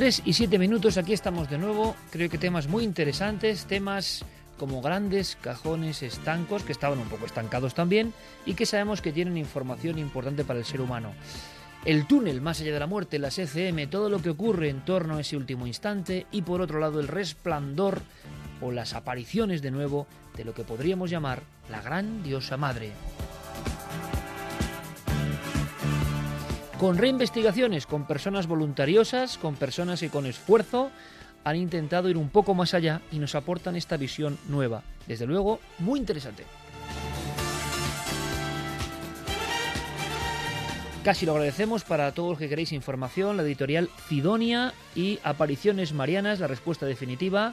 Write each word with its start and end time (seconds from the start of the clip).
3 0.00 0.22
y 0.24 0.32
7 0.32 0.58
minutos, 0.58 0.96
aquí 0.96 1.12
estamos 1.12 1.50
de 1.50 1.58
nuevo. 1.58 1.94
Creo 2.10 2.30
que 2.30 2.38
temas 2.38 2.68
muy 2.68 2.84
interesantes, 2.84 3.66
temas 3.66 4.24
como 4.56 4.80
grandes 4.80 5.36
cajones 5.38 6.02
estancos, 6.02 6.62
que 6.62 6.72
estaban 6.72 6.98
un 7.00 7.08
poco 7.10 7.26
estancados 7.26 7.74
también, 7.74 8.14
y 8.46 8.54
que 8.54 8.64
sabemos 8.64 9.02
que 9.02 9.12
tienen 9.12 9.36
información 9.36 9.98
importante 9.98 10.42
para 10.42 10.58
el 10.58 10.64
ser 10.64 10.80
humano. 10.80 11.12
El 11.84 12.06
túnel 12.06 12.40
más 12.40 12.62
allá 12.62 12.72
de 12.72 12.80
la 12.80 12.86
muerte, 12.86 13.18
las 13.18 13.38
ECM, 13.38 13.90
todo 13.90 14.08
lo 14.08 14.22
que 14.22 14.30
ocurre 14.30 14.70
en 14.70 14.86
torno 14.86 15.18
a 15.18 15.20
ese 15.20 15.36
último 15.36 15.66
instante, 15.66 16.26
y 16.32 16.40
por 16.40 16.62
otro 16.62 16.80
lado 16.80 16.98
el 16.98 17.06
resplandor 17.06 18.00
o 18.62 18.72
las 18.72 18.94
apariciones 18.94 19.60
de 19.60 19.70
nuevo 19.70 20.06
de 20.34 20.46
lo 20.46 20.54
que 20.54 20.64
podríamos 20.64 21.10
llamar 21.10 21.42
la 21.70 21.82
gran 21.82 22.22
diosa 22.22 22.56
madre. 22.56 22.92
Con 26.80 26.96
reinvestigaciones, 26.96 27.86
con 27.86 28.06
personas 28.06 28.46
voluntariosas, 28.46 29.36
con 29.36 29.54
personas 29.54 30.00
que 30.00 30.08
con 30.08 30.24
esfuerzo 30.24 30.90
han 31.44 31.56
intentado 31.56 32.08
ir 32.08 32.16
un 32.16 32.30
poco 32.30 32.54
más 32.54 32.72
allá 32.72 33.02
y 33.12 33.18
nos 33.18 33.34
aportan 33.34 33.76
esta 33.76 33.98
visión 33.98 34.38
nueva. 34.48 34.82
Desde 35.06 35.26
luego, 35.26 35.60
muy 35.78 36.00
interesante. 36.00 36.46
Casi 41.04 41.26
lo 41.26 41.32
agradecemos 41.32 41.84
para 41.84 42.12
todos 42.12 42.30
los 42.30 42.38
que 42.38 42.48
queréis 42.48 42.72
información, 42.72 43.36
la 43.36 43.42
editorial 43.42 43.90
Fidonia 44.06 44.72
y 44.94 45.18
Apariciones 45.22 45.92
Marianas, 45.92 46.40
la 46.40 46.46
respuesta 46.46 46.86
definitiva. 46.86 47.52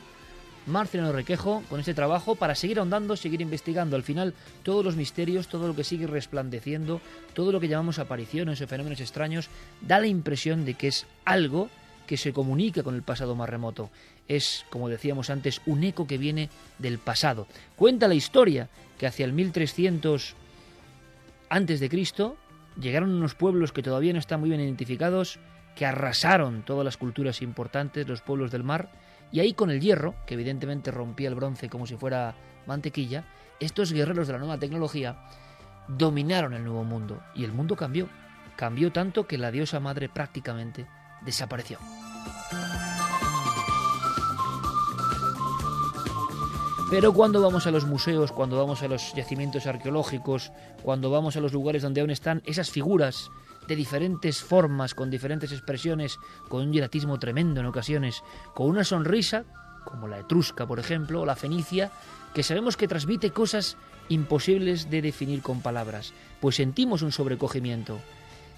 Marcelino 0.68 1.12
Requejo 1.12 1.64
con 1.70 1.80
este 1.80 1.94
trabajo 1.94 2.36
para 2.36 2.56
seguir 2.56 2.80
ahondando, 2.80 3.16
seguir 3.16 3.42
investigando. 3.42 3.96
Al 3.96 4.04
final, 4.04 4.34
todos 4.64 4.84
los 4.84 4.96
misterios, 4.96 5.48
todo 5.48 5.68
lo 5.68 5.76
que 5.76 5.84
sigue 5.84 6.08
resplandeciendo, 6.08 7.02
todo 7.34 7.52
lo 7.52 7.60
que 7.60 7.68
llamamos 7.68 8.00
apariciones 8.00 8.62
o 8.62 8.68
fenómenos 8.68 9.00
extraños, 9.00 9.50
da 9.82 10.00
la 10.00 10.08
impresión 10.08 10.66
de 10.66 10.76
que 10.76 10.90
es 10.90 11.06
algo 11.26 11.70
que 12.06 12.18
se 12.18 12.34
comunica 12.34 12.84
con 12.84 12.96
el 12.96 13.04
pasado 13.04 13.36
más 13.36 13.50
remoto. 13.50 13.90
Es, 14.28 14.66
como 14.70 14.90
decíamos 14.90 15.30
antes, 15.30 15.62
un 15.66 15.84
eco 15.84 16.08
que 16.08 16.18
viene 16.18 16.50
del 16.80 17.00
pasado. 17.00 17.48
Cuenta 17.76 18.08
la 18.08 18.16
historia 18.16 18.70
que 18.98 19.08
hacia 19.08 19.26
el 19.26 19.34
1300 19.34 20.36
antes 21.50 21.80
de 21.80 21.90
Cristo 21.90 22.38
llegaron 22.80 23.12
unos 23.12 23.36
pueblos 23.36 23.72
que 23.72 23.84
todavía 23.84 24.14
no 24.14 24.20
están 24.20 24.40
muy 24.40 24.50
bien 24.50 24.62
identificados, 24.62 25.40
que 25.76 25.86
arrasaron 25.86 26.64
todas 26.64 26.84
las 26.84 26.98
culturas 26.98 27.42
importantes, 27.42 28.08
los 28.08 28.22
pueblos 28.22 28.52
del 28.52 28.64
mar, 28.64 28.90
y 29.32 29.40
ahí 29.40 29.54
con 29.54 29.70
el 29.70 29.82
hierro, 29.82 30.16
que 30.26 30.36
evidentemente 30.36 30.92
rompía 30.92 31.30
el 31.30 31.36
bronce 31.36 31.70
como 31.70 31.86
si 31.86 31.96
fuera 31.96 32.36
mantequilla, 32.66 33.26
estos 33.60 33.92
guerreros 33.92 34.28
de 34.28 34.34
la 34.34 34.40
nueva 34.40 34.60
tecnología 34.60 35.18
dominaron 35.88 36.54
el 36.54 36.64
nuevo 36.64 36.84
mundo 36.84 37.22
y 37.34 37.44
el 37.44 37.52
mundo 37.52 37.76
cambió. 37.76 38.08
Cambió 38.56 38.92
tanto 38.92 39.28
que 39.28 39.38
la 39.38 39.52
diosa 39.52 39.80
madre 39.80 40.10
prácticamente 40.10 40.88
desapareció. 41.22 41.78
Pero 46.90 47.14
cuando 47.14 47.42
vamos 47.42 47.68
a 47.68 47.72
los 47.72 47.86
museos, 47.86 48.32
cuando 48.32 48.58
vamos 48.58 48.82
a 48.82 48.88
los 48.88 49.14
yacimientos 49.14 49.68
arqueológicos, 49.68 50.54
cuando 50.84 51.12
vamos 51.12 51.36
a 51.36 51.42
los 51.42 51.52
lugares 51.52 51.82
donde 51.82 52.00
aún 52.00 52.12
están 52.12 52.42
esas 52.46 52.72
figuras 52.72 53.30
de 53.68 53.76
diferentes 53.76 54.42
formas, 54.42 54.94
con 54.94 55.10
diferentes 55.10 55.52
expresiones, 55.52 56.20
con 56.48 56.64
un 56.64 56.74
hieratismo 56.74 57.20
tremendo 57.20 57.60
en 57.60 57.66
ocasiones, 57.66 58.24
con 58.54 58.68
una 58.68 58.84
sonrisa, 58.84 59.44
como 59.84 60.08
la 60.08 60.20
etrusca, 60.20 60.66
por 60.66 60.80
ejemplo, 60.80 61.22
o 61.22 61.26
la 61.26 61.36
fenicia, 61.36 61.92
que 62.34 62.44
sabemos 62.44 62.78
que 62.78 62.88
transmite 62.88 63.32
cosas 63.32 63.78
imposibles 64.10 64.90
de 64.90 65.02
definir 65.02 65.42
con 65.42 65.62
palabras, 65.62 66.14
pues 66.40 66.56
sentimos 66.56 67.02
un 67.02 67.12
sobrecogimiento. 67.12 68.00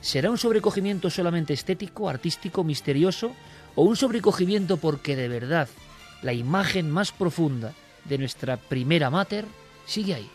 ¿Será 0.02 0.30
un 0.30 0.38
sobrecogimiento 0.38 1.10
solamente 1.10 1.54
estético, 1.54 2.10
artístico, 2.10 2.64
misterioso, 2.64 3.34
o 3.76 3.84
un 3.84 3.96
sobrecogimiento 3.96 4.78
porque 4.78 5.16
de 5.16 5.28
verdad 5.28 5.68
la 6.22 6.34
imagen 6.34 6.90
más 6.90 7.12
profunda 7.12 7.74
de 8.06 8.18
nuestra 8.18 8.58
primera 8.58 9.10
mater 9.10 9.46
sigue 9.86 10.16
ahí? 10.16 10.30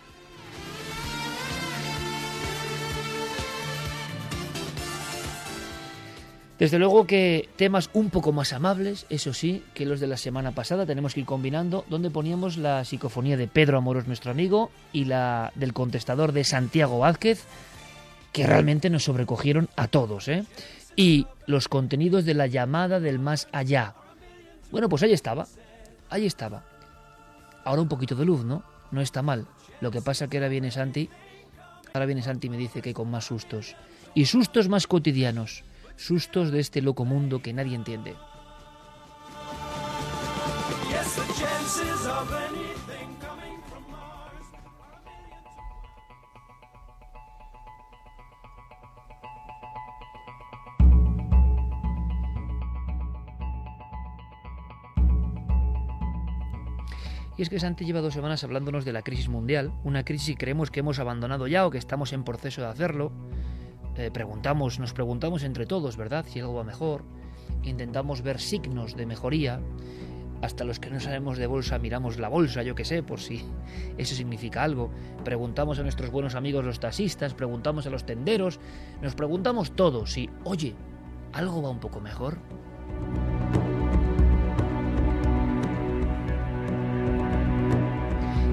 Desde 6.58 6.78
luego 6.78 7.06
que 7.06 7.48
temas 7.56 7.90
un 7.94 8.10
poco 8.10 8.30
más 8.30 8.52
amables, 8.52 9.06
eso 9.10 9.32
sí, 9.32 9.64
que 9.74 9.86
los 9.86 9.98
de 9.98 10.06
la 10.06 10.16
semana 10.16 10.52
pasada 10.52 10.86
tenemos 10.86 11.12
que 11.12 11.20
ir 11.20 11.26
combinando, 11.26 11.84
donde 11.90 12.10
poníamos 12.10 12.58
la 12.58 12.84
psicofonía 12.84 13.36
de 13.36 13.48
Pedro 13.48 13.78
Amoros, 13.78 14.06
nuestro 14.06 14.30
amigo, 14.30 14.70
y 14.92 15.06
la 15.06 15.52
del 15.56 15.72
contestador 15.72 16.30
de 16.30 16.44
Santiago 16.44 17.00
Vázquez, 17.00 17.44
que 18.32 18.46
realmente 18.46 18.88
nos 18.88 19.02
sobrecogieron 19.02 19.68
a 19.74 19.88
todos, 19.88 20.28
¿eh? 20.28 20.44
Y 20.94 21.26
los 21.46 21.66
contenidos 21.66 22.24
de 22.24 22.34
la 22.34 22.46
llamada 22.46 23.00
del 23.00 23.18
más 23.18 23.48
allá. 23.50 23.94
Bueno, 24.70 24.88
pues 24.88 25.02
ahí 25.02 25.12
estaba, 25.12 25.48
ahí 26.08 26.24
estaba. 26.24 26.62
Ahora 27.64 27.82
un 27.82 27.88
poquito 27.88 28.14
de 28.14 28.24
luz, 28.24 28.44
¿no? 28.44 28.62
No 28.92 29.00
está 29.00 29.22
mal. 29.22 29.46
Lo 29.80 29.90
que 29.90 30.02
pasa 30.02 30.28
que 30.28 30.36
ahora 30.36 30.48
viene 30.48 30.70
Santi, 30.70 31.10
ahora 31.92 32.06
viene 32.06 32.22
Santi 32.22 32.46
y 32.46 32.50
me 32.50 32.56
dice 32.56 32.80
que 32.80 32.94
con 32.94 33.10
más 33.10 33.24
sustos. 33.24 33.74
Y 34.14 34.26
sustos 34.26 34.68
más 34.68 34.86
cotidianos 34.86 35.64
sustos 35.96 36.50
de 36.50 36.60
este 36.60 36.82
loco 36.82 37.04
mundo 37.04 37.40
que 37.40 37.52
nadie 37.52 37.74
entiende. 37.74 38.14
Y 57.36 57.42
es 57.42 57.48
que 57.48 57.58
Santi 57.58 57.84
lleva 57.84 58.00
dos 58.00 58.14
semanas 58.14 58.44
hablándonos 58.44 58.84
de 58.84 58.92
la 58.92 59.02
crisis 59.02 59.28
mundial, 59.28 59.72
una 59.82 60.04
crisis 60.04 60.28
que 60.28 60.36
creemos 60.36 60.70
que 60.70 60.80
hemos 60.80 61.00
abandonado 61.00 61.48
ya 61.48 61.66
o 61.66 61.70
que 61.70 61.78
estamos 61.78 62.12
en 62.12 62.22
proceso 62.22 62.60
de 62.60 62.68
hacerlo, 62.68 63.10
eh, 63.96 64.10
preguntamos, 64.12 64.80
nos 64.80 64.92
preguntamos 64.92 65.44
entre 65.44 65.66
todos, 65.66 65.96
¿verdad? 65.96 66.24
Si 66.28 66.40
algo 66.40 66.54
va 66.54 66.64
mejor. 66.64 67.04
Intentamos 67.62 68.22
ver 68.22 68.40
signos 68.40 68.96
de 68.96 69.06
mejoría. 69.06 69.60
Hasta 70.42 70.64
los 70.64 70.80
que 70.80 70.90
no 70.90 71.00
sabemos 71.00 71.38
de 71.38 71.46
bolsa 71.46 71.78
miramos 71.78 72.18
la 72.18 72.28
bolsa, 72.28 72.62
yo 72.62 72.74
qué 72.74 72.84
sé, 72.84 73.02
por 73.02 73.20
si 73.20 73.44
eso 73.98 74.14
significa 74.14 74.62
algo. 74.62 74.90
Preguntamos 75.24 75.78
a 75.78 75.82
nuestros 75.82 76.10
buenos 76.10 76.34
amigos 76.34 76.64
los 76.64 76.80
taxistas, 76.80 77.34
preguntamos 77.34 77.86
a 77.86 77.90
los 77.90 78.04
tenderos, 78.04 78.58
nos 79.00 79.14
preguntamos 79.14 79.72
todos 79.72 80.12
si, 80.12 80.28
oye, 80.42 80.74
¿algo 81.32 81.62
va 81.62 81.70
un 81.70 81.80
poco 81.80 82.00
mejor? 82.00 82.38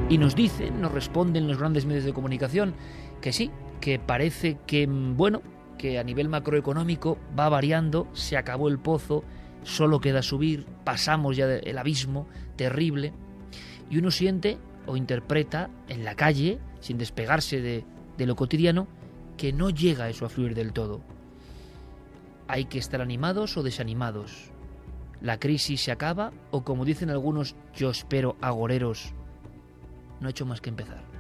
Y 0.08 0.18
nos 0.18 0.36
dicen, 0.36 0.82
nos 0.82 0.92
responden 0.92 1.48
los 1.48 1.58
grandes 1.58 1.86
medios 1.86 2.04
de 2.04 2.14
comunicación 2.14 2.74
que 3.22 3.32
sí, 3.32 3.52
que 3.80 4.00
parece 4.00 4.58
que, 4.68 4.88
mm, 4.88 5.16
bueno, 5.16 5.42
que 5.78 5.98
a 5.98 6.04
nivel 6.04 6.30
macroeconómico 6.30 7.18
va 7.38 7.50
variando, 7.50 8.08
se 8.14 8.38
acabó 8.38 8.68
el 8.68 8.80
pozo, 8.80 9.24
solo 9.64 10.00
queda 10.00 10.22
subir, 10.22 10.66
pasamos 10.84 11.38
ya 11.38 11.46
el 11.46 11.78
abismo 11.78 12.28
terrible, 12.56 13.14
y 13.90 13.98
uno 13.98 14.12
siente 14.12 14.58
o 14.86 14.98
interpreta 14.98 15.70
en 15.88 16.04
la 16.04 16.16
calle, 16.16 16.60
sin 16.80 16.98
despegarse 16.98 17.62
de, 17.62 17.84
de 18.18 18.26
lo 18.26 18.36
cotidiano, 18.36 18.88
que 19.38 19.54
no 19.54 19.70
llega 19.70 20.10
eso 20.10 20.26
a 20.26 20.30
fluir 20.30 20.54
del 20.54 20.74
todo. 20.74 21.02
Hay 22.48 22.66
que 22.66 22.80
estar 22.80 23.02
animados 23.02 23.58
o 23.58 23.64
desanimados. 23.64 24.52
La 25.22 25.40
crisis 25.40 25.82
se 25.82 25.92
acaba 25.92 26.32
o 26.52 26.64
como 26.64 26.86
dicen 26.86 27.10
algunos, 27.10 27.56
yo 27.76 27.90
espero 27.90 28.36
agoreros, 28.42 29.14
no 30.20 30.28
ha 30.28 30.32
hecho 30.32 30.46
más 30.46 30.62
que 30.62 30.70
empezar. 30.70 31.11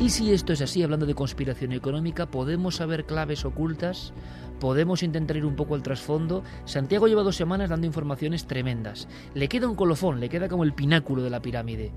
Y 0.00 0.08
si 0.08 0.32
esto 0.32 0.54
es 0.54 0.62
así, 0.62 0.82
hablando 0.82 1.04
de 1.04 1.14
conspiración 1.14 1.72
económica, 1.72 2.30
podemos 2.30 2.76
saber 2.76 3.04
claves 3.04 3.44
ocultas, 3.44 4.14
podemos 4.58 5.02
intentar 5.02 5.36
ir 5.36 5.44
un 5.44 5.56
poco 5.56 5.74
al 5.74 5.82
trasfondo. 5.82 6.42
Santiago 6.64 7.06
lleva 7.06 7.22
dos 7.22 7.36
semanas 7.36 7.68
dando 7.68 7.86
informaciones 7.86 8.46
tremendas. 8.46 9.08
Le 9.34 9.46
queda 9.46 9.68
un 9.68 9.74
colofón, 9.76 10.18
le 10.18 10.30
queda 10.30 10.48
como 10.48 10.64
el 10.64 10.72
pináculo 10.72 11.22
de 11.22 11.30
la 11.30 11.42
pirámide. 11.42 11.92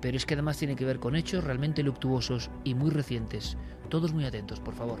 pero 0.00 0.18
es 0.18 0.26
que 0.26 0.34
además 0.34 0.58
tiene 0.58 0.76
que 0.76 0.84
ver 0.84 0.98
con 0.98 1.16
hechos 1.16 1.44
realmente 1.44 1.82
luctuosos 1.82 2.50
y 2.62 2.74
muy 2.74 2.90
recientes. 2.90 3.56
Todos 3.88 4.12
muy 4.12 4.26
atentos, 4.26 4.60
por 4.60 4.74
favor. 4.74 4.98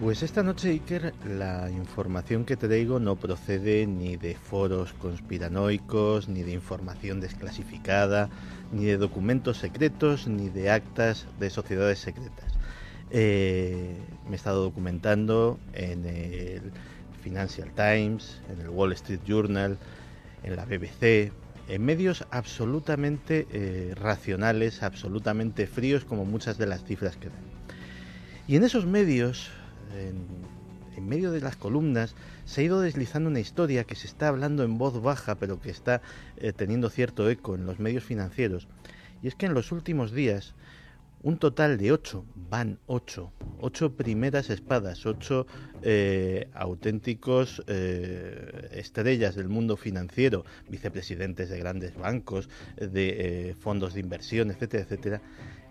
Pues 0.00 0.24
esta 0.24 0.42
noche, 0.42 0.70
Iker, 0.70 1.14
la 1.24 1.70
información 1.70 2.44
que 2.44 2.56
te 2.56 2.66
digo 2.66 2.98
no 2.98 3.14
procede 3.14 3.86
ni 3.86 4.16
de 4.16 4.34
foros 4.34 4.92
conspiranoicos, 4.92 6.28
ni 6.28 6.42
de 6.42 6.50
información 6.50 7.20
desclasificada, 7.20 8.28
ni 8.72 8.86
de 8.86 8.96
documentos 8.96 9.58
secretos, 9.58 10.26
ni 10.26 10.48
de 10.48 10.68
actas 10.70 11.26
de 11.38 11.48
sociedades 11.48 12.00
secretas. 12.00 12.52
Eh, 13.12 13.96
me 14.26 14.32
he 14.32 14.34
estado 14.34 14.64
documentando 14.64 15.60
en 15.74 16.04
el 16.06 16.72
Financial 17.22 17.70
Times, 17.70 18.40
en 18.52 18.62
el 18.62 18.70
Wall 18.70 18.92
Street 18.94 19.20
Journal, 19.24 19.78
en 20.42 20.56
la 20.56 20.64
BBC, 20.64 21.30
en 21.68 21.84
medios 21.84 22.26
absolutamente 22.32 23.46
eh, 23.52 23.94
racionales, 23.94 24.82
absolutamente 24.82 25.68
fríos, 25.68 26.04
como 26.04 26.24
muchas 26.24 26.58
de 26.58 26.66
las 26.66 26.82
cifras 26.82 27.16
que 27.16 27.28
dan. 27.28 27.44
Y 28.48 28.56
en 28.56 28.64
esos 28.64 28.86
medios 28.86 29.50
en, 29.94 30.54
medio 31.06 31.32
de 31.32 31.40
las 31.40 31.56
columnas 31.56 32.14
se 32.44 32.60
ha 32.60 32.64
ido 32.64 32.80
deslizando 32.80 33.28
una 33.28 33.40
historia 33.40 33.84
que 33.84 33.96
se 33.96 34.06
está 34.06 34.28
hablando 34.28 34.62
en 34.62 34.78
voz 34.78 35.02
baja, 35.02 35.34
pero 35.34 35.60
que 35.60 35.70
está 35.70 36.00
eh, 36.36 36.52
teniendo 36.52 36.88
cierto 36.88 37.28
eco 37.28 37.56
en 37.56 37.66
los 37.66 37.80
medios 37.80 38.04
financieros. 38.04 38.68
Y 39.22 39.28
es 39.28 39.34
que 39.34 39.46
en 39.46 39.54
los 39.54 39.72
últimos 39.72 40.12
días, 40.12 40.54
un 41.22 41.38
total 41.38 41.78
de 41.78 41.90
ocho, 41.90 42.24
van 42.48 42.78
ocho, 42.86 43.32
ocho 43.60 43.96
primeras 43.96 44.50
espadas, 44.50 45.04
ocho 45.04 45.46
eh, 45.82 46.48
auténticos 46.54 47.62
eh, 47.66 48.68
estrellas 48.72 49.34
del 49.34 49.48
mundo 49.48 49.76
financiero, 49.76 50.44
vicepresidentes 50.68 51.50
de 51.50 51.58
grandes 51.58 51.96
bancos, 51.96 52.48
de 52.76 53.56
fondos 53.60 53.94
de 53.94 54.00
inversión, 54.00 54.50
etcétera, 54.50 54.84
etcétera, 54.84 55.22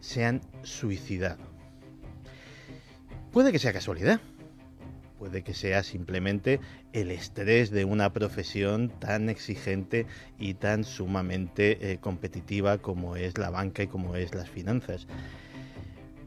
se 0.02 0.25
han 0.25 0.42
suicidado 0.64 1.53
Puede 3.34 3.52
que 3.52 3.58
sea 3.58 3.74
casualidad, 3.74 4.22
puede 5.18 5.42
que 5.42 5.56
sea 5.56 5.82
simplemente 5.82 6.60
el 6.92 7.10
estrés 7.10 7.72
de 7.72 7.84
una 7.84 8.14
profesión 8.14 8.90
tan 9.00 9.28
exigente 9.28 10.06
y 10.38 10.54
tan 10.54 10.84
sumamente 10.84 11.92
eh, 11.92 11.98
competitiva 11.98 12.78
como 12.78 13.16
es 13.16 13.40
la 13.40 13.50
banca 13.50 13.82
y 13.82 13.88
como 13.88 14.16
es 14.16 14.36
las 14.36 14.52
finanzas. 14.52 15.08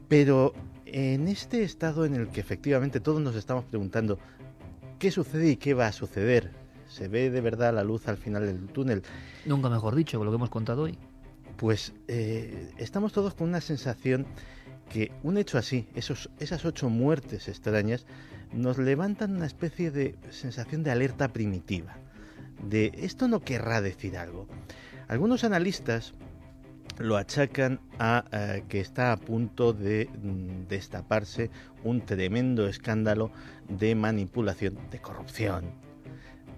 Pero 0.09 0.53
en 0.85 1.29
este 1.29 1.63
estado 1.63 2.07
en 2.07 2.15
el 2.15 2.27
que 2.27 2.41
efectivamente 2.41 2.99
todos 2.99 3.21
nos 3.21 3.37
estamos 3.37 3.65
preguntando 3.67 4.19
qué 4.99 5.13
sucede 5.13 5.51
y 5.51 5.57
qué 5.57 5.75
va 5.75 5.87
a 5.87 5.93
suceder, 5.93 6.51
¿se 6.89 7.07
ve 7.07 7.31
de 7.31 7.41
verdad 7.41 7.73
la 7.73 7.85
luz 7.85 8.09
al 8.09 8.17
final 8.17 8.45
del 8.47 8.67
túnel? 8.67 9.05
Nunca 9.45 9.69
mejor 9.69 9.95
dicho, 9.95 10.19
con 10.19 10.27
lo 10.27 10.33
que 10.33 10.37
hemos 10.39 10.51
contado 10.51 10.83
hoy. 10.83 10.99
Pues 11.57 11.95
eh, 12.09 12.73
estamos 12.79 13.13
todos 13.13 13.35
con 13.35 13.49
una 13.49 13.61
sensación 13.61 14.27
que 14.91 15.13
un 15.23 15.39
hecho 15.39 15.59
así, 15.59 15.89
esos, 15.95 16.31
esas 16.39 16.65
ocho 16.65 16.89
muertes 16.89 17.49
extrañas, 17.49 18.07
nos 18.53 18.79
levantan 18.79 19.37
una 19.37 19.47
especie 19.47 19.91
de 19.91 20.15
sensación 20.31 20.83
de 20.83 20.91
alerta 20.91 21.29
primitiva, 21.29 21.97
de 22.69 22.93
esto 22.97 23.29
no 23.29 23.41
querrá 23.41 23.81
decir 23.81 24.17
algo. 24.17 24.47
Algunos 25.09 25.45
analistas 25.45 26.15
lo 26.99 27.17
achacan 27.17 27.81
a 27.99 28.25
eh, 28.33 28.65
que 28.69 28.81
está 28.81 29.13
a 29.13 29.17
punto 29.17 29.73
de 29.73 30.09
mm, 30.23 30.69
destaparse 30.69 31.51
un 31.85 32.01
tremendo 32.01 32.69
escándalo 32.69 33.31
de 33.69 33.95
manipulación, 33.95 34.79
de 34.91 35.01
corrupción, 35.01 35.86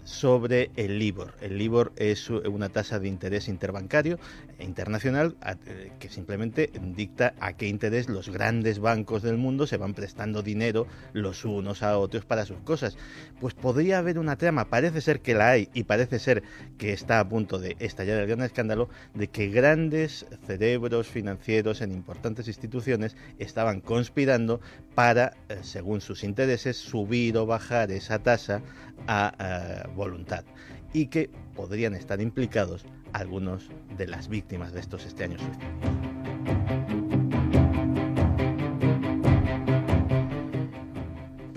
sobre 0.09 0.71
el 0.77 0.99
LIBOR. 0.99 1.35
El 1.43 1.59
LIBOR 1.59 1.93
es 1.97 2.31
una 2.31 2.71
tasa 2.71 2.99
de 2.99 3.09
interés 3.09 3.47
interbancario 3.47 4.19
internacional 4.59 5.37
eh, 5.67 5.93
que 6.01 6.09
simplemente 6.09 6.71
dicta 6.97 7.35
a 7.41 7.53
qué 7.53 7.69
interés 7.69 8.09
los 8.09 8.31
grandes 8.31 8.79
bancos 8.79 9.23
del 9.23 9.37
mundo 9.37 9.67
se 9.67 9.77
van 9.77 9.93
prestando 9.93 10.43
dinero 10.43 10.87
los 11.13 11.45
unos 11.45 11.83
a 11.83 11.99
otros 11.99 12.25
para 12.25 12.47
sus 12.47 12.59
cosas. 12.61 12.97
Pues 13.39 13.53
podría 13.53 13.99
haber 13.99 14.19
una 14.19 14.37
trama, 14.37 14.71
parece 14.71 15.03
ser 15.03 15.21
que 15.21 15.35
la 15.35 15.51
hay 15.51 15.69
y 15.75 15.85
parece 15.85 16.19
ser 16.19 16.43
que 16.79 16.95
está 16.95 17.21
a 17.21 17.29
punto 17.29 17.59
de 17.59 17.77
estallar 17.79 18.19
el 18.19 18.27
gran 18.27 18.43
escándalo 18.43 18.89
de 19.15 19.29
que 19.29 19.49
grandes 19.49 20.25
cerebros 20.47 21.07
financieros 21.07 21.83
en 21.83 21.93
importantes 21.93 22.49
instituciones 22.49 23.15
estaban 23.39 23.83
conspirando 23.83 24.61
para, 24.95 25.35
eh, 25.51 25.59
según 25.61 26.01
sus 26.01 26.25
intereses, 26.25 26.79
subir 26.79 27.37
o 27.37 27.45
bajar 27.45 27.91
esa 27.91 28.19
tasa 28.21 28.63
a 29.07 29.33
eh, 29.39 29.89
voluntad 29.95 30.45
y 30.93 31.07
que 31.07 31.31
podrían 31.55 31.95
estar 31.95 32.21
implicados 32.21 32.85
algunos 33.13 33.69
de 33.97 34.07
las 34.07 34.29
víctimas 34.29 34.73
de 34.73 34.81
estos 34.81 35.05
extraños 35.05 35.41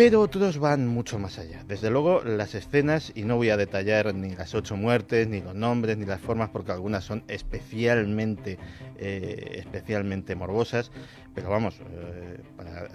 Pero 0.01 0.21
otros 0.21 0.57
van 0.57 0.87
mucho 0.87 1.19
más 1.19 1.37
allá. 1.37 1.63
Desde 1.67 1.91
luego, 1.91 2.23
las 2.23 2.55
escenas, 2.55 3.11
y 3.13 3.21
no 3.21 3.35
voy 3.35 3.51
a 3.51 3.55
detallar 3.55 4.15
ni 4.15 4.35
las 4.35 4.55
ocho 4.55 4.75
muertes, 4.75 5.27
ni 5.27 5.41
los 5.41 5.53
nombres, 5.53 5.95
ni 5.95 6.07
las 6.07 6.19
formas, 6.19 6.49
porque 6.49 6.71
algunas 6.71 7.03
son 7.03 7.23
especialmente, 7.27 8.57
eh, 8.97 9.57
especialmente 9.59 10.33
morbosas, 10.33 10.91
pero 11.35 11.51
vamos, 11.51 11.79
eh, 11.91 12.39
para 12.57 12.89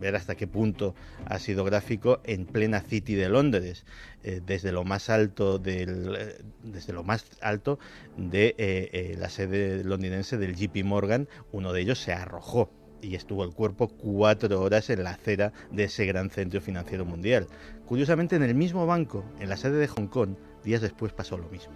ver 0.00 0.16
hasta 0.16 0.34
qué 0.34 0.46
punto 0.46 0.94
ha 1.26 1.38
sido 1.38 1.64
gráfico 1.64 2.20
en 2.24 2.46
plena 2.46 2.80
City 2.80 3.14
de 3.14 3.28
Londres, 3.28 3.84
eh, 4.24 4.40
desde 4.44 4.72
lo 4.72 4.84
más 4.84 5.10
alto 5.10 5.60
eh, 5.64 6.38
desde 6.64 6.92
lo 6.92 7.04
más 7.04 7.24
alto 7.40 7.78
de 8.16 8.54
eh, 8.58 9.14
la 9.18 9.28
sede 9.28 9.84
londinense 9.84 10.38
del 10.38 10.56
JP 10.56 10.84
Morgan, 10.84 11.28
uno 11.52 11.72
de 11.72 11.82
ellos 11.82 12.00
se 12.00 12.12
arrojó 12.12 12.70
y 13.02 13.14
estuvo 13.14 13.44
el 13.44 13.52
cuerpo 13.52 13.88
cuatro 13.88 14.60
horas 14.60 14.90
en 14.90 15.04
la 15.04 15.10
acera 15.10 15.52
de 15.70 15.84
ese 15.84 16.06
gran 16.06 16.30
centro 16.30 16.60
financiero 16.60 17.04
mundial. 17.04 17.46
Curiosamente, 17.86 18.36
en 18.36 18.42
el 18.42 18.54
mismo 18.54 18.86
banco, 18.86 19.24
en 19.40 19.48
la 19.48 19.56
sede 19.56 19.78
de 19.78 19.88
Hong 19.88 20.06
Kong, 20.06 20.34
días 20.64 20.82
después 20.82 21.12
pasó 21.12 21.38
lo 21.38 21.48
mismo. 21.48 21.72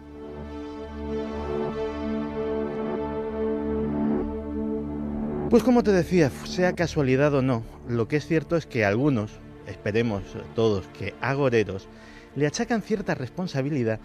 Pues 5.50 5.62
como 5.62 5.82
te 5.82 5.92
decía, 5.92 6.30
sea 6.44 6.72
casualidad 6.72 7.32
o 7.34 7.42
no, 7.42 7.62
lo 7.88 8.08
que 8.08 8.16
es 8.16 8.26
cierto 8.26 8.56
es 8.56 8.66
que 8.66 8.84
algunos, 8.84 9.32
esperemos 9.66 10.22
todos 10.54 10.86
que 10.98 11.14
agoreros, 11.20 11.88
le 12.36 12.46
achacan 12.46 12.82
cierta 12.82 13.14
responsabilidad 13.14 14.00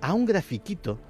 a 0.00 0.12
un 0.12 0.24
grafiquito 0.24 1.00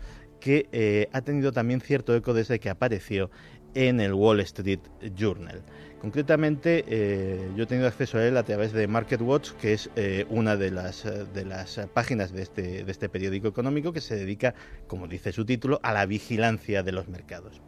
que 0.40 0.68
eh, 0.72 1.08
ha 1.12 1.22
tenido 1.22 1.52
también 1.52 1.80
cierto 1.80 2.14
eco 2.14 2.34
desde 2.34 2.60
que 2.60 2.70
apareció 2.70 3.30
en 3.74 4.00
el 4.00 4.12
Wall 4.12 4.40
Street 4.40 4.80
Journal. 5.16 5.62
Concretamente, 6.00 6.84
eh, 6.86 7.50
yo 7.56 7.64
he 7.64 7.66
tenido 7.66 7.88
acceso 7.88 8.18
a 8.18 8.26
él 8.26 8.36
a 8.36 8.42
través 8.42 8.72
de 8.72 8.86
MarketWatch, 8.86 9.52
que 9.52 9.72
es 9.72 9.88
eh, 9.96 10.26
una 10.28 10.54
de 10.56 10.70
las, 10.70 11.04
de 11.04 11.44
las 11.46 11.80
páginas 11.94 12.32
de 12.32 12.42
este, 12.42 12.84
de 12.84 12.92
este 12.92 13.08
periódico 13.08 13.48
económico 13.48 13.92
que 13.92 14.02
se 14.02 14.16
dedica, 14.16 14.54
como 14.86 15.08
dice 15.08 15.32
su 15.32 15.46
título, 15.46 15.80
a 15.82 15.94
la 15.94 16.04
vigilancia 16.04 16.82
de 16.82 16.92
los 16.92 17.08
mercados. 17.08 17.62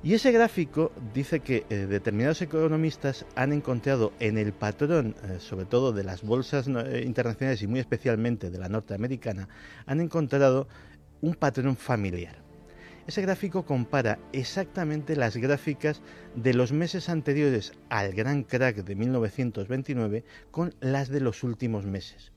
Y 0.00 0.14
ese 0.14 0.30
gráfico 0.30 0.92
dice 1.12 1.40
que 1.40 1.66
eh, 1.68 1.74
determinados 1.86 2.40
economistas 2.40 3.26
han 3.34 3.52
encontrado 3.52 4.12
en 4.20 4.38
el 4.38 4.52
patrón, 4.52 5.16
eh, 5.24 5.38
sobre 5.40 5.66
todo 5.66 5.92
de 5.92 6.04
las 6.04 6.22
bolsas 6.22 6.68
eh, 6.68 7.02
internacionales 7.04 7.62
y 7.62 7.66
muy 7.66 7.80
especialmente 7.80 8.50
de 8.50 8.58
la 8.58 8.68
norteamericana, 8.68 9.48
han 9.86 10.00
encontrado 10.00 10.68
un 11.20 11.34
patrón 11.34 11.76
familiar. 11.76 12.36
Ese 13.08 13.22
gráfico 13.22 13.64
compara 13.64 14.20
exactamente 14.32 15.16
las 15.16 15.36
gráficas 15.36 16.00
de 16.36 16.54
los 16.54 16.70
meses 16.70 17.08
anteriores 17.08 17.72
al 17.88 18.12
gran 18.12 18.44
crack 18.44 18.84
de 18.84 18.94
1929 18.94 20.24
con 20.52 20.74
las 20.80 21.08
de 21.08 21.20
los 21.20 21.42
últimos 21.42 21.86
meses 21.86 22.30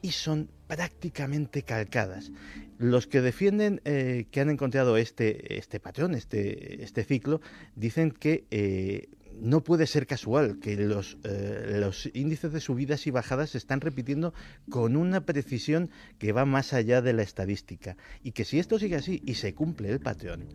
y 0.00 0.12
son 0.12 0.48
prácticamente 0.70 1.64
calcadas. 1.64 2.30
Los 2.78 3.08
que 3.08 3.20
defienden 3.20 3.80
eh, 3.84 4.26
que 4.30 4.40
han 4.40 4.50
encontrado 4.50 4.96
este, 4.96 5.58
este 5.58 5.80
patrón, 5.80 6.14
este, 6.14 6.84
este 6.84 7.02
ciclo, 7.02 7.40
dicen 7.74 8.12
que 8.12 8.44
eh, 8.52 9.08
no 9.40 9.64
puede 9.64 9.88
ser 9.88 10.06
casual, 10.06 10.60
que 10.60 10.76
los, 10.76 11.18
eh, 11.24 11.78
los 11.80 12.08
índices 12.14 12.52
de 12.52 12.60
subidas 12.60 13.06
y 13.08 13.10
bajadas 13.10 13.50
se 13.50 13.58
están 13.58 13.80
repitiendo 13.80 14.32
con 14.70 14.96
una 14.96 15.26
precisión 15.26 15.90
que 16.18 16.30
va 16.30 16.44
más 16.44 16.72
allá 16.72 17.02
de 17.02 17.14
la 17.14 17.22
estadística 17.22 17.96
y 18.22 18.30
que 18.30 18.44
si 18.44 18.60
esto 18.60 18.78
sigue 18.78 18.96
así 18.96 19.22
y 19.26 19.34
se 19.34 19.54
cumple 19.54 19.90
el 19.90 19.98
patrón, 19.98 20.46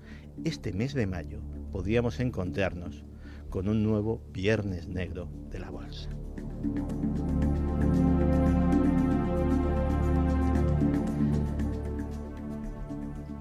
este 0.45 0.72
mes 0.72 0.93
de 0.93 1.07
mayo 1.07 1.41
podríamos 1.74 2.22
encontrarnos 2.22 3.03
con 3.50 3.67
un 3.67 3.84
nuevo 3.84 4.22
viernes 4.31 4.88
negro 4.88 5.29
de 5.50 5.60
la 5.60 5.69
bolsa. 5.69 6.10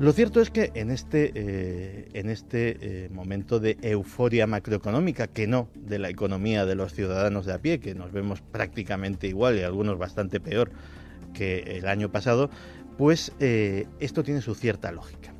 Lo 0.00 0.12
cierto 0.12 0.40
es 0.40 0.50
que 0.50 0.72
en 0.74 0.90
este, 0.90 1.30
eh, 1.36 2.08
en 2.14 2.28
este 2.28 3.04
eh, 3.04 3.08
momento 3.10 3.60
de 3.60 3.78
euforia 3.80 4.44
macroeconómica, 4.46 5.28
que 5.28 5.46
no 5.46 5.68
de 5.76 6.00
la 6.00 6.08
economía 6.08 6.66
de 6.66 6.74
los 6.74 6.94
ciudadanos 6.94 7.46
de 7.46 7.52
a 7.52 7.58
pie, 7.58 7.78
que 7.78 7.94
nos 7.94 8.10
vemos 8.10 8.40
prácticamente 8.40 9.28
igual 9.28 9.56
y 9.56 9.62
algunos 9.62 9.96
bastante 9.96 10.40
peor 10.40 10.72
que 11.32 11.78
el 11.78 11.86
año 11.86 12.10
pasado, 12.10 12.50
pues 12.98 13.32
eh, 13.38 13.86
esto 14.00 14.24
tiene 14.24 14.40
su 14.40 14.56
cierta 14.56 14.90
lógica 14.90 15.32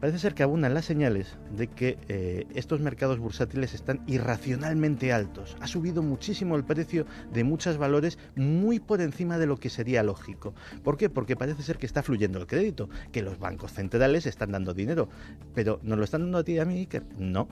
parece 0.00 0.18
ser 0.18 0.34
que 0.34 0.42
abundan 0.42 0.74
las 0.74 0.84
señales 0.84 1.36
de 1.56 1.68
que 1.68 1.98
eh, 2.08 2.46
estos 2.54 2.80
mercados 2.80 3.18
bursátiles 3.18 3.74
están 3.74 4.02
irracionalmente 4.06 5.12
altos. 5.12 5.56
Ha 5.60 5.66
subido 5.66 6.02
muchísimo 6.02 6.56
el 6.56 6.64
precio 6.64 7.06
de 7.32 7.44
muchos 7.44 7.78
valores 7.78 8.18
muy 8.36 8.80
por 8.80 9.00
encima 9.00 9.38
de 9.38 9.46
lo 9.46 9.56
que 9.56 9.70
sería 9.70 10.02
lógico. 10.02 10.54
¿Por 10.82 10.96
qué? 10.96 11.08
Porque 11.08 11.36
parece 11.36 11.62
ser 11.62 11.78
que 11.78 11.86
está 11.86 12.02
fluyendo 12.02 12.38
el 12.38 12.46
crédito, 12.46 12.88
que 13.12 13.22
los 13.22 13.38
bancos 13.38 13.72
centrales 13.72 14.26
están 14.26 14.52
dando 14.52 14.74
dinero. 14.74 15.08
Pero 15.54 15.80
¿nos 15.82 15.98
lo 15.98 16.04
están 16.04 16.22
dando 16.22 16.38
a 16.38 16.44
ti 16.44 16.52
y 16.52 16.58
a 16.58 16.64
mí? 16.64 16.88
No. 17.18 17.48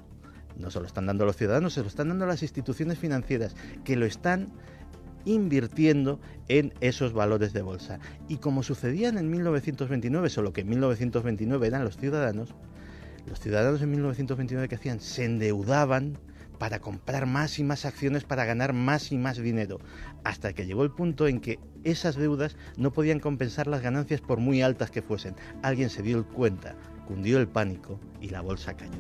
No 0.59 0.71
se 0.71 0.81
lo 0.81 0.87
están 0.87 1.07
dando 1.07 1.25
a 1.25 1.27
los 1.27 1.37
ciudadanos, 1.37 1.73
se 1.73 1.81
lo 1.81 1.89
están 1.89 2.09
dando 2.09 2.25
a 2.25 2.29
las 2.29 2.43
instituciones 2.43 2.99
financieras, 2.99 3.57
que 3.85 3.97
lo 3.97 4.05
están 4.05 4.53
invirtiendo 5.25 6.21
en 6.49 6.73
esos 6.81 7.13
valores 7.13 7.53
de 7.53 7.63
bolsa. 7.63 7.99
Y 8.29 8.37
como 8.39 8.63
sucedían 8.63 9.19
en 9.19 9.31
1929, 9.31 10.31
solo 10.31 10.53
que 10.53 10.63
en 10.63 10.69
1929 10.69 11.67
eran 11.67 11.85
los 11.85 11.97
ciudadanos, 11.97 12.55
los 13.27 13.41
ciudadanos 13.41 13.83
en 13.83 13.91
1929 13.91 14.69
que 14.69 14.75
hacían 14.75 15.01
se 15.01 15.25
endeudaban 15.25 16.19
para 16.59 16.79
comprar 16.79 17.27
más 17.27 17.59
y 17.59 17.65
más 17.65 17.85
acciones 17.85 18.23
para 18.23 18.45
ganar 18.45 18.73
más 18.73 19.11
y 19.11 19.19
más 19.19 19.37
dinero, 19.37 19.81
hasta 20.23 20.53
que 20.53 20.65
llegó 20.65 20.85
el 20.85 20.93
punto 20.93 21.27
en 21.27 21.41
que 21.41 21.59
esas 21.83 22.15
deudas 22.15 22.57
no 22.77 22.93
podían 22.93 23.19
compensar 23.19 23.67
las 23.67 23.83
ganancias 23.83 24.21
por 24.21 24.39
muy 24.39 24.63
altas 24.63 24.93
que 24.93 25.03
fuesen. 25.03 25.35
Alguien 25.63 25.91
se 25.91 26.03
dio 26.03 26.25
cuenta, 26.29 26.77
cundió 27.09 27.39
el 27.39 27.49
pánico 27.49 27.99
y 28.21 28.29
la 28.29 28.43
bolsa 28.43 28.77
cayó. 28.77 28.93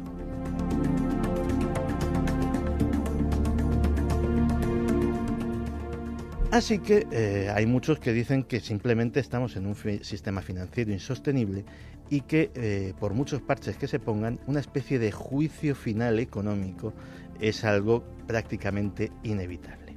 Así 6.52 6.80
que 6.80 7.06
eh, 7.10 7.50
hay 7.54 7.64
muchos 7.64 7.98
que 7.98 8.12
dicen 8.12 8.42
que 8.42 8.60
simplemente 8.60 9.20
estamos 9.20 9.56
en 9.56 9.64
un 9.64 9.74
sistema 9.74 10.42
financiero 10.42 10.92
insostenible 10.92 11.64
y 12.10 12.20
que 12.20 12.50
eh, 12.54 12.92
por 13.00 13.14
muchos 13.14 13.40
parches 13.40 13.78
que 13.78 13.88
se 13.88 13.98
pongan, 13.98 14.38
una 14.46 14.60
especie 14.60 14.98
de 14.98 15.10
juicio 15.12 15.74
final 15.74 16.18
económico 16.18 16.92
es 17.40 17.64
algo 17.64 18.04
prácticamente 18.26 19.10
inevitable. 19.22 19.96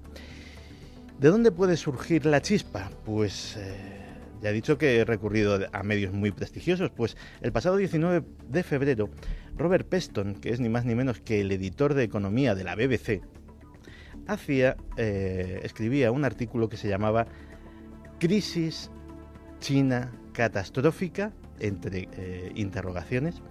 ¿De 1.20 1.28
dónde 1.28 1.52
puede 1.52 1.76
surgir 1.76 2.26
la 2.26 2.42
chispa? 2.42 2.90
Pues 3.04 3.58
eh, 3.58 3.76
ya 4.42 4.52
he 4.52 4.54
dicho 4.54 4.78
que 4.78 5.00
he 5.00 5.04
recurrido 5.04 5.60
a 5.74 5.84
medios 5.84 6.14
muy 6.14 6.32
prestigiosos, 6.32 6.90
pues 6.90 7.18
el 7.42 7.52
pasado 7.52 7.76
19 7.76 8.26
de 8.48 8.64
febrero, 8.64 9.10
Robert 9.58 9.90
Peston, 9.90 10.36
que 10.36 10.52
es 10.52 10.62
ni 10.62 10.70
más 10.70 10.86
ni 10.86 10.96
menos 10.96 11.20
que 11.20 11.42
el 11.42 11.52
editor 11.52 11.96
de 11.96 12.04
economía 12.04 12.56
de 12.56 12.64
la 12.64 12.76
BBC, 12.76 13.24
hacía, 14.28 14.78
eh, 14.98 15.62
escribía 15.64 16.12
un 16.12 16.26
artículo 16.26 16.70
que 16.70 16.78
se 16.78 16.88
llamaba 16.88 17.28
Crisis 18.20 18.90
China 19.60 20.12
catastrófica, 20.34 21.32
entre 21.60 22.10
eh, 22.14 22.52
interrogaciones. 22.56 23.42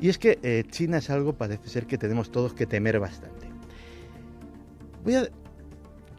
Y 0.00 0.08
es 0.08 0.18
que 0.18 0.38
eh, 0.42 0.64
China 0.68 0.98
es 0.98 1.10
algo, 1.10 1.34
parece 1.34 1.68
ser, 1.68 1.86
que 1.86 1.98
tenemos 1.98 2.30
todos 2.30 2.54
que 2.54 2.66
temer 2.66 2.98
bastante. 2.98 3.48
Voy 5.04 5.14
a 5.14 5.28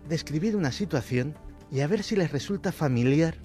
describir 0.08 0.56
una 0.56 0.72
situación 0.72 1.36
y 1.72 1.82
a 1.82 1.88
ver 1.88 2.04
si 2.04 2.16
les 2.16 2.32
resulta 2.32 2.72
familiar, 2.72 3.36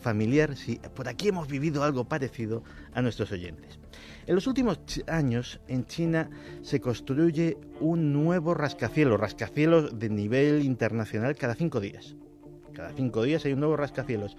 familiar, 0.00 0.56
si 0.56 0.76
por 0.94 1.08
aquí 1.08 1.28
hemos 1.28 1.48
vivido 1.48 1.82
algo 1.82 2.04
parecido 2.04 2.62
a 2.94 3.02
nuestros 3.02 3.32
oyentes. 3.32 3.78
En 4.26 4.34
los 4.34 4.46
últimos 4.46 4.80
años 5.06 5.60
en 5.68 5.86
China 5.86 6.30
se 6.62 6.80
construye 6.80 7.58
un 7.80 8.12
nuevo 8.12 8.54
rascacielos, 8.54 9.20
rascacielos 9.20 9.98
de 9.98 10.10
nivel 10.10 10.64
internacional 10.64 11.36
cada 11.36 11.54
cinco 11.54 11.80
días. 11.80 12.16
Cada 12.72 12.92
cinco 12.92 13.22
días 13.22 13.44
hay 13.44 13.52
un 13.52 13.60
nuevo 13.60 13.76
rascacielos. 13.76 14.36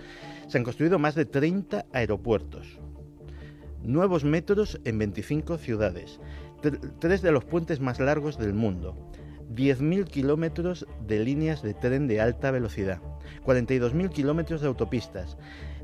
Se 0.47 0.57
han 0.57 0.63
construido 0.63 0.99
más 0.99 1.15
de 1.15 1.25
30 1.25 1.85
aeropuertos, 1.91 2.79
nuevos 3.83 4.23
metros 4.23 4.79
en 4.83 4.99
25 4.99 5.57
ciudades, 5.57 6.19
tres 6.99 7.21
de 7.21 7.31
los 7.31 7.45
puentes 7.45 7.79
más 7.79 7.99
largos 7.99 8.37
del 8.37 8.53
mundo, 8.53 8.95
10.000 9.55 10.05
kilómetros 10.05 10.85
de 11.07 11.19
líneas 11.19 11.61
de 11.61 11.73
tren 11.73 12.07
de 12.07 12.21
alta 12.21 12.51
velocidad, 12.51 13.01
42.000 13.45 14.09
kilómetros 14.09 14.61
de 14.61 14.67
autopistas, 14.67 15.37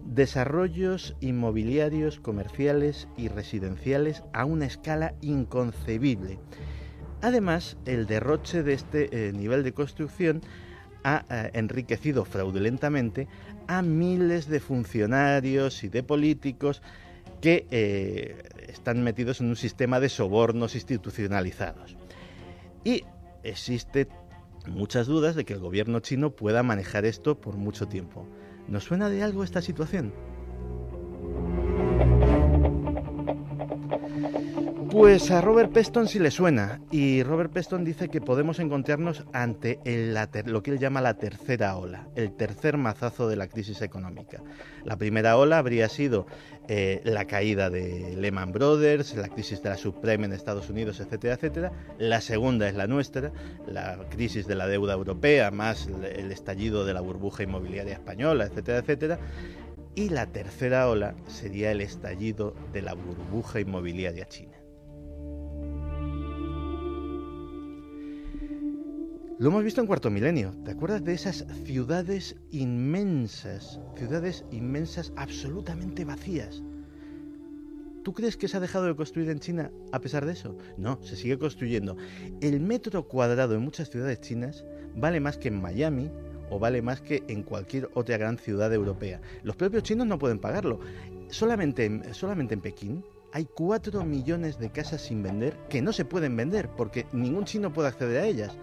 desarrollos 0.06 1.16
inmobiliarios, 1.22 2.20
comerciales 2.20 3.08
y 3.18 3.28
residenciales 3.28 4.24
a 4.34 4.46
una 4.46 4.66
escala 4.66 5.14
inconcebible. 5.22 6.40
Además, 7.22 7.78
el 7.86 8.06
derroche 8.06 8.64
de 8.64 8.74
este 8.74 9.30
eh, 9.30 9.32
nivel 9.32 9.64
de 9.64 9.74
construcción 9.74 10.42
ha 11.04 11.26
eh, 11.30 11.52
enriquecido 11.54 12.26
fraudulentamente 12.26 13.28
a 13.68 13.82
miles 13.82 14.48
de 14.48 14.60
funcionarios 14.60 15.84
y 15.84 15.90
de 15.90 16.04
políticos 16.04 16.82
que 17.42 17.68
eh, 17.72 18.44
están 18.68 19.04
metidos 19.04 19.42
en 19.42 19.48
un 19.48 19.56
sistema 19.56 20.00
de 20.00 20.10
sobornos 20.10 20.76
institucionalizados. 20.76 21.98
Y 22.84 23.04
existe 23.44 24.08
muchas 24.68 25.08
dudas 25.08 25.36
de 25.36 25.46
que 25.46 25.54
el 25.54 25.60
gobierno 25.60 26.00
chino 26.00 26.32
pueda 26.32 26.64
manejar 26.64 27.06
esto 27.06 27.40
por 27.40 27.58
mucho 27.58 27.88
tiempo. 27.88 28.28
¿Nos 28.68 28.84
suena 28.84 29.10
de 29.10 29.24
algo 29.24 29.44
esta 29.44 29.62
situación? 29.62 30.14
Pues 34.94 35.32
a 35.32 35.42
Robert 35.42 35.72
Peston 35.72 36.08
sí 36.08 36.20
le 36.20 36.30
suena, 36.30 36.80
y 36.92 37.24
Robert 37.24 37.52
Peston 37.52 37.84
dice 37.84 38.10
que 38.10 38.22
podemos 38.22 38.60
encontrarnos 38.60 39.26
ante 39.34 39.80
lo 40.46 40.62
que 40.62 40.70
él 40.70 40.78
llama 40.78 41.02
la 41.02 41.16
tercera 41.16 41.76
ola, 41.78 42.10
el 42.16 42.36
tercer 42.36 42.78
mazazo 42.78 43.28
de 43.28 43.36
la 43.36 43.48
crisis 43.48 43.82
económica. 43.82 44.44
La 44.86 44.96
primera 44.96 45.36
ola 45.36 45.58
habría 45.58 45.90
sido 45.90 46.28
eh, 46.68 47.02
la 47.04 47.26
caída 47.26 47.70
de 47.70 48.16
Lehman 48.16 48.52
Brothers, 48.52 49.16
la 49.16 49.28
crisis 49.28 49.62
de 49.62 49.70
la 49.70 49.78
subprime 49.78 50.26
en 50.26 50.34
Estados 50.34 50.70
Unidos, 50.70 51.00
etcétera, 51.00 51.36
etcétera. 51.36 51.72
La 51.98 52.22
segunda 52.22 52.70
es 52.70 52.76
la 52.76 52.88
nuestra, 52.88 53.32
la 53.68 54.00
crisis 54.10 54.48
de 54.48 54.56
la 54.56 54.68
deuda 54.68 54.94
europea, 54.94 55.52
más 55.52 55.88
el 55.88 56.32
estallido 56.32 56.86
de 56.86 56.94
la 56.94 57.02
burbuja 57.02 57.44
inmobiliaria 57.44 57.94
española, 57.94 58.46
etcétera, 58.46 58.80
etcétera. 58.80 59.20
Y 59.96 60.10
la 60.10 60.28
tercera 60.28 60.90
ola 60.90 61.16
sería 61.28 61.72
el 61.72 61.82
estallido 61.82 62.56
de 62.72 62.82
la 62.82 62.94
burbuja 62.94 63.60
inmobiliaria 63.60 64.26
china. 64.28 64.63
Lo 69.44 69.50
hemos 69.50 69.66
visto 69.66 69.82
en 69.82 69.88
cuarto 69.88 70.10
milenio. 70.10 70.54
¿Te 70.64 70.72
acuerdas 70.72 71.04
de 71.04 71.14
esas 71.14 71.46
ciudades 71.66 72.38
inmensas? 72.52 73.78
Ciudades 73.98 74.46
inmensas 74.52 75.12
absolutamente 75.18 76.06
vacías. 76.06 76.64
¿Tú 78.04 78.14
crees 78.14 78.38
que 78.38 78.48
se 78.48 78.56
ha 78.56 78.62
dejado 78.62 78.86
de 78.86 78.96
construir 78.96 79.30
en 79.30 79.42
China 79.42 79.70
a 79.92 80.00
pesar 80.00 80.26
de 80.26 80.32
eso? 80.32 80.58
No, 80.78 80.98
se 81.04 81.18
sigue 81.18 81.38
construyendo. 81.38 81.98
El 82.40 82.62
metro 82.62 83.06
cuadrado 83.10 83.56
en 83.56 83.64
muchas 83.64 83.90
ciudades 83.90 84.22
chinas 84.22 84.64
vale 84.96 85.20
más 85.20 85.38
que 85.38 85.50
en 85.50 85.62
Miami 85.62 86.10
o 86.50 86.58
vale 86.58 86.82
más 86.82 87.02
que 87.02 87.26
en 87.28 87.44
cualquier 87.44 87.90
otra 87.96 88.16
gran 88.16 88.38
ciudad 88.38 88.74
europea. 88.74 89.20
Los 89.44 89.58
propios 89.58 89.84
chinos 89.84 90.08
no 90.08 90.20
pueden 90.20 90.40
pagarlo. 90.40 90.80
Solamente 91.28 91.84
en, 91.84 92.14
solamente 92.14 92.54
en 92.54 92.62
Pekín 92.62 93.04
hay 93.34 93.46
4 93.54 94.06
millones 94.06 94.58
de 94.58 94.70
casas 94.70 95.02
sin 95.02 95.22
vender 95.22 95.58
que 95.68 95.82
no 95.82 95.92
se 95.92 96.06
pueden 96.06 96.38
vender 96.38 96.70
porque 96.78 97.08
ningún 97.12 97.44
chino 97.44 97.74
puede 97.74 97.90
acceder 97.90 98.22
a 98.22 98.26
ellas 98.26 98.58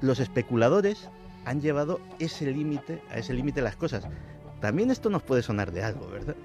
los 0.00 0.20
especuladores 0.20 1.08
han 1.44 1.60
llevado 1.60 2.00
ese 2.18 2.50
límite, 2.50 3.02
a 3.10 3.18
ese 3.18 3.34
límite 3.34 3.62
las 3.62 3.76
cosas. 3.76 4.04
También 4.60 4.90
esto 4.90 5.10
nos 5.10 5.22
puede 5.22 5.42
sonar 5.42 5.72
de 5.72 5.82
algo, 5.82 6.08
¿verdad? 6.08 6.36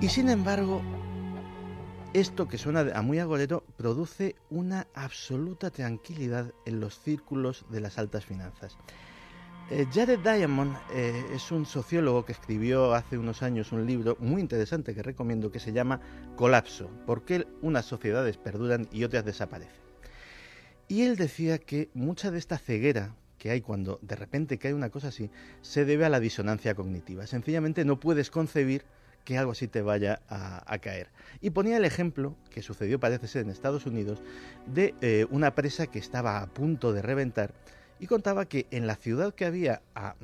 Y 0.00 0.08
sin 0.08 0.28
embargo, 0.28 0.82
esto 2.12 2.48
que 2.48 2.58
suena 2.58 2.86
a 2.94 3.02
muy 3.02 3.18
agorero 3.18 3.64
produce 3.76 4.36
una 4.50 4.86
absoluta 4.94 5.70
tranquilidad 5.70 6.52
en 6.64 6.80
los 6.80 6.98
círculos 7.00 7.64
de 7.70 7.80
las 7.80 7.98
altas 7.98 8.24
finanzas. 8.24 8.78
Eh, 9.68 9.84
Jared 9.92 10.20
Diamond 10.20 10.76
eh, 10.92 11.24
es 11.34 11.50
un 11.50 11.66
sociólogo 11.66 12.24
que 12.24 12.30
escribió 12.30 12.94
hace 12.94 13.18
unos 13.18 13.42
años 13.42 13.72
un 13.72 13.84
libro 13.84 14.16
muy 14.20 14.40
interesante 14.40 14.94
que 14.94 15.02
recomiendo 15.02 15.50
que 15.50 15.58
se 15.58 15.72
llama 15.72 16.00
Colapso, 16.36 16.88
por 17.04 17.24
qué 17.24 17.48
unas 17.62 17.84
sociedades 17.84 18.36
perduran 18.36 18.86
y 18.92 19.02
otras 19.02 19.24
desaparecen. 19.24 19.74
Y 20.86 21.02
él 21.02 21.16
decía 21.16 21.58
que 21.58 21.90
mucha 21.94 22.30
de 22.30 22.38
esta 22.38 22.58
ceguera 22.58 23.16
que 23.38 23.50
hay 23.50 23.60
cuando 23.60 23.98
de 24.02 24.14
repente 24.14 24.56
cae 24.56 24.72
una 24.72 24.90
cosa 24.90 25.08
así 25.08 25.30
se 25.62 25.84
debe 25.84 26.04
a 26.04 26.10
la 26.10 26.20
disonancia 26.20 26.76
cognitiva. 26.76 27.26
Sencillamente 27.26 27.84
no 27.84 27.98
puedes 27.98 28.30
concebir 28.30 28.84
que 29.24 29.36
algo 29.36 29.50
así 29.50 29.66
te 29.66 29.82
vaya 29.82 30.20
a, 30.28 30.78
caer. 30.78 31.08
Y 31.40 31.50
ponía 31.50 31.76
el 31.76 31.84
ejemplo, 31.84 32.36
que 32.50 32.62
sucedió 32.62 33.00
parece 33.00 33.26
ser 33.26 33.42
en 33.42 33.50
Estados 33.50 33.84
Unidos, 33.84 34.22
de 34.72 34.94
eh, 35.00 35.26
una 35.30 35.56
presa 35.56 35.88
que 35.88 35.98
estaba 35.98 36.40
a 36.40 36.46
punto 36.46 36.92
de 36.92 37.02
reventar 37.02 37.52
y 37.98 38.06
contaba 38.06 38.46
que 38.46 38.66
en 38.70 38.86
la 38.86 38.96
ciudad 38.96 39.34
que 39.34 39.44
había 39.44 39.82
a 39.94 40.14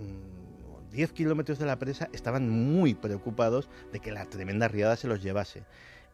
10 0.93 1.11
mm, 1.11 1.15
kilómetros 1.15 1.59
de 1.59 1.67
la 1.67 1.79
presa 1.79 2.09
estaban 2.13 2.49
muy 2.49 2.95
preocupados 2.95 3.69
de 3.93 4.01
que 4.01 4.13
la 4.13 4.27
tremenda 4.27 4.69
riada 4.69 4.97
se 4.97 5.09
los 5.09 5.23
llevase. 5.23 5.65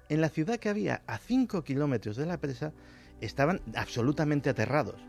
En 0.09 0.21
la 0.21 0.29
ciudad 0.29 0.59
que 0.59 0.69
había 0.69 1.03
a 1.07 1.19
5 1.19 1.65
kilómetros 1.65 2.17
de 2.17 2.27
la 2.27 2.39
presa 2.39 2.73
estaban 3.21 3.61
absolutamente 3.75 4.51
aterrados. 4.51 5.01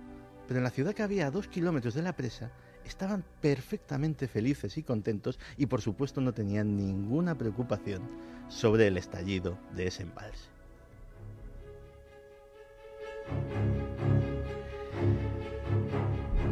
Pero 0.48 0.58
en 0.58 0.64
la 0.64 0.72
ciudad 0.72 0.94
que 0.94 1.04
había 1.04 1.28
a 1.28 1.32
2 1.32 1.48
kilómetros 1.48 1.94
de 1.94 2.02
la 2.02 2.16
presa 2.16 2.52
estaban 2.84 3.24
perfectamente 3.40 4.28
felices 4.28 4.78
y 4.78 4.84
contentos 4.84 5.40
y 5.58 5.68
por 5.68 5.82
supuesto 5.82 6.22
no 6.22 6.34
tenían 6.34 6.76
ninguna 6.76 7.38
preocupación 7.38 8.02
sobre 8.48 8.88
el 8.88 8.98
estallido 8.98 9.60
de 9.76 9.88
ese 9.88 10.04
embalse. 10.04 10.50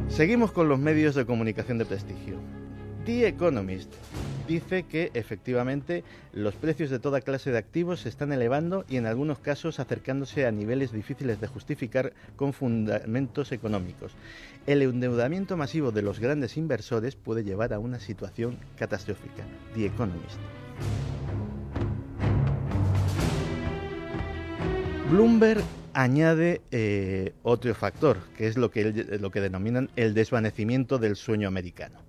Seguimos 0.10 0.52
con 0.52 0.68
los 0.68 0.80
medios 0.80 1.14
de 1.16 1.26
comunicación 1.26 1.78
de 1.78 1.86
prestigio. 1.86 2.38
The 3.06 3.28
Economist 3.28 3.94
dice 4.48 4.84
que 4.84 5.12
efectivamente 5.14 6.04
los 6.34 6.56
precios 6.56 6.90
de 6.90 7.00
toda 7.00 7.22
clase 7.22 7.52
de 7.52 7.58
activos 7.58 8.02
se 8.02 8.10
están 8.10 8.32
elevando 8.32 8.86
y 8.90 8.98
en 8.98 9.06
algunos 9.06 9.40
casos 9.40 9.80
acercándose 9.80 10.48
a 10.48 10.52
niveles 10.52 10.92
difíciles 10.92 11.40
de 11.40 11.48
justificar 11.48 12.14
con 12.36 12.54
fundamentos 12.54 13.52
económicos. 13.52 14.14
El 14.66 14.82
endeudamiento 14.82 15.56
masivo 15.56 15.92
de 15.92 16.02
los 16.02 16.20
grandes 16.20 16.58
inversores 16.58 17.16
puede 17.16 17.44
llevar 17.44 17.74
a 17.74 17.80
una 17.80 18.00
situación 18.00 18.58
catastrófica. 18.78 19.44
The 19.76 19.86
Economist. 19.86 20.40
Bloomberg 25.12 25.64
añade 25.98 26.62
eh, 26.72 27.34
otro 27.42 27.74
factor, 27.74 28.18
que 28.38 28.48
es 28.48 28.56
lo 28.56 28.70
que, 28.70 28.92
lo 29.20 29.32
que 29.32 29.42
denominan 29.42 29.90
el 29.96 30.14
desvanecimiento 30.14 31.00
del 31.00 31.16
sueño 31.16 31.48
americano 31.48 32.08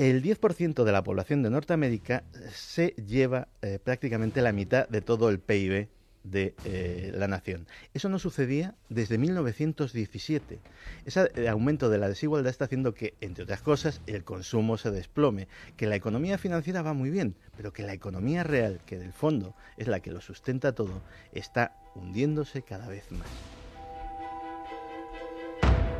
el 0.00 0.22
10% 0.22 0.84
de 0.84 0.92
la 0.92 1.04
población 1.04 1.42
de 1.42 1.50
Norteamérica 1.50 2.24
se 2.54 2.94
lleva 3.06 3.48
eh, 3.60 3.78
prácticamente 3.84 4.40
la 4.40 4.50
mitad 4.50 4.88
de 4.88 5.02
todo 5.02 5.28
el 5.28 5.40
PIB 5.40 5.88
de 6.24 6.54
eh, 6.64 7.12
la 7.14 7.28
nación. 7.28 7.66
Eso 7.92 8.08
no 8.08 8.18
sucedía 8.18 8.74
desde 8.88 9.18
1917. 9.18 10.58
Ese 11.04 11.48
aumento 11.48 11.90
de 11.90 11.98
la 11.98 12.08
desigualdad 12.08 12.50
está 12.50 12.64
haciendo 12.64 12.94
que, 12.94 13.12
entre 13.20 13.44
otras 13.44 13.60
cosas, 13.60 14.00
el 14.06 14.24
consumo 14.24 14.78
se 14.78 14.90
desplome, 14.90 15.48
que 15.76 15.86
la 15.86 15.96
economía 15.96 16.38
financiera 16.38 16.80
va 16.80 16.94
muy 16.94 17.10
bien, 17.10 17.34
pero 17.56 17.74
que 17.74 17.82
la 17.82 17.92
economía 17.92 18.42
real, 18.42 18.80
que 18.86 18.98
del 18.98 19.12
fondo 19.12 19.54
es 19.76 19.86
la 19.86 20.00
que 20.00 20.12
lo 20.12 20.22
sustenta 20.22 20.72
todo, 20.72 21.02
está 21.32 21.76
hundiéndose 21.94 22.62
cada 22.62 22.88
vez 22.88 23.10
más. 23.10 23.26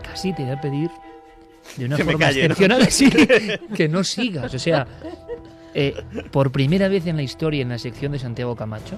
Casi 0.03 0.33
te 0.33 0.43
voy 0.43 0.53
a 0.53 0.61
pedir 0.61 0.91
de 1.77 1.85
una 1.85 1.99
forma 1.99 2.31
excepcional, 2.31 2.89
que 3.75 3.89
no 3.89 4.03
sigas. 4.05 4.53
O 4.55 4.59
sea, 4.59 4.87
eh, 5.75 5.95
por 6.33 6.51
primera 6.51 6.89
vez 6.89 7.07
en 7.07 7.17
la 7.17 7.23
historia 7.23 7.63
en 7.63 7.69
la 7.69 7.79
sección 7.79 8.13
de 8.13 8.19
Santiago 8.19 8.57
Camacho, 8.57 8.97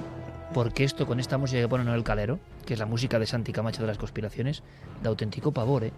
porque 0.55 0.85
esto 0.85 1.07
con 1.07 1.21
esta 1.21 1.39
música 1.39 1.61
que 1.61 1.69
ponen 1.69 1.89
en 1.89 1.95
el 1.95 2.05
calero, 2.05 2.39
que 2.65 2.75
es 2.75 2.79
la 2.79 2.87
música 2.87 3.19
de 3.19 3.27
Santi 3.27 3.53
Camacho 3.53 3.83
de 3.83 3.89
las 3.89 3.99
conspiraciones, 3.99 4.63
de 5.03 5.09
auténtico 5.09 5.53
pavor, 5.53 5.85
¿eh? 5.85 5.93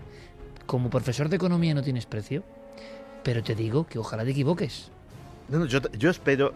Como 0.66 0.90
profesor 0.90 1.28
de 1.28 1.36
economía 1.36 1.74
no 1.74 1.82
tienes 1.82 2.06
precio, 2.06 2.42
pero 3.22 3.42
te 3.42 3.54
digo 3.54 3.86
que 3.86 3.98
ojalá 3.98 4.24
te 4.24 4.30
equivoques. 4.30 4.90
No, 5.48 5.66
yo, 5.66 5.80
yo 5.92 6.10
espero, 6.10 6.54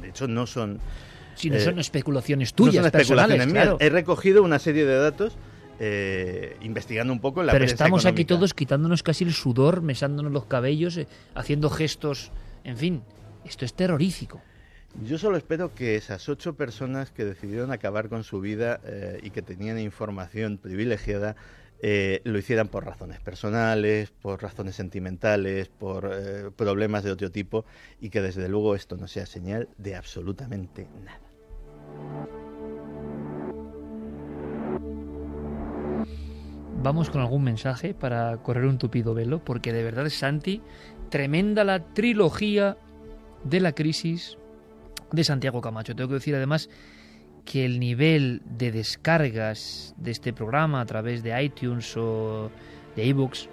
de 0.00 0.08
hecho 0.08 0.26
no 0.26 0.46
son... 0.46 0.80
Si 1.34 1.50
no 1.50 1.58
son 1.58 1.78
eh, 1.78 1.80
especulaciones 1.80 2.54
tuyas, 2.54 2.84
no 2.84 2.90
son 2.90 3.00
especulaciones 3.00 3.46
mías. 3.46 3.74
He 3.78 3.90
recogido 3.90 4.42
una 4.42 4.58
serie 4.58 4.84
de 4.84 4.96
datos 4.96 5.36
eh, 5.84 6.56
investigando 6.60 7.12
un 7.12 7.18
poco 7.18 7.42
la 7.42 7.50
Pero 7.50 7.64
estamos 7.64 8.06
aquí 8.06 8.24
todos 8.24 8.54
quitándonos 8.54 9.02
casi 9.02 9.24
el 9.24 9.32
sudor, 9.32 9.82
mesándonos 9.82 10.30
los 10.30 10.44
cabellos, 10.44 10.96
eh, 10.96 11.08
haciendo 11.34 11.70
gestos, 11.70 12.30
en 12.62 12.76
fin, 12.76 13.02
esto 13.44 13.64
es 13.64 13.74
terrorífico. 13.74 14.40
Yo 15.02 15.18
solo 15.18 15.36
espero 15.36 15.74
que 15.74 15.96
esas 15.96 16.28
ocho 16.28 16.54
personas 16.54 17.10
que 17.10 17.24
decidieron 17.24 17.72
acabar 17.72 18.08
con 18.08 18.22
su 18.22 18.40
vida 18.40 18.80
eh, 18.84 19.18
y 19.24 19.30
que 19.30 19.42
tenían 19.42 19.80
información 19.80 20.56
privilegiada 20.56 21.34
lo 22.22 22.38
hicieran 22.38 22.68
por 22.68 22.84
razones 22.84 23.18
personales, 23.18 24.12
por 24.22 24.40
razones 24.40 24.76
sentimentales, 24.76 25.68
por 25.68 26.52
problemas 26.54 27.02
de 27.02 27.10
otro 27.10 27.32
tipo 27.32 27.64
y 28.00 28.10
que 28.10 28.22
desde 28.22 28.48
luego 28.48 28.76
esto 28.76 28.96
no 28.96 29.08
sea 29.08 29.26
señal 29.26 29.68
de 29.78 29.96
absolutamente 29.96 30.86
nada. 31.04 31.21
Vamos 36.82 37.10
con 37.10 37.20
algún 37.20 37.44
mensaje 37.44 37.94
para 37.94 38.36
correr 38.38 38.66
un 38.66 38.78
tupido 38.78 39.14
velo, 39.14 39.44
porque 39.44 39.72
de 39.72 39.84
verdad, 39.84 40.08
Santi, 40.08 40.60
tremenda 41.10 41.64
la 41.64 41.84
trilogía 41.94 42.76
de 43.44 43.60
la 43.60 43.72
crisis 43.72 44.36
de 45.12 45.24
Santiago 45.24 45.60
Camacho. 45.60 45.94
Tengo 45.94 46.08
que 46.08 46.14
decir 46.14 46.34
además 46.34 46.68
que 47.44 47.64
el 47.64 47.80
nivel 47.80 48.42
de 48.44 48.72
descargas 48.72 49.94
de 49.96 50.10
este 50.10 50.32
programa 50.32 50.80
a 50.80 50.86
través 50.86 51.22
de 51.22 51.42
iTunes 51.42 51.96
o 51.96 52.50
de 52.96 53.08
ebooks 53.08 53.48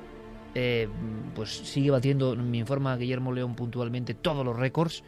eh, 0.55 0.87
pues 1.35 1.49
sigue 1.49 1.91
batiendo, 1.91 2.35
me 2.35 2.57
informa 2.57 2.97
Guillermo 2.97 3.31
León 3.31 3.55
puntualmente, 3.55 4.15
todos 4.15 4.43
los 4.43 4.57
récords 4.57 5.03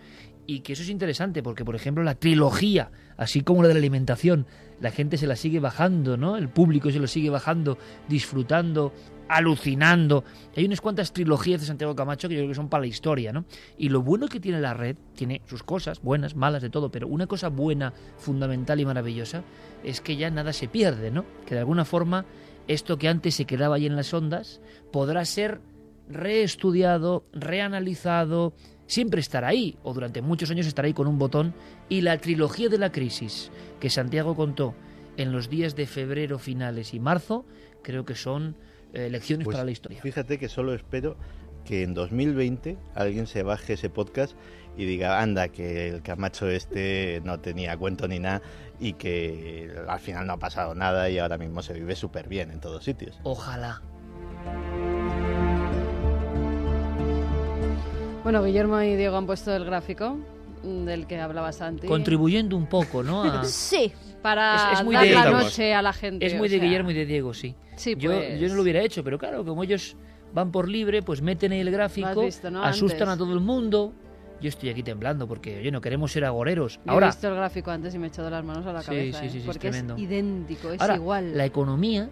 y 0.46 0.62
que 0.62 0.74
eso 0.74 0.84
es 0.84 0.90
interesante 0.90 1.42
porque, 1.42 1.66
por 1.66 1.76
ejemplo, 1.76 2.04
la 2.04 2.16
trilogía, 2.16 2.92
así 3.18 3.42
como 3.42 3.62
la 3.62 3.68
de 3.68 3.76
la 3.76 3.80
alimentación, 3.80 4.46
la 4.80 4.92
gente 4.92 5.18
se 5.18 5.28
la 5.28 5.36
sigue 5.36 5.60
bajando, 5.60 6.18
¿no? 6.18 6.38
El 6.38 6.50
público 6.50 6.92
se 6.92 7.00
lo 7.00 7.08
sigue 7.08 7.30
bajando, 7.30 7.78
disfrutando, 8.10 8.94
alucinando. 9.28 10.24
Hay 10.58 10.66
unas 10.66 10.82
cuantas 10.82 11.14
trilogías 11.14 11.62
de 11.62 11.68
Santiago 11.68 11.96
Camacho 11.96 12.28
que 12.28 12.36
yo 12.36 12.40
creo 12.42 12.50
que 12.50 12.56
son 12.56 12.68
para 12.68 12.82
la 12.82 12.88
historia, 12.88 13.32
¿no? 13.32 13.46
Y 13.78 13.90
lo 13.90 14.02
bueno 14.02 14.28
que 14.28 14.40
tiene 14.40 14.60
la 14.60 14.74
red, 14.74 14.98
tiene 15.16 15.42
sus 15.46 15.64
cosas, 15.64 16.02
buenas, 16.02 16.36
malas, 16.36 16.62
de 16.62 16.70
todo, 16.70 16.92
pero 16.92 17.08
una 17.08 17.28
cosa 17.28 17.50
buena, 17.50 17.94
fundamental 18.18 18.80
y 18.80 18.86
maravillosa 18.86 19.44
es 19.84 20.02
que 20.02 20.18
ya 20.18 20.30
nada 20.30 20.52
se 20.52 20.68
pierde, 20.68 21.12
¿no? 21.12 21.26
Que 21.46 21.56
de 21.56 21.60
alguna 21.60 21.86
forma 21.86 22.26
esto 22.68 22.98
que 22.98 23.08
antes 23.08 23.36
se 23.36 23.46
quedaba 23.46 23.76
ahí 23.76 23.86
en 23.86 23.96
las 23.96 24.14
ondas 24.14 24.62
podrá 24.92 25.24
ser 25.26 25.62
reestudiado, 26.10 27.24
reanalizado, 27.32 28.54
siempre 28.92 29.22
estará 29.22 29.48
ahí, 29.48 29.78
o 29.84 29.94
durante 29.94 30.22
muchos 30.22 30.52
años 30.52 30.68
estará 30.68 30.88
ahí 30.88 30.94
con 30.94 31.08
un 31.08 31.18
botón, 31.18 31.54
y 31.88 32.02
la 32.02 32.18
trilogía 32.18 32.68
de 32.68 32.78
la 32.78 32.92
crisis 32.92 33.50
que 33.80 33.90
Santiago 33.90 34.36
contó 34.36 34.76
en 35.16 35.32
los 35.32 35.50
días 35.50 35.78
de 35.78 35.88
febrero 35.88 36.40
finales 36.40 36.94
y 36.94 37.00
marzo, 37.00 37.46
creo 37.84 38.04
que 38.04 38.16
son 38.16 38.58
eh, 38.94 39.10
lecciones 39.10 39.46
pues 39.46 39.56
para 39.56 39.64
la 39.64 39.72
historia. 39.72 40.02
Fíjate 40.02 40.38
que 40.38 40.50
solo 40.50 40.74
espero 40.74 41.16
que 41.64 41.84
en 41.84 41.94
2020 41.94 42.78
alguien 42.94 43.28
se 43.28 43.44
baje 43.44 43.74
ese 43.74 43.90
podcast 43.90 44.36
y 44.76 44.84
diga, 44.84 45.22
anda, 45.22 45.48
que 45.48 45.88
el 45.88 46.02
Camacho 46.02 46.50
este 46.50 47.22
no 47.24 47.40
tenía 47.40 47.78
cuento 47.78 48.10
ni 48.10 48.20
nada 48.20 48.42
y 48.78 48.94
que 48.94 49.72
al 49.88 50.00
final 50.00 50.28
no 50.28 50.34
ha 50.34 50.40
pasado 50.40 50.76
nada 50.76 51.10
y 51.10 51.18
ahora 51.18 51.38
mismo 51.38 51.62
se 51.62 51.74
vive 51.74 51.96
súper 51.96 52.28
bien 52.28 52.52
en 52.52 52.60
todos 52.60 52.84
sitios. 52.84 53.18
Ojalá. 53.24 53.82
Bueno, 58.24 58.44
Guillermo 58.44 58.80
y 58.82 58.96
Diego 58.96 59.18
han 59.18 59.26
puesto 59.26 59.56
el 59.56 59.66
gráfico 59.66 60.18
del 60.64 61.08
que 61.08 61.20
hablaba 61.20 61.52
Santi. 61.52 61.88
Contribuyendo 61.88 62.56
un 62.56 62.68
poco, 62.68 63.02
¿no? 63.02 63.44
Sí, 63.46 63.92
para 64.22 64.74
es, 64.74 64.86
dar 64.86 65.08
la 65.08 65.32
noche 65.32 65.74
a 65.74 65.82
la 65.82 65.92
gente. 65.92 66.26
Es 66.26 66.36
muy 66.36 66.48
de 66.48 66.60
Guillermo 66.60 66.92
y 66.92 66.94
de 66.94 67.06
Diego, 67.08 67.34
sí. 67.34 67.56
sí 67.76 67.96
yo, 67.98 68.12
pues. 68.12 68.40
yo 68.40 68.48
no 68.48 68.56
lo 68.56 68.62
hubiera 68.62 68.82
hecho, 68.82 69.04
pero 69.04 69.18
claro, 69.18 69.44
como 69.44 69.64
ellos 69.64 69.96
van 70.34 70.52
por 70.52 70.70
libre, 70.70 71.02
pues 71.02 71.22
meten 71.24 71.52
el 71.52 71.72
gráfico, 71.72 72.24
asustan 72.62 73.10
a 73.10 73.18
todo 73.18 73.34
el 73.34 73.40
mundo. 73.40 73.94
Yo 74.40 74.50
estoy 74.50 74.70
aquí 74.70 74.82
temblando 74.82 75.28
porque, 75.28 75.60
oye, 75.60 75.72
no 75.72 75.82
queremos 75.82 76.12
ser 76.12 76.26
agoreros. 76.26 76.80
Ahora, 76.88 77.08
he 77.08 77.10
visto 77.10 77.28
el 77.28 77.36
gráfico 77.36 77.70
antes 77.70 77.94
y 77.94 78.00
me 78.00 78.08
he 78.08 78.10
echado 78.10 78.30
las 78.30 78.44
manos 78.44 78.66
a 78.66 78.74
la 78.74 78.82
cabeza. 78.82 79.20
Sí, 79.20 79.30
sí, 79.30 79.38
¿eh? 79.38 79.42
sí, 79.42 79.46
porque 79.46 79.68
es, 79.68 79.84
idéntico, 79.98 80.72
es 80.72 80.82
igual. 80.96 81.38
La 81.38 81.46
economía 81.46 82.10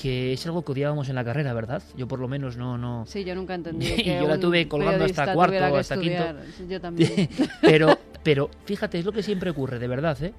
que 0.00 0.34
es 0.34 0.46
algo 0.46 0.62
que 0.62 0.72
odiábamos 0.72 1.08
en 1.08 1.14
la 1.14 1.24
carrera, 1.24 1.54
¿verdad? 1.54 1.82
Yo 1.96 2.06
por 2.06 2.20
lo 2.20 2.28
menos 2.28 2.56
no... 2.56 2.76
no... 2.76 3.04
Sí, 3.06 3.24
yo 3.24 3.34
nunca 3.34 3.54
entendí 3.54 3.86
que 3.96 4.16
Yo 4.20 4.28
la 4.28 4.38
tuve 4.38 4.68
colgando 4.68 5.04
hasta 5.04 5.32
cuarto, 5.32 5.64
hasta 5.76 5.98
quinto. 5.98 6.24
Yo 6.68 6.80
también. 6.80 7.28
pero, 7.62 7.98
pero 8.22 8.50
fíjate, 8.64 8.98
es 8.98 9.04
lo 9.04 9.12
que 9.12 9.22
siempre 9.22 9.50
ocurre, 9.50 9.78
de 9.78 9.88
verdad, 9.88 10.22
¿eh? 10.22 10.34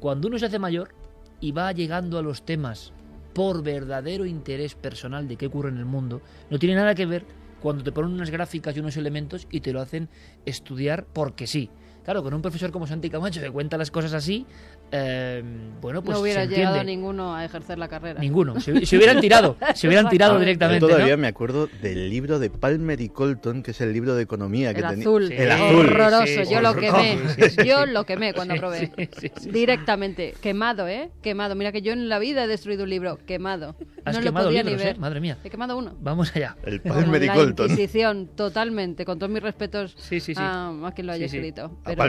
Cuando 0.00 0.28
uno 0.28 0.38
se 0.38 0.46
hace 0.46 0.58
mayor 0.58 0.90
y 1.40 1.52
va 1.52 1.72
llegando 1.72 2.18
a 2.18 2.22
los 2.22 2.44
temas 2.44 2.92
por 3.32 3.62
verdadero 3.62 4.26
interés 4.26 4.74
personal 4.74 5.26
de 5.28 5.36
qué 5.36 5.46
ocurre 5.46 5.70
en 5.70 5.78
el 5.78 5.84
mundo, 5.84 6.20
no 6.50 6.58
tiene 6.58 6.74
nada 6.74 6.94
que 6.94 7.06
ver 7.06 7.24
cuando 7.60 7.82
te 7.82 7.92
ponen 7.92 8.12
unas 8.12 8.30
gráficas 8.30 8.76
y 8.76 8.80
unos 8.80 8.96
elementos 8.96 9.46
y 9.50 9.60
te 9.60 9.72
lo 9.72 9.80
hacen 9.80 10.08
estudiar 10.44 11.06
porque 11.06 11.46
sí. 11.46 11.70
Claro, 12.04 12.22
con 12.22 12.32
un 12.32 12.42
profesor 12.42 12.70
como 12.70 12.86
Santi 12.86 13.10
Camacho 13.10 13.40
que 13.40 13.50
cuenta 13.50 13.76
las 13.76 13.90
cosas 13.90 14.14
así, 14.14 14.46
eh, 14.90 15.42
bueno, 15.80 16.02
pues 16.02 16.16
no 16.16 16.22
hubiera 16.22 16.46
se 16.46 16.48
llegado 16.48 16.82
ninguno 16.82 17.34
a 17.34 17.44
ejercer 17.44 17.78
la 17.78 17.88
carrera. 17.88 18.20
Ninguno, 18.20 18.58
se, 18.60 18.72
hubieran 18.72 19.20
tirado, 19.20 19.56
se 19.74 19.86
hubieran 19.86 20.08
tirado 20.08 20.38
directamente. 20.38 20.80
Yo 20.80 20.88
todavía 20.88 21.16
me 21.16 21.28
acuerdo 21.28 21.68
del 21.82 22.08
libro 22.08 22.38
de 22.38 22.50
Palmer 22.50 23.00
y 23.00 23.08
Colton, 23.08 23.62
que 23.62 23.72
es 23.72 23.80
el 23.80 23.92
libro 23.92 24.14
de 24.14 24.22
economía 24.22 24.72
que 24.72 24.80
el 24.80 24.86
azul, 24.86 25.32
el 25.32 25.50
azul, 25.50 25.86
horroroso. 25.86 26.42
yo 26.50 26.60
lo 26.60 26.74
quemé, 26.74 27.18
yo 27.64 27.86
lo 27.86 28.04
quemé 28.04 28.32
cuando 28.34 28.54
probé, 28.56 28.90
directamente, 29.50 30.34
quemado, 30.40 30.88
¿eh? 30.88 31.10
Quemado. 31.22 31.54
Mira 31.54 31.72
que 31.72 31.82
yo 31.82 31.92
en 31.92 32.08
la 32.08 32.18
vida 32.18 32.44
he 32.44 32.46
destruido 32.46 32.84
un 32.84 32.90
libro, 32.90 33.18
quemado. 33.26 33.76
Has 34.04 34.18
quemado 34.18 34.50
libros, 34.50 34.80
¿eh? 34.82 34.94
Madre 34.98 35.20
mía. 35.20 35.38
He 35.44 35.50
quemado 35.50 35.76
uno. 35.76 35.94
Vamos 36.00 36.34
allá. 36.34 36.56
El 36.64 36.80
padre 36.80 37.26
La 37.26 37.36
Inquisición, 37.36 38.28
totalmente. 38.34 39.04
Con 39.04 39.18
todos 39.18 39.30
mis 39.30 39.42
respetos 39.42 39.96
A, 40.36 40.92
quien 40.94 41.06
lo 41.06 41.12
haya 41.12 41.26
escrito. 41.26 41.78
Pero... 41.84 42.04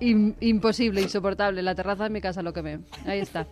imposible, 0.00 0.89
insoportable. 0.98 1.62
La 1.62 1.74
terraza 1.74 2.04
de 2.04 2.10
mi 2.10 2.20
casa 2.20 2.42
lo 2.42 2.52
quemé. 2.52 2.80
Ahí 3.06 3.20
está. 3.20 3.46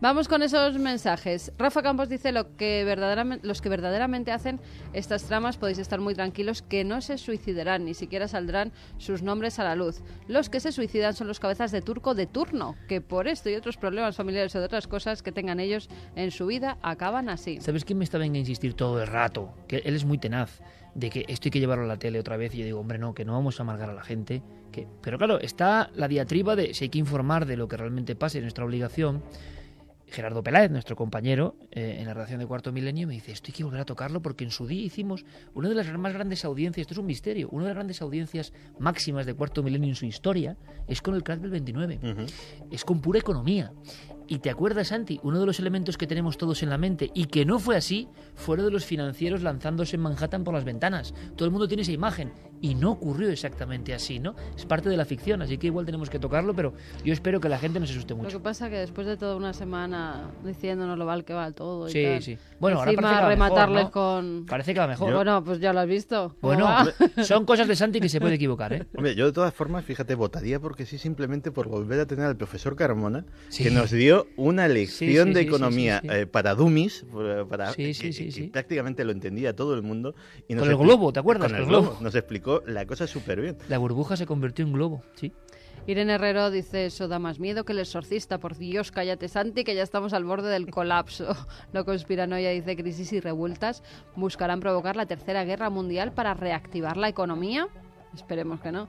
Vamos 0.00 0.28
con 0.28 0.44
esos 0.44 0.78
mensajes. 0.78 1.52
Rafa 1.58 1.82
Campos 1.82 2.08
dice 2.08 2.30
lo 2.30 2.54
que 2.56 2.84
verdaderamente, 2.84 3.44
los 3.44 3.60
que 3.60 3.68
verdaderamente 3.68 4.30
hacen 4.30 4.60
estas 4.92 5.24
tramas 5.24 5.56
podéis 5.56 5.78
estar 5.78 5.98
muy 5.98 6.14
tranquilos 6.14 6.62
que 6.62 6.84
no 6.84 7.00
se 7.00 7.18
suicidarán, 7.18 7.84
ni 7.84 7.94
siquiera 7.94 8.28
saldrán 8.28 8.70
sus 8.98 9.22
nombres 9.22 9.58
a 9.58 9.64
la 9.64 9.74
luz. 9.74 10.00
Los 10.28 10.50
que 10.50 10.60
se 10.60 10.70
suicidan 10.70 11.14
son 11.14 11.26
los 11.26 11.40
cabezas 11.40 11.72
de 11.72 11.82
turco 11.82 12.14
de 12.14 12.28
turno, 12.28 12.76
que 12.86 13.00
por 13.00 13.26
esto 13.26 13.50
y 13.50 13.56
otros 13.56 13.76
problemas 13.76 14.14
familiares 14.14 14.54
o 14.54 14.60
de 14.60 14.66
otras 14.66 14.86
cosas 14.86 15.20
que 15.20 15.32
tengan 15.32 15.58
ellos 15.58 15.88
en 16.14 16.30
su 16.30 16.46
vida 16.46 16.78
acaban 16.80 17.28
así. 17.28 17.60
¿Sabes 17.60 17.84
quién 17.84 17.98
me 17.98 18.04
está 18.04 18.18
venga 18.18 18.36
a 18.36 18.38
insistir 18.38 18.74
todo 18.74 19.02
el 19.02 19.08
rato? 19.08 19.52
Que 19.66 19.78
él 19.78 19.96
es 19.96 20.04
muy 20.04 20.18
tenaz 20.18 20.60
de 20.94 21.10
que 21.10 21.24
esto 21.28 21.46
hay 21.46 21.50
que 21.50 21.60
llevarlo 21.60 21.84
a 21.84 21.88
la 21.88 21.98
tele 21.98 22.18
otra 22.18 22.36
vez 22.36 22.54
y 22.54 22.58
yo 22.58 22.64
digo, 22.64 22.80
hombre, 22.80 22.98
no, 22.98 23.14
que 23.14 23.24
no 23.24 23.32
vamos 23.32 23.60
a 23.60 23.62
amargar 23.62 23.90
a 23.90 23.94
la 23.94 24.02
gente. 24.02 24.42
Que... 24.72 24.86
Pero 25.02 25.18
claro, 25.18 25.40
está 25.40 25.90
la 25.94 26.08
diatriba 26.08 26.56
de 26.56 26.74
si 26.74 26.84
hay 26.84 26.88
que 26.88 26.98
informar 26.98 27.46
de 27.46 27.56
lo 27.56 27.68
que 27.68 27.76
realmente 27.76 28.16
pasa 28.16 28.38
y 28.38 28.40
nuestra 28.40 28.64
obligación. 28.64 29.22
Gerardo 30.10 30.42
Peláez, 30.42 30.70
nuestro 30.70 30.96
compañero 30.96 31.56
eh, 31.70 31.96
en 32.00 32.06
la 32.06 32.14
redacción 32.14 32.40
de 32.40 32.46
Cuarto 32.46 32.72
Milenio, 32.72 33.06
me 33.06 33.14
dice, 33.14 33.32
esto 33.32 33.48
hay 33.48 33.52
que 33.52 33.64
volver 33.64 33.80
a 33.80 33.84
tocarlo 33.84 34.22
porque 34.22 34.44
en 34.44 34.50
su 34.50 34.66
día 34.66 34.82
hicimos 34.82 35.24
una 35.54 35.68
de 35.68 35.74
las 35.74 35.86
más 35.98 36.12
grandes 36.12 36.44
audiencias, 36.44 36.82
esto 36.82 36.94
es 36.94 36.98
un 36.98 37.06
misterio, 37.06 37.48
una 37.50 37.64
de 37.64 37.68
las 37.68 37.76
grandes 37.76 38.02
audiencias 38.02 38.52
máximas 38.78 39.26
de 39.26 39.34
Cuarto 39.34 39.62
Milenio 39.62 39.90
en 39.90 39.94
su 39.94 40.06
historia 40.06 40.56
es 40.86 41.02
con 41.02 41.14
el 41.14 41.22
crack 41.22 41.40
del 41.40 41.50
29, 41.50 42.00
es 42.70 42.84
con 42.84 43.00
pura 43.00 43.18
economía. 43.18 43.72
Y 44.30 44.40
te 44.40 44.50
acuerdas, 44.50 44.88
Santi, 44.88 45.18
uno 45.22 45.40
de 45.40 45.46
los 45.46 45.58
elementos 45.58 45.96
que 45.96 46.06
tenemos 46.06 46.36
todos 46.36 46.62
en 46.62 46.68
la 46.68 46.76
mente 46.76 47.10
y 47.14 47.26
que 47.26 47.46
no 47.46 47.58
fue 47.58 47.76
así, 47.76 48.08
fue 48.34 48.58
lo 48.58 48.64
de 48.64 48.70
los 48.70 48.84
financieros 48.84 49.42
lanzándose 49.42 49.96
en 49.96 50.02
Manhattan 50.02 50.44
por 50.44 50.52
las 50.52 50.64
ventanas. 50.64 51.14
Todo 51.34 51.46
el 51.46 51.50
mundo 51.50 51.66
tiene 51.66 51.82
esa 51.82 51.92
imagen 51.92 52.32
y 52.60 52.74
no 52.74 52.90
ocurrió 52.90 53.30
exactamente 53.30 53.94
así, 53.94 54.18
¿no? 54.18 54.34
Es 54.56 54.66
parte 54.66 54.88
de 54.88 54.96
la 54.96 55.04
ficción, 55.04 55.42
así 55.42 55.58
que 55.58 55.68
igual 55.68 55.86
tenemos 55.86 56.10
que 56.10 56.18
tocarlo, 56.18 56.54
pero 56.54 56.72
yo 57.04 57.12
espero 57.12 57.40
que 57.40 57.48
la 57.48 57.58
gente 57.58 57.80
no 57.80 57.86
se 57.86 57.92
asuste 57.92 58.14
mucho. 58.14 58.30
Lo 58.30 58.38
que 58.38 58.44
pasa 58.44 58.66
es 58.66 58.72
que 58.72 58.78
después 58.78 59.06
de 59.06 59.16
toda 59.16 59.36
una 59.36 59.52
semana 59.52 60.30
diciéndonos 60.44 60.98
lo 60.98 61.06
mal 61.06 61.24
que 61.24 61.34
va 61.34 61.50
todo 61.52 61.88
y 61.88 61.92
Sí, 61.92 62.06
sí. 62.20 62.38
Bueno, 62.58 62.82
Encima 62.84 63.08
ahora 63.08 63.20
parece 63.20 63.30
rematarles 63.30 63.88
con... 63.90 64.46
Parece 64.46 64.74
que 64.74 64.80
va 64.80 64.86
mejor. 64.86 65.12
Bueno, 65.12 65.44
pues 65.44 65.60
ya 65.60 65.72
lo 65.72 65.80
has 65.80 65.86
visto. 65.86 66.36
Bueno, 66.40 66.68
son 67.24 67.44
cosas 67.44 67.68
de 67.68 67.76
Santi 67.76 68.00
que 68.00 68.08
se 68.08 68.20
puede 68.20 68.34
equivocar, 68.34 68.72
¿eh? 68.72 68.86
Hombre, 68.96 69.14
yo 69.14 69.26
de 69.26 69.32
todas 69.32 69.54
formas, 69.54 69.84
fíjate, 69.84 70.14
votaría 70.14 70.60
porque 70.60 70.86
sí, 70.86 70.98
simplemente 70.98 71.50
por 71.50 71.68
volver 71.68 72.00
a 72.00 72.06
tener 72.06 72.26
al 72.26 72.36
profesor 72.36 72.76
Carmona, 72.76 73.24
que 73.56 73.70
nos 73.70 73.90
dio 73.90 74.26
una 74.36 74.68
lección 74.68 75.32
de 75.32 75.42
economía 75.42 76.00
eh, 76.04 76.26
para 76.26 76.54
dummies, 76.54 77.04
para 77.48 77.72
que, 77.72 78.50
prácticamente 78.52 79.04
lo 79.04 79.12
entendía 79.12 79.54
todo 79.54 79.74
el 79.74 79.82
mundo. 79.82 80.14
Y 80.48 80.54
con 80.54 80.68
el 80.68 80.76
globo, 80.76 81.12
¿te 81.12 81.20
acuerdas? 81.20 81.50
Con 81.50 81.60
el 81.60 81.66
globo. 81.66 81.96
Nos 82.00 82.14
explicó 82.14 82.47
la 82.66 82.86
cosa 82.86 83.06
súper 83.06 83.40
bien. 83.40 83.56
La 83.68 83.78
burbuja 83.78 84.16
se 84.16 84.26
convirtió 84.26 84.64
en 84.64 84.72
globo, 84.72 85.02
sí. 85.14 85.32
Irene 85.86 86.14
Herrero 86.14 86.50
dice, 86.50 86.84
eso 86.86 87.08
da 87.08 87.18
más 87.18 87.38
miedo 87.40 87.64
que 87.64 87.72
el 87.72 87.78
exorcista. 87.78 88.38
Por 88.38 88.58
Dios, 88.58 88.92
cállate, 88.92 89.26
Santi, 89.28 89.64
que 89.64 89.74
ya 89.74 89.82
estamos 89.82 90.12
al 90.12 90.24
borde 90.24 90.50
del 90.50 90.70
colapso. 90.70 91.34
No 91.72 91.84
conspiranoia 91.84 92.50
dice, 92.50 92.76
crisis 92.76 93.12
y 93.14 93.20
revueltas 93.20 93.82
buscarán 94.14 94.60
provocar 94.60 94.96
la 94.96 95.06
tercera 95.06 95.44
guerra 95.44 95.70
mundial 95.70 96.12
para 96.12 96.34
reactivar 96.34 96.96
la 96.98 97.08
economía. 97.08 97.68
Esperemos 98.14 98.60
que 98.60 98.72
no. 98.72 98.88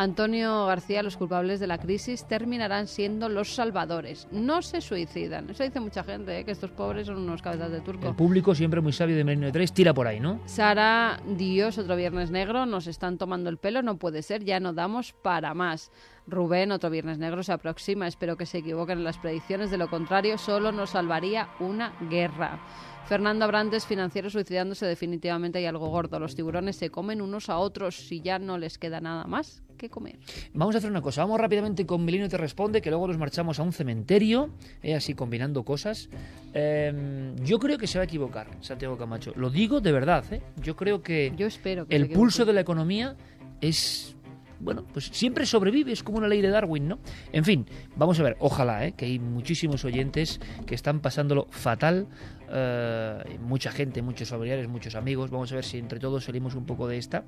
Antonio 0.00 0.64
García, 0.66 1.02
los 1.02 1.16
culpables 1.16 1.58
de 1.58 1.66
la 1.66 1.78
crisis 1.78 2.24
terminarán 2.24 2.86
siendo 2.86 3.28
los 3.28 3.56
salvadores. 3.56 4.28
No 4.30 4.62
se 4.62 4.80
suicidan. 4.80 5.50
Eso 5.50 5.64
dice 5.64 5.80
mucha 5.80 6.04
gente, 6.04 6.38
¿eh? 6.38 6.44
que 6.44 6.52
estos 6.52 6.70
pobres 6.70 7.08
son 7.08 7.16
unos 7.16 7.42
cabezas 7.42 7.72
de 7.72 7.80
turco. 7.80 8.06
El 8.06 8.14
público, 8.14 8.54
siempre 8.54 8.80
muy 8.80 8.92
sabio 8.92 9.16
de 9.16 9.24
Merino 9.24 9.50
3, 9.50 9.72
tira 9.72 9.92
por 9.92 10.06
ahí, 10.06 10.20
¿no? 10.20 10.40
Sara, 10.44 11.20
Dios, 11.26 11.78
otro 11.78 11.96
viernes 11.96 12.30
negro, 12.30 12.64
nos 12.64 12.86
están 12.86 13.18
tomando 13.18 13.50
el 13.50 13.58
pelo, 13.58 13.82
no 13.82 13.98
puede 13.98 14.22
ser, 14.22 14.44
ya 14.44 14.60
no 14.60 14.72
damos 14.72 15.14
para 15.14 15.52
más. 15.52 15.90
Rubén, 16.28 16.72
otro 16.72 16.90
viernes 16.90 17.18
negro, 17.18 17.42
se 17.42 17.52
aproxima, 17.52 18.06
espero 18.06 18.36
que 18.36 18.46
se 18.46 18.58
equivoquen 18.58 18.98
en 18.98 19.04
las 19.04 19.18
predicciones, 19.18 19.70
de 19.70 19.78
lo 19.78 19.88
contrario 19.88 20.38
solo 20.38 20.72
nos 20.72 20.90
salvaría 20.90 21.48
una 21.60 21.92
guerra. 22.10 22.60
Fernando 23.08 23.46
Abrantes, 23.46 23.86
financiero 23.86 24.28
suicidándose 24.28 24.84
definitivamente 24.84 25.58
hay 25.58 25.64
algo 25.64 25.88
gordo. 25.88 26.20
Los 26.20 26.34
tiburones 26.34 26.76
se 26.76 26.90
comen 26.90 27.22
unos 27.22 27.48
a 27.48 27.56
otros 27.56 27.96
si 27.96 28.20
ya 28.20 28.38
no 28.38 28.58
les 28.58 28.76
queda 28.76 29.00
nada 29.00 29.24
más 29.24 29.62
que 29.78 29.88
comer. 29.88 30.18
Vamos 30.52 30.74
a 30.74 30.78
hacer 30.78 30.90
una 30.90 31.00
cosa, 31.00 31.22
vamos 31.22 31.40
rápidamente 31.40 31.86
con 31.86 32.04
Milenio 32.04 32.28
Te 32.28 32.36
Responde, 32.36 32.82
que 32.82 32.90
luego 32.90 33.08
nos 33.08 33.16
marchamos 33.16 33.58
a 33.60 33.62
un 33.62 33.72
cementerio, 33.72 34.50
eh, 34.82 34.94
así 34.94 35.14
combinando 35.14 35.64
cosas. 35.64 36.10
Em, 36.52 37.34
yo 37.36 37.58
creo 37.58 37.78
que 37.78 37.86
se 37.86 37.96
va 37.96 38.02
a 38.02 38.04
equivocar 38.04 38.48
Santiago 38.60 38.98
Camacho. 38.98 39.32
Lo 39.36 39.48
digo 39.48 39.80
de 39.80 39.92
verdad, 39.92 40.30
¿eh? 40.30 40.42
Yo 40.60 40.76
creo 40.76 41.02
que, 41.02 41.32
yo 41.34 41.46
espero 41.46 41.86
el 41.88 42.10
pulso 42.10 42.44
de 42.44 42.52
la 42.52 42.60
economía 42.60 43.16
es 43.62 44.17
bueno, 44.60 44.84
pues 44.92 45.06
siempre 45.06 45.46
sobrevive, 45.46 45.92
es 45.92 46.02
como 46.02 46.18
una 46.18 46.28
ley 46.28 46.40
de 46.40 46.48
Darwin, 46.48 46.88
¿no? 46.88 46.98
En 47.32 47.44
fin, 47.44 47.66
vamos 47.96 48.18
a 48.20 48.22
ver, 48.22 48.36
ojalá, 48.40 48.86
¿eh? 48.86 48.92
que 48.92 49.04
hay 49.06 49.18
muchísimos 49.18 49.84
oyentes 49.84 50.40
que 50.66 50.74
están 50.74 51.00
pasándolo 51.00 51.46
fatal, 51.50 52.06
eh, 52.50 53.38
mucha 53.40 53.70
gente, 53.70 54.02
muchos 54.02 54.28
familiares, 54.28 54.68
muchos 54.68 54.94
amigos, 54.94 55.30
vamos 55.30 55.52
a 55.52 55.56
ver 55.56 55.64
si 55.64 55.78
entre 55.78 56.00
todos 56.00 56.24
salimos 56.24 56.54
un 56.54 56.66
poco 56.66 56.88
de 56.88 56.98
esta, 56.98 57.24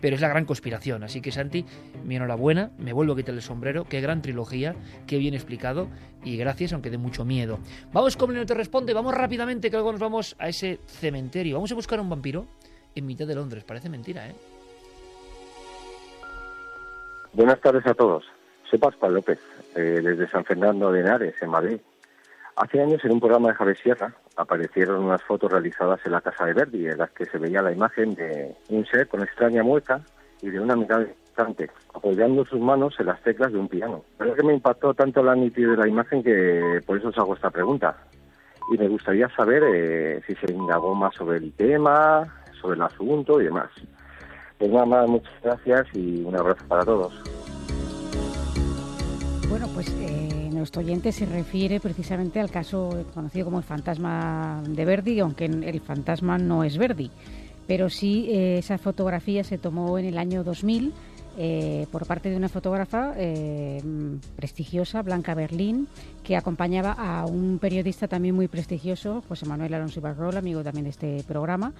pero 0.00 0.16
es 0.16 0.20
la 0.20 0.28
gran 0.28 0.44
conspiración, 0.44 1.04
así 1.04 1.20
que 1.20 1.32
Santi, 1.32 1.64
mi 2.04 2.16
enhorabuena, 2.16 2.70
me 2.78 2.92
vuelvo 2.92 3.14
a 3.14 3.16
quitar 3.16 3.34
el 3.34 3.42
sombrero, 3.42 3.84
qué 3.84 4.00
gran 4.00 4.22
trilogía, 4.22 4.74
qué 5.06 5.18
bien 5.18 5.34
explicado. 5.34 5.88
Y 6.24 6.38
gracias, 6.38 6.72
aunque 6.72 6.88
de 6.88 6.96
mucho 6.96 7.26
miedo. 7.26 7.58
Vamos 7.92 8.16
con 8.16 8.32
no 8.32 8.46
te 8.46 8.54
responde, 8.54 8.94
vamos 8.94 9.14
rápidamente 9.14 9.68
que 9.68 9.76
luego 9.76 9.92
nos 9.92 10.00
vamos 10.00 10.36
a 10.38 10.48
ese 10.48 10.80
cementerio, 10.86 11.56
vamos 11.56 11.70
a 11.70 11.74
buscar 11.74 11.98
a 11.98 12.02
un 12.02 12.08
vampiro 12.08 12.46
en 12.94 13.04
mitad 13.04 13.26
de 13.26 13.34
Londres, 13.34 13.62
parece 13.64 13.90
mentira, 13.90 14.26
¿eh? 14.26 14.53
Buenas 17.34 17.60
tardes 17.60 17.84
a 17.88 17.94
todos. 17.94 18.24
Soy 18.70 18.78
Pascual 18.78 19.14
López, 19.14 19.40
eh, 19.74 20.00
desde 20.00 20.30
San 20.30 20.44
Fernando 20.44 20.92
de 20.92 21.00
Henares, 21.00 21.34
en 21.42 21.50
Madrid. 21.50 21.80
Hace 22.54 22.80
años 22.80 23.04
en 23.04 23.10
un 23.10 23.18
programa 23.18 23.48
de 23.48 23.54
Javier 23.54 23.76
Sierra 23.76 24.14
aparecieron 24.36 25.02
unas 25.02 25.20
fotos 25.24 25.50
realizadas 25.50 25.98
en 26.06 26.12
la 26.12 26.20
casa 26.20 26.46
de 26.46 26.52
Verdi, 26.52 26.86
en 26.86 26.96
las 26.96 27.10
que 27.10 27.26
se 27.26 27.38
veía 27.38 27.60
la 27.60 27.72
imagen 27.72 28.14
de 28.14 28.54
un 28.68 28.86
ser 28.86 29.08
con 29.08 29.20
extraña 29.20 29.64
mueca 29.64 30.00
y 30.42 30.50
de 30.50 30.60
una 30.60 30.76
mirada 30.76 31.06
distante, 31.06 31.70
apoyando 31.92 32.44
sus 32.44 32.60
manos 32.60 32.94
en 33.00 33.06
las 33.06 33.20
teclas 33.24 33.50
de 33.50 33.58
un 33.58 33.66
piano. 33.66 34.04
Pero 34.16 34.36
que 34.36 34.44
me 34.44 34.54
impactó 34.54 34.94
tanto 34.94 35.20
la 35.20 35.34
nitidez 35.34 35.70
de 35.70 35.76
la 35.76 35.88
imagen 35.88 36.22
que 36.22 36.82
por 36.86 36.98
eso 36.98 37.08
os 37.08 37.18
hago 37.18 37.34
esta 37.34 37.50
pregunta. 37.50 37.96
Y 38.72 38.78
me 38.78 38.86
gustaría 38.86 39.28
saber 39.30 39.64
eh, 39.66 40.22
si 40.24 40.36
se 40.36 40.52
indagó 40.52 40.94
más 40.94 41.12
sobre 41.16 41.38
el 41.38 41.52
tema, 41.54 42.32
sobre 42.60 42.76
el 42.76 42.82
asunto 42.82 43.40
y 43.40 43.46
demás. 43.46 43.70
Pues 44.58 44.70
nada 44.70 44.86
más, 44.86 45.08
muchas 45.08 45.32
gracias 45.42 45.86
y 45.94 46.22
un 46.22 46.36
abrazo 46.36 46.64
para 46.68 46.84
todos. 46.84 47.12
Bueno, 49.48 49.68
pues 49.74 49.88
eh, 50.00 50.50
nuestro 50.52 50.80
oyente 50.80 51.12
se 51.12 51.26
refiere 51.26 51.80
precisamente 51.80 52.40
al 52.40 52.50
caso 52.50 53.04
conocido 53.14 53.44
como 53.44 53.58
el 53.58 53.64
fantasma 53.64 54.62
de 54.66 54.84
Verdi, 54.84 55.20
aunque 55.20 55.44
el 55.44 55.80
fantasma 55.80 56.38
no 56.38 56.64
es 56.64 56.78
Verdi. 56.78 57.10
Pero 57.66 57.88
sí, 57.88 58.26
eh, 58.30 58.58
esa 58.58 58.78
fotografía 58.78 59.44
se 59.44 59.58
tomó 59.58 59.98
en 59.98 60.06
el 60.06 60.18
año 60.18 60.44
2000 60.44 60.92
eh, 61.36 61.86
por 61.90 62.06
parte 62.06 62.30
de 62.30 62.36
una 62.36 62.48
fotógrafa 62.48 63.12
eh, 63.16 63.82
prestigiosa, 64.36 65.02
Blanca 65.02 65.34
Berlín, 65.34 65.88
que 66.22 66.36
acompañaba 66.36 66.92
a 66.92 67.26
un 67.26 67.58
periodista 67.58 68.06
también 68.06 68.36
muy 68.36 68.46
prestigioso, 68.46 69.22
José 69.28 69.44
Manuel 69.46 69.74
Alonso 69.74 69.98
Ibarrola, 69.98 70.38
amigo 70.38 70.62
también 70.62 70.84
de 70.84 70.90
este 70.90 71.24
programa, 71.26 71.72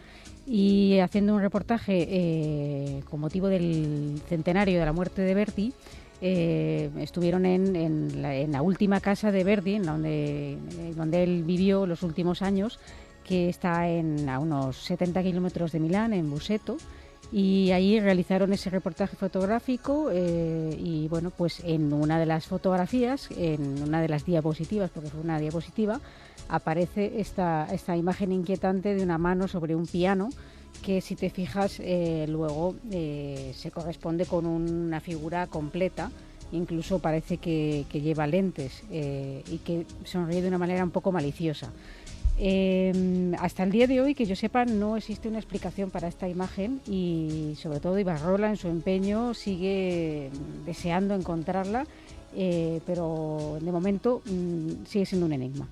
y 0.44 0.98
haciendo 0.98 1.34
un 1.34 1.40
reportaje 1.40 2.06
eh, 2.08 3.02
con 3.08 3.20
motivo 3.20 3.46
del 3.46 4.20
centenario 4.28 4.80
de 4.80 4.84
la 4.84 4.92
muerte 4.92 5.22
de 5.22 5.34
Verdi. 5.34 5.72
estuvieron 6.20 7.46
en, 7.46 8.50
la, 8.50 8.62
última 8.62 9.00
casa 9.00 9.30
de 9.30 9.44
Verdi, 9.44 9.78
donde, 9.78 10.58
donde 10.96 11.22
él 11.22 11.44
vivió 11.44 11.86
los 11.86 12.02
últimos 12.02 12.42
años, 12.42 12.80
que 13.22 13.48
está 13.48 13.88
en, 13.88 14.28
a 14.28 14.40
unos 14.40 14.76
70 14.78 15.22
kilómetros 15.22 15.70
de 15.70 15.78
Milán, 15.80 16.12
en 16.12 16.28
Buseto 16.28 16.76
y 17.36 17.72
ahí 17.72 17.98
realizaron 17.98 18.52
ese 18.52 18.70
reportaje 18.70 19.16
fotográfico 19.16 20.08
eh, 20.12 20.78
y 20.78 21.08
bueno 21.08 21.32
pues 21.36 21.58
en 21.64 21.92
una 21.92 22.20
de 22.20 22.26
las 22.26 22.46
fotografías 22.46 23.28
en 23.36 23.82
una 23.82 24.00
de 24.00 24.08
las 24.08 24.24
diapositivas 24.24 24.88
porque 24.90 25.10
fue 25.10 25.20
una 25.20 25.40
diapositiva 25.40 26.00
aparece 26.48 27.14
esta, 27.18 27.66
esta 27.72 27.96
imagen 27.96 28.30
inquietante 28.30 28.94
de 28.94 29.02
una 29.02 29.18
mano 29.18 29.48
sobre 29.48 29.74
un 29.74 29.88
piano 29.88 30.28
que 30.80 31.00
si 31.00 31.16
te 31.16 31.28
fijas 31.28 31.80
eh, 31.80 32.26
luego 32.28 32.76
eh, 32.92 33.52
se 33.56 33.72
corresponde 33.72 34.26
con 34.26 34.46
una 34.46 35.00
figura 35.00 35.48
completa 35.48 36.12
incluso 36.52 37.00
parece 37.00 37.38
que, 37.38 37.84
que 37.88 38.00
lleva 38.00 38.28
lentes 38.28 38.84
y 38.92 39.58
que 39.64 39.86
sonríe 40.04 40.40
de 40.40 40.46
una 40.46 40.58
manera 40.58 40.84
un 40.84 40.92
poco 40.92 41.10
maliciosa 41.10 41.72
eh, 42.36 43.32
hasta 43.38 43.62
el 43.62 43.70
día 43.70 43.86
de 43.86 44.00
hoy, 44.00 44.14
que 44.14 44.26
yo 44.26 44.34
sepa, 44.34 44.64
no 44.64 44.96
existe 44.96 45.28
una 45.28 45.38
explicación 45.38 45.90
para 45.90 46.08
esta 46.08 46.28
imagen 46.28 46.80
y 46.86 47.54
sobre 47.60 47.80
todo 47.80 47.98
Ibarrola 47.98 48.48
en 48.48 48.56
su 48.56 48.68
empeño 48.68 49.34
sigue 49.34 50.30
deseando 50.64 51.14
encontrarla, 51.14 51.84
eh, 52.36 52.80
pero 52.86 53.58
de 53.60 53.70
momento 53.70 54.20
mm, 54.24 54.84
sigue 54.84 55.06
siendo 55.06 55.26
un 55.26 55.32
enigma. 55.32 55.68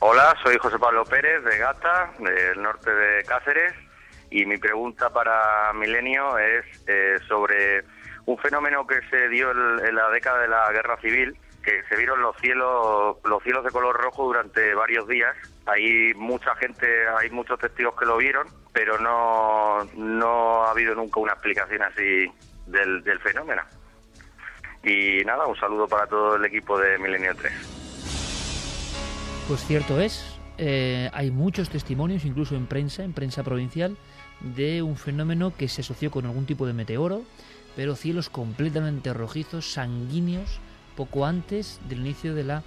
Hola, 0.00 0.36
soy 0.42 0.58
José 0.58 0.78
Pablo 0.78 1.04
Pérez 1.04 1.42
de 1.44 1.56
Gata, 1.56 2.12
del 2.18 2.60
norte 2.60 2.90
de 2.90 3.22
Cáceres, 3.24 3.72
y 4.30 4.44
mi 4.46 4.58
pregunta 4.58 5.10
para 5.10 5.72
Milenio 5.74 6.36
es 6.38 6.64
eh, 6.88 7.18
sobre 7.28 7.84
un 8.26 8.36
fenómeno 8.38 8.86
que 8.86 9.00
se 9.08 9.28
dio 9.28 9.52
en 9.52 9.94
la 9.94 10.10
década 10.10 10.40
de 10.40 10.48
la 10.48 10.70
Guerra 10.72 10.96
Civil, 11.00 11.36
que 11.64 11.82
se 11.88 11.96
vieron 11.96 12.20
los 12.20 12.36
cielos, 12.36 13.16
los 13.24 13.42
cielos 13.42 13.64
de 13.64 13.70
color 13.70 13.96
rojo 13.96 14.24
durante 14.24 14.74
varios 14.74 15.08
días. 15.08 15.34
Hay 15.66 16.12
mucha 16.14 16.54
gente, 16.56 16.86
hay 17.18 17.30
muchos 17.30 17.58
testigos 17.58 17.94
que 17.98 18.04
lo 18.04 18.18
vieron, 18.18 18.46
pero 18.72 18.98
no, 18.98 19.84
no 19.96 20.64
ha 20.64 20.70
habido 20.70 20.94
nunca 20.94 21.20
una 21.20 21.32
explicación 21.32 21.82
así 21.82 22.30
del, 22.66 23.20
fenómeno. 23.20 23.62
Y 24.82 25.24
nada, 25.24 25.46
un 25.46 25.56
saludo 25.56 25.88
para 25.88 26.06
todo 26.06 26.36
el 26.36 26.44
equipo 26.44 26.78
de 26.78 26.98
Milenio 26.98 27.34
3. 27.34 27.52
Pues 29.48 29.64
cierto 29.66 30.00
es, 30.00 30.38
eh, 30.58 31.10
hay 31.12 31.30
muchos 31.30 31.70
testimonios, 31.70 32.24
incluso 32.24 32.54
en 32.54 32.66
prensa, 32.66 33.02
en 33.02 33.14
prensa 33.14 33.42
provincial, 33.42 33.96
de 34.40 34.82
un 34.82 34.96
fenómeno 34.96 35.54
que 35.56 35.68
se 35.68 35.80
asoció 35.80 36.10
con 36.10 36.26
algún 36.26 36.44
tipo 36.44 36.66
de 36.66 36.74
meteoro, 36.74 37.22
pero 37.76 37.96
cielos 37.96 38.28
completamente 38.28 39.12
rojizos, 39.14 39.72
sanguíneos, 39.72 40.60
poco 40.96 41.26
antes 41.26 41.80
del 41.88 42.00
inicio 42.00 42.34
de 42.34 42.44
la 42.44 42.62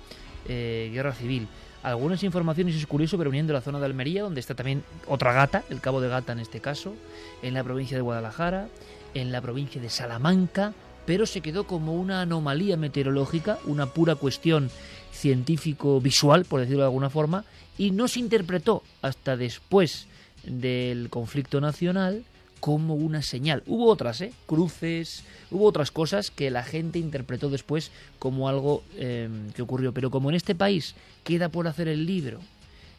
eh, 0.47 0.89
guerra 0.93 1.13
civil. 1.13 1.47
Algunas 1.83 2.23
informaciones 2.23 2.75
es 2.75 2.85
curioso, 2.85 3.17
pero 3.17 3.29
viniendo 3.29 3.53
de 3.53 3.59
la 3.59 3.63
zona 3.63 3.79
de 3.79 3.85
Almería, 3.85 4.23
donde 4.23 4.39
está 4.39 4.55
también 4.55 4.83
otra 5.07 5.31
gata, 5.31 5.63
el 5.69 5.79
Cabo 5.79 6.01
de 6.01 6.09
Gata 6.09 6.33
en 6.33 6.39
este 6.39 6.59
caso, 6.59 6.95
en 7.41 7.53
la 7.53 7.63
provincia 7.63 7.95
de 7.95 8.01
Guadalajara, 8.01 8.67
en 9.13 9.31
la 9.31 9.41
provincia 9.41 9.81
de 9.81 9.89
Salamanca, 9.89 10.73
pero 11.05 11.25
se 11.25 11.41
quedó 11.41 11.65
como 11.65 11.93
una 11.93 12.21
anomalía 12.21 12.75
meteorológica, 12.75 13.59
una 13.65 13.85
pura 13.85 14.15
cuestión 14.15 14.69
científico 15.11 16.01
visual, 16.01 16.45
por 16.45 16.59
decirlo 16.59 16.81
de 16.81 16.87
alguna 16.87 17.09
forma, 17.09 17.45
y 17.77 17.91
no 17.91 18.07
se 18.07 18.19
interpretó 18.19 18.83
hasta 19.01 19.37
después 19.37 20.07
del 20.43 21.09
conflicto 21.09 21.61
nacional 21.61 22.25
como 22.59 22.95
una 22.95 23.21
señal. 23.21 23.63
Hubo 23.65 23.87
otras, 23.87 24.21
¿eh? 24.21 24.33
cruces, 24.45 25.23
hubo 25.51 25.65
otras 25.65 25.91
cosas 25.91 26.31
que 26.31 26.51
la 26.51 26.63
gente 26.63 26.99
interpretó 26.99 27.49
después 27.49 27.91
como 28.19 28.49
algo 28.49 28.83
em, 28.97 29.49
que 29.51 29.61
ocurrió. 29.61 29.93
Pero 29.93 30.11
como 30.11 30.29
en 30.29 30.35
este 30.35 30.55
país 30.55 30.95
queda 31.23 31.49
por 31.49 31.67
hacer 31.67 31.87
el 31.87 32.05
libro, 32.05 32.39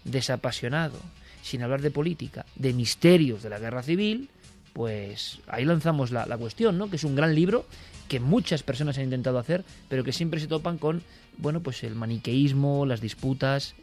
desapasionado, 0.05 0.99
sin 1.43 1.63
hablar 1.63 1.83
de 1.83 1.91
política, 1.91 2.47
de 2.57 2.73
misterios 2.73 3.43
de 3.43 3.51
la 3.51 3.59
guerra 3.59 3.83
civil, 3.83 4.29
pues 4.73 5.41
ahí 5.49 5.65
lanzamos 5.65 6.11
la, 6.11 6.27
la 6.27 6.39
cuestión, 6.39 6.79
¿no? 6.79 6.91
Que 6.91 6.97
es 6.97 7.05
un 7.05 7.17
gran 7.17 7.35
libro 7.35 7.67
que 8.09 8.21
muchas 8.21 8.63
personas 8.63 8.97
han 8.97 9.05
intentado 9.05 9.39
hacer, 9.39 9.65
pero 9.89 10.03
que 10.05 10.13
siempre 10.13 10.41
se 10.41 10.47
topan 10.47 10.79
con 10.79 11.03
bueno, 11.39 11.61
pues 11.61 11.85
el 11.85 11.95
maniqueísmo, 11.95 12.85
las 12.85 13.01
disputas, 13.01 13.75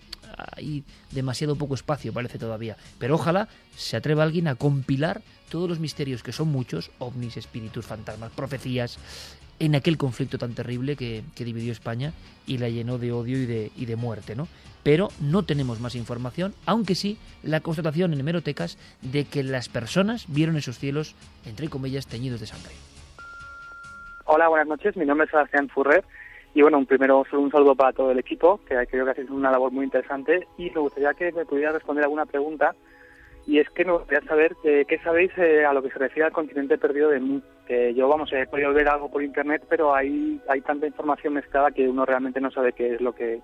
hay 0.56 0.84
demasiado 1.12 1.56
poco 1.56 1.76
espacio, 1.76 2.14
parece 2.14 2.38
todavía. 2.38 2.78
Pero 3.00 3.16
ojalá 3.16 3.48
se 3.76 3.98
atreva 3.98 4.24
alguien 4.24 4.48
a 4.48 4.56
compilar 4.56 5.22
todos 5.50 5.70
los 5.70 5.80
misterios, 5.80 6.24
que 6.24 6.32
son 6.32 6.50
muchos, 6.50 6.92
ovnis, 7.00 7.38
espíritus, 7.38 7.86
fantasmas, 7.86 8.32
profecías, 8.32 9.00
en 9.60 9.76
aquel 9.76 9.98
conflicto 9.98 10.38
tan 10.38 10.54
terrible 10.54 10.96
que, 10.96 11.24
dividió 11.38 11.72
España 11.72 12.12
y 12.46 12.58
la 12.58 12.70
llenó 12.70 12.98
de 12.98 13.12
odio 13.12 13.38
y 13.38 13.46
de, 13.46 13.72
y 13.76 13.86
de 13.86 13.96
muerte, 13.96 14.36
¿no? 14.36 14.48
Pero 14.84 15.10
no 15.20 15.44
tenemos 15.44 15.80
más 15.80 15.96
información, 15.96 16.54
aunque 16.66 16.96
sí 16.96 17.18
la 17.42 17.62
constatación 17.62 18.14
en 18.14 18.20
hemerotecas 18.20 18.78
de 19.02 19.26
que 19.26 19.44
las 19.44 19.70
personas 19.70 20.26
vieron 20.28 20.58
esos 20.58 20.78
cielos, 20.78 21.16
entre 21.46 21.70
comillas, 21.70 22.08
teñidos 22.08 22.42
de 22.42 22.48
sangre. 22.48 22.74
Hola, 24.26 24.48
buenas 24.50 24.68
noches. 24.68 24.98
Mi 24.98 25.06
nombre 25.06 25.26
es 25.26 25.32
Sebastián 25.32 25.70
Furrer 25.70 26.04
y 26.56 26.62
bueno, 26.62 26.84
primero 26.86 27.26
un 27.34 27.52
saludo 27.52 27.76
para 27.76 27.92
todo 27.92 28.12
el 28.12 28.18
equipo, 28.18 28.62
que 28.66 28.88
creo 28.88 29.04
que 29.04 29.12
hacéis 29.12 29.30
una 29.30 29.52
labor 29.52 29.74
muy 29.74 29.84
interesante. 29.84 30.48
Y 30.58 30.70
me 30.70 30.80
gustaría 30.80 31.14
que 31.14 31.34
me 31.34 31.46
pudiera 31.46 31.74
responder 31.74 32.06
alguna 32.06 32.26
pregunta. 32.26 32.74
Y 33.48 33.60
es 33.60 33.70
que 33.70 33.86
me 33.86 33.94
gustaría 33.94 34.28
saber 34.28 34.56
eh, 34.64 34.86
qué 34.88 34.98
sabéis 35.00 35.32
eh, 35.38 35.66
a 35.66 35.74
lo 35.74 35.84
que 35.84 35.92
se 35.92 36.00
refiere 36.00 36.26
al 36.26 36.32
continente 36.32 36.78
perdido 36.78 37.10
de 37.10 37.20
Mu. 37.20 37.42
Que 37.68 37.94
yo, 37.94 38.08
vamos, 38.08 38.32
he 38.34 38.46
podido 38.48 38.74
ver 38.74 38.88
algo 38.88 39.10
por 39.10 39.24
internet, 39.24 39.64
pero 39.70 39.94
hay, 39.94 40.42
hay 40.50 40.62
tanta 40.62 40.88
información 40.88 41.34
mezclada 41.34 41.72
que 41.72 41.88
uno 41.88 42.06
realmente 42.06 42.42
no 42.42 42.52
sabe 42.52 42.74
qué 42.74 42.96
es 42.96 43.02
lo 43.02 43.14
que 43.14 43.42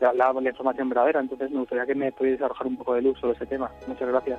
la, 0.00 0.12
la, 0.12 0.48
información 0.48 0.88
verdadera. 0.88 1.20
Entonces 1.20 1.50
me 1.50 1.58
gustaría 1.58 1.86
que 1.86 1.94
me 1.94 2.12
pudierais 2.12 2.42
arrojar 2.42 2.66
un 2.66 2.76
poco 2.76 2.94
de 2.94 3.02
luz 3.02 3.18
sobre 3.18 3.34
ese 3.34 3.46
tema. 3.46 3.70
Muchas 3.86 4.08
gracias. 4.08 4.38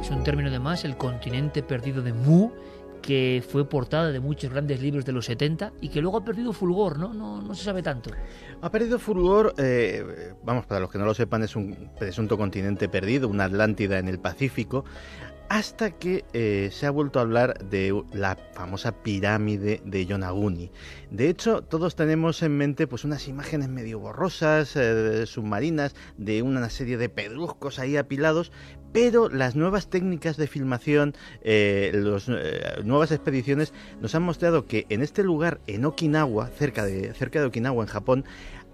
Es 0.00 0.10
un 0.10 0.24
término 0.24 0.50
de 0.50 0.58
más, 0.58 0.84
el 0.84 0.96
continente 0.96 1.62
perdido 1.62 2.02
de 2.02 2.12
Mu 2.12 2.50
que 3.08 3.42
fue 3.48 3.66
portada 3.66 4.12
de 4.12 4.20
muchos 4.20 4.50
grandes 4.50 4.82
libros 4.82 5.06
de 5.06 5.12
los 5.12 5.24
70 5.24 5.72
y 5.80 5.88
que 5.88 6.02
luego 6.02 6.18
ha 6.18 6.24
perdido 6.26 6.52
fulgor, 6.52 6.98
¿no? 6.98 7.14
No, 7.14 7.40
no 7.40 7.54
se 7.54 7.64
sabe 7.64 7.82
tanto. 7.82 8.10
Ha 8.60 8.70
perdido 8.70 8.98
fulgor, 8.98 9.54
eh, 9.56 10.34
vamos, 10.44 10.66
para 10.66 10.78
los 10.78 10.90
que 10.90 10.98
no 10.98 11.06
lo 11.06 11.14
sepan, 11.14 11.42
es 11.42 11.56
un 11.56 11.90
presunto 11.98 12.36
continente 12.36 12.86
perdido, 12.86 13.26
una 13.28 13.44
Atlántida 13.44 13.98
en 13.98 14.08
el 14.08 14.18
Pacífico 14.18 14.84
hasta 15.48 15.92
que 15.92 16.24
eh, 16.32 16.68
se 16.72 16.86
ha 16.86 16.90
vuelto 16.90 17.18
a 17.18 17.22
hablar 17.22 17.64
de 17.64 18.02
la 18.12 18.36
famosa 18.52 18.92
pirámide 19.02 19.80
de 19.84 20.06
Yonaguni. 20.06 20.70
De 21.10 21.28
hecho, 21.28 21.62
todos 21.62 21.96
tenemos 21.96 22.42
en 22.42 22.56
mente 22.56 22.86
pues 22.86 23.04
unas 23.04 23.28
imágenes 23.28 23.68
medio 23.68 23.98
borrosas, 23.98 24.76
eh, 24.76 25.24
submarinas, 25.26 25.94
de 26.18 26.42
una 26.42 26.68
serie 26.68 26.98
de 26.98 27.08
pedruscos 27.08 27.78
ahí 27.78 27.96
apilados, 27.96 28.52
pero 28.92 29.28
las 29.28 29.56
nuevas 29.56 29.88
técnicas 29.88 30.36
de 30.36 30.46
filmación, 30.46 31.14
eh, 31.42 31.92
las 31.94 32.28
nuevas 32.84 33.10
expediciones 33.10 33.72
nos 34.00 34.14
han 34.14 34.22
mostrado 34.22 34.66
que 34.66 34.86
en 34.88 35.02
este 35.02 35.22
lugar, 35.22 35.60
en 35.66 35.84
Okinawa, 35.84 36.48
cerca 36.48 36.84
de, 36.84 37.12
cerca 37.14 37.40
de 37.40 37.46
Okinawa, 37.46 37.82
en 37.82 37.88
Japón, 37.88 38.24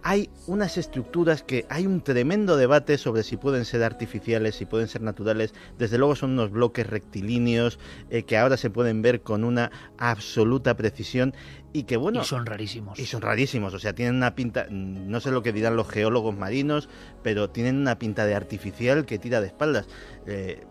hay 0.06 0.28
unas 0.46 0.76
estructuras 0.76 1.42
que 1.42 1.64
hay 1.70 1.86
un 1.86 2.02
tremendo 2.02 2.58
debate 2.58 2.98
sobre 2.98 3.22
si 3.22 3.38
pueden 3.38 3.64
ser 3.64 3.82
artificiales, 3.82 4.54
si 4.54 4.66
pueden 4.66 4.86
ser 4.86 5.00
naturales. 5.00 5.54
Desde 5.78 5.96
luego 5.96 6.14
son 6.14 6.32
unos 6.32 6.50
bloques 6.50 6.86
rectilíneos 6.86 7.78
eh, 8.10 8.24
que 8.24 8.36
ahora 8.36 8.58
se 8.58 8.68
pueden 8.68 9.00
ver 9.00 9.22
con 9.22 9.44
una 9.44 9.72
absoluta 9.96 10.76
precisión 10.76 11.34
y 11.72 11.84
que 11.84 11.96
bueno... 11.96 12.20
Y 12.20 12.24
son 12.24 12.44
rarísimos. 12.44 12.98
Y 12.98 13.06
son 13.06 13.22
rarísimos, 13.22 13.72
o 13.72 13.78
sea, 13.78 13.94
tienen 13.94 14.16
una 14.16 14.34
pinta, 14.34 14.66
no 14.68 15.20
sé 15.20 15.30
lo 15.30 15.42
que 15.42 15.54
dirán 15.54 15.74
los 15.74 15.88
geólogos 15.88 16.36
marinos, 16.36 16.90
pero 17.22 17.48
tienen 17.48 17.78
una 17.78 17.98
pinta 17.98 18.26
de 18.26 18.34
artificial 18.34 19.06
que 19.06 19.18
tira 19.18 19.40
de 19.40 19.46
espaldas. 19.46 19.88
Eh, 20.26 20.66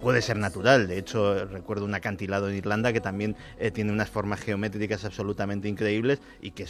puede 0.00 0.22
ser 0.22 0.36
natural. 0.36 0.86
De 0.86 0.98
hecho, 0.98 1.44
recuerdo 1.46 1.84
un 1.84 1.94
acantilado 1.94 2.48
en 2.48 2.56
Irlanda 2.56 2.92
que 2.92 3.00
también 3.00 3.36
eh, 3.58 3.70
tiene 3.70 3.92
unas 3.92 4.10
formas 4.10 4.40
geométricas 4.40 5.04
absolutamente 5.04 5.68
increíbles 5.68 6.20
y 6.40 6.52
que, 6.52 6.66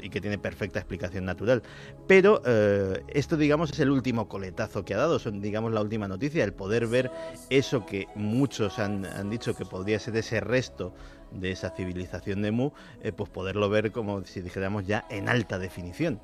y 0.00 0.10
que 0.10 0.20
tiene 0.20 0.38
perfecta 0.38 0.78
explicación 0.78 1.24
natural. 1.24 1.62
Pero 2.06 2.42
eh, 2.44 3.02
esto, 3.08 3.36
digamos, 3.36 3.72
es 3.72 3.80
el 3.80 3.90
último 3.90 4.28
coletazo 4.28 4.84
que 4.84 4.94
ha 4.94 4.98
dado, 4.98 5.18
son, 5.18 5.40
digamos, 5.40 5.72
la 5.72 5.80
última 5.80 6.08
noticia, 6.08 6.44
el 6.44 6.52
poder 6.52 6.86
ver 6.86 7.10
eso 7.50 7.86
que 7.86 8.06
muchos 8.14 8.78
han, 8.78 9.02
dicho 9.30 9.54
que 9.54 9.64
podría 9.64 9.98
ser 9.98 10.16
ese 10.16 10.40
resto 10.40 10.94
de 11.30 11.52
esa 11.52 11.70
civilización 11.70 12.42
de 12.42 12.50
Mu, 12.50 12.72
eh, 13.02 13.12
pues 13.12 13.30
poderlo 13.30 13.70
ver 13.70 13.92
como 13.92 14.24
si 14.24 14.40
dijéramos 14.40 14.86
ya 14.86 15.06
en 15.08 15.28
alta 15.28 15.58
definición. 15.58 16.20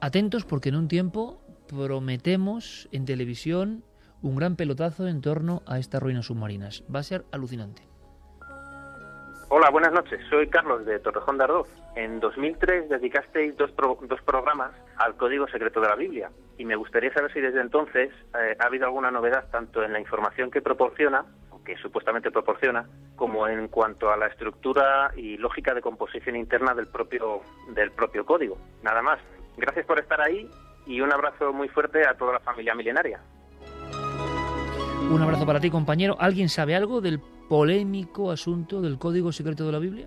Atentos 0.00 0.44
porque 0.44 0.70
en 0.70 0.76
un 0.76 0.88
tiempo 0.88 1.42
prometemos 1.66 2.88
en 2.90 3.04
televisión 3.04 3.84
un 4.22 4.36
gran 4.36 4.56
pelotazo 4.56 5.08
en 5.08 5.20
torno 5.20 5.62
a 5.66 5.78
estas 5.78 6.02
ruinas 6.02 6.26
submarinas. 6.26 6.84
Va 6.94 7.00
a 7.00 7.04
ser 7.04 7.24
alucinante. 7.32 7.82
Hola, 9.48 9.70
buenas 9.70 9.92
noches. 9.92 10.20
Soy 10.30 10.48
Carlos 10.48 10.86
de 10.86 11.00
Torrejón 11.00 11.38
de 11.38 11.44
Ardoz. 11.44 11.68
En 11.96 12.20
2003 12.20 12.88
dedicasteis 12.88 13.56
dos, 13.56 13.72
dos 13.76 14.22
programas 14.22 14.70
al 14.96 15.16
código 15.16 15.48
secreto 15.48 15.80
de 15.80 15.88
la 15.88 15.96
Biblia 15.96 16.30
y 16.56 16.64
me 16.64 16.76
gustaría 16.76 17.12
saber 17.12 17.32
si 17.32 17.40
desde 17.40 17.60
entonces 17.60 18.10
eh, 18.38 18.56
ha 18.60 18.66
habido 18.66 18.84
alguna 18.84 19.10
novedad 19.10 19.46
tanto 19.50 19.82
en 19.82 19.92
la 19.92 19.98
información 19.98 20.50
que 20.50 20.62
proporciona, 20.62 21.24
que 21.64 21.76
supuestamente 21.78 22.30
proporciona, 22.30 22.88
como 23.16 23.48
en 23.48 23.66
cuanto 23.68 24.10
a 24.10 24.16
la 24.16 24.28
estructura 24.28 25.10
y 25.16 25.36
lógica 25.36 25.74
de 25.74 25.80
composición 25.80 26.36
interna 26.36 26.74
del 26.74 26.86
propio, 26.86 27.40
del 27.74 27.90
propio 27.90 28.24
código. 28.24 28.56
Nada 28.82 29.02
más. 29.02 29.18
Gracias 29.56 29.84
por 29.84 29.98
estar 29.98 30.20
ahí 30.20 30.48
y 30.86 31.00
un 31.00 31.12
abrazo 31.12 31.52
muy 31.52 31.68
fuerte 31.68 32.06
a 32.06 32.14
toda 32.14 32.34
la 32.34 32.40
familia 32.40 32.74
milenaria. 32.74 33.20
Un 35.10 35.22
abrazo 35.22 35.44
para 35.44 35.58
ti, 35.58 35.70
compañero. 35.70 36.16
¿Alguien 36.20 36.48
sabe 36.48 36.76
algo 36.76 37.00
del 37.00 37.18
polémico 37.18 38.30
asunto 38.30 38.80
del 38.80 38.96
código 38.96 39.32
secreto 39.32 39.66
de 39.66 39.72
la 39.72 39.80
Biblia? 39.80 40.06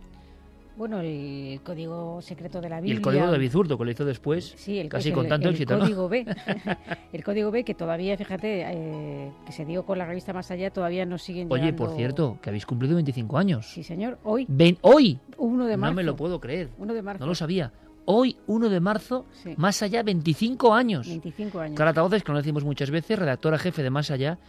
Bueno, 0.77 1.01
el 1.01 1.59
código 1.61 2.21
secreto 2.21 2.61
de 2.61 2.69
la 2.69 2.77
Biblia. 2.77 2.93
Y 2.93 2.97
el 2.97 3.01
código 3.01 3.29
de 3.29 3.37
Bizurdo, 3.37 3.77
que 3.77 3.83
lo 3.83 3.91
hizo 3.91 4.05
después, 4.05 4.53
sí, 4.55 4.79
el, 4.79 4.87
casi 4.87 5.11
con 5.11 5.27
tanto 5.27 5.49
el 5.49 5.55
éxito, 5.55 5.77
código 5.77 6.07
B. 6.07 6.25
el 7.13 7.23
código 7.23 7.51
B, 7.51 7.65
que 7.65 7.75
todavía, 7.75 8.17
fíjate, 8.17 8.63
eh, 8.65 9.31
que 9.45 9.51
se 9.51 9.65
dio 9.65 9.85
con 9.85 9.97
la 9.97 10.05
revista 10.05 10.31
Más 10.33 10.49
Allá, 10.49 10.71
todavía 10.71 11.05
no 11.05 11.17
siguen 11.17 11.51
Oye, 11.51 11.73
por 11.73 11.95
cierto, 11.95 12.39
que 12.41 12.49
habéis 12.49 12.65
cumplido 12.65 12.95
25 12.95 13.37
años. 13.37 13.71
Sí, 13.73 13.83
señor, 13.83 14.17
hoy. 14.23 14.47
¿Hoy? 14.81 15.19
1 15.37 15.65
de 15.65 15.77
marzo. 15.77 15.91
No 15.91 15.95
me 15.97 16.03
lo 16.03 16.15
puedo 16.15 16.39
creer. 16.39 16.69
1 16.77 16.93
de 16.93 17.01
marzo. 17.01 17.19
No 17.19 17.27
lo 17.27 17.35
sabía. 17.35 17.71
Hoy, 18.05 18.37
1 18.47 18.69
de 18.69 18.79
marzo, 18.79 19.25
Más 19.57 19.81
Allá, 19.83 20.01
25 20.01 20.73
años. 20.73 21.07
25 21.07 21.59
años. 21.59 21.75
Clara 21.75 21.93
Taoces, 21.93 22.23
que 22.23 22.31
lo 22.31 22.37
decimos 22.37 22.63
muchas 22.63 22.89
veces, 22.89 23.19
redactora 23.19 23.57
jefe 23.57 23.83
de 23.83 23.89
Más 23.89 24.09
Allá, 24.11 24.39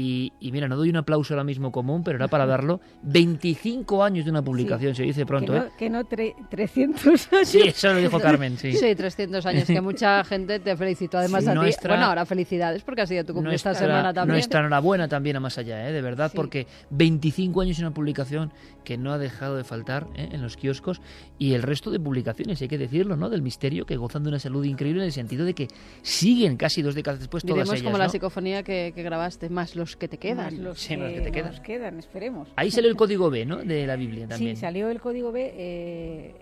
Y, 0.00 0.32
mira, 0.52 0.68
no 0.68 0.76
doy 0.76 0.90
un 0.90 0.96
aplauso 0.96 1.34
ahora 1.34 1.42
mismo 1.42 1.72
común, 1.72 2.04
pero 2.04 2.18
era 2.18 2.28
para 2.28 2.46
darlo. 2.46 2.80
25 3.02 4.04
años 4.04 4.24
de 4.24 4.30
una 4.30 4.42
publicación, 4.42 4.94
se 4.94 5.02
dice 5.02 5.26
pronto, 5.26 5.52
que 5.76 5.90
no, 5.90 6.02
¿eh? 6.02 6.06
Que 6.14 6.34
no 6.38 6.44
300 6.48 7.32
años. 7.32 7.48
Sí, 7.48 7.62
eso 7.62 7.92
lo 7.92 7.98
dijo 7.98 8.20
Carmen, 8.20 8.56
sí. 8.56 8.74
Sí, 8.74 8.94
300 8.94 9.44
años, 9.46 9.64
que 9.66 9.80
mucha 9.80 10.22
gente 10.24 10.60
te 10.60 10.76
felicitó 10.76 11.18
además 11.18 11.48
a 11.48 11.52
ti. 11.52 11.70
Bueno, 11.88 12.04
ahora 12.04 12.24
felicidades 12.26 12.84
porque 12.84 13.02
ha 13.02 13.06
sido 13.08 13.24
tu 13.24 13.34
cumpleaños 13.34 13.58
esta 13.58 13.74
semana 13.74 14.14
también. 14.14 14.36
Nuestra 14.36 14.60
enhorabuena 14.60 15.08
también 15.08 15.34
a 15.34 15.40
más 15.40 15.58
allá, 15.58 15.88
¿eh? 15.88 15.92
de 15.92 16.00
verdad, 16.00 16.30
porque 16.32 16.68
25 16.90 17.60
años 17.60 17.80
en 17.80 17.86
una 17.86 17.94
publicación 17.94 18.52
que 18.84 18.96
no 18.96 19.12
ha 19.12 19.18
dejado 19.18 19.56
de 19.56 19.64
faltar 19.64 20.06
¿eh? 20.14 20.28
en 20.32 20.40
los 20.40 20.56
kioscos 20.56 21.02
y 21.38 21.54
el 21.54 21.62
resto 21.62 21.90
de 21.90 22.00
publicaciones, 22.00 22.62
hay 22.62 22.68
que 22.68 22.78
decirlo, 22.78 23.16
¿no? 23.16 23.28
Del 23.28 23.42
misterio, 23.42 23.84
que 23.84 23.96
gozan 23.96 24.22
de 24.22 24.30
una 24.30 24.38
salud 24.38 24.64
increíble 24.64 25.02
en 25.02 25.06
el 25.06 25.12
sentido 25.12 25.44
de 25.44 25.54
que 25.54 25.68
siguen 26.02 26.56
casi 26.56 26.82
dos 26.82 26.94
décadas 26.94 27.18
después 27.18 27.44
todas 27.44 27.68
ellas, 27.68 27.82
como 27.82 27.98
la 27.98 28.08
psicofonía 28.08 28.62
que, 28.62 28.92
grabaste, 28.96 29.50
más 29.50 29.76
los 29.76 29.87
que 29.96 30.08
te 30.08 30.18
quedan. 30.18 30.62
los, 30.62 30.86
que, 30.86 30.96
te 30.96 31.32
quedan. 31.32 31.62
quedan. 31.62 31.98
esperemos. 31.98 32.48
Ahí 32.56 32.70
salió 32.70 32.90
el 32.90 32.96
código 32.96 33.30
B, 33.30 33.46
¿no? 33.46 33.56
De 33.56 33.86
la 33.86 33.96
Biblia 33.96 34.28
también. 34.28 34.56
Sí, 34.56 34.60
salió 34.60 34.90
el 34.90 35.00
código 35.00 35.32
B, 35.32 35.52
eh, 35.56 36.34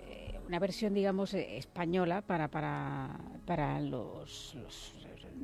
una 0.47 0.59
versión, 0.59 0.93
digamos, 0.93 1.33
eh, 1.33 1.57
española 1.57 2.21
para, 2.21 2.47
para, 2.47 3.17
para 3.45 3.79
los, 3.81 4.57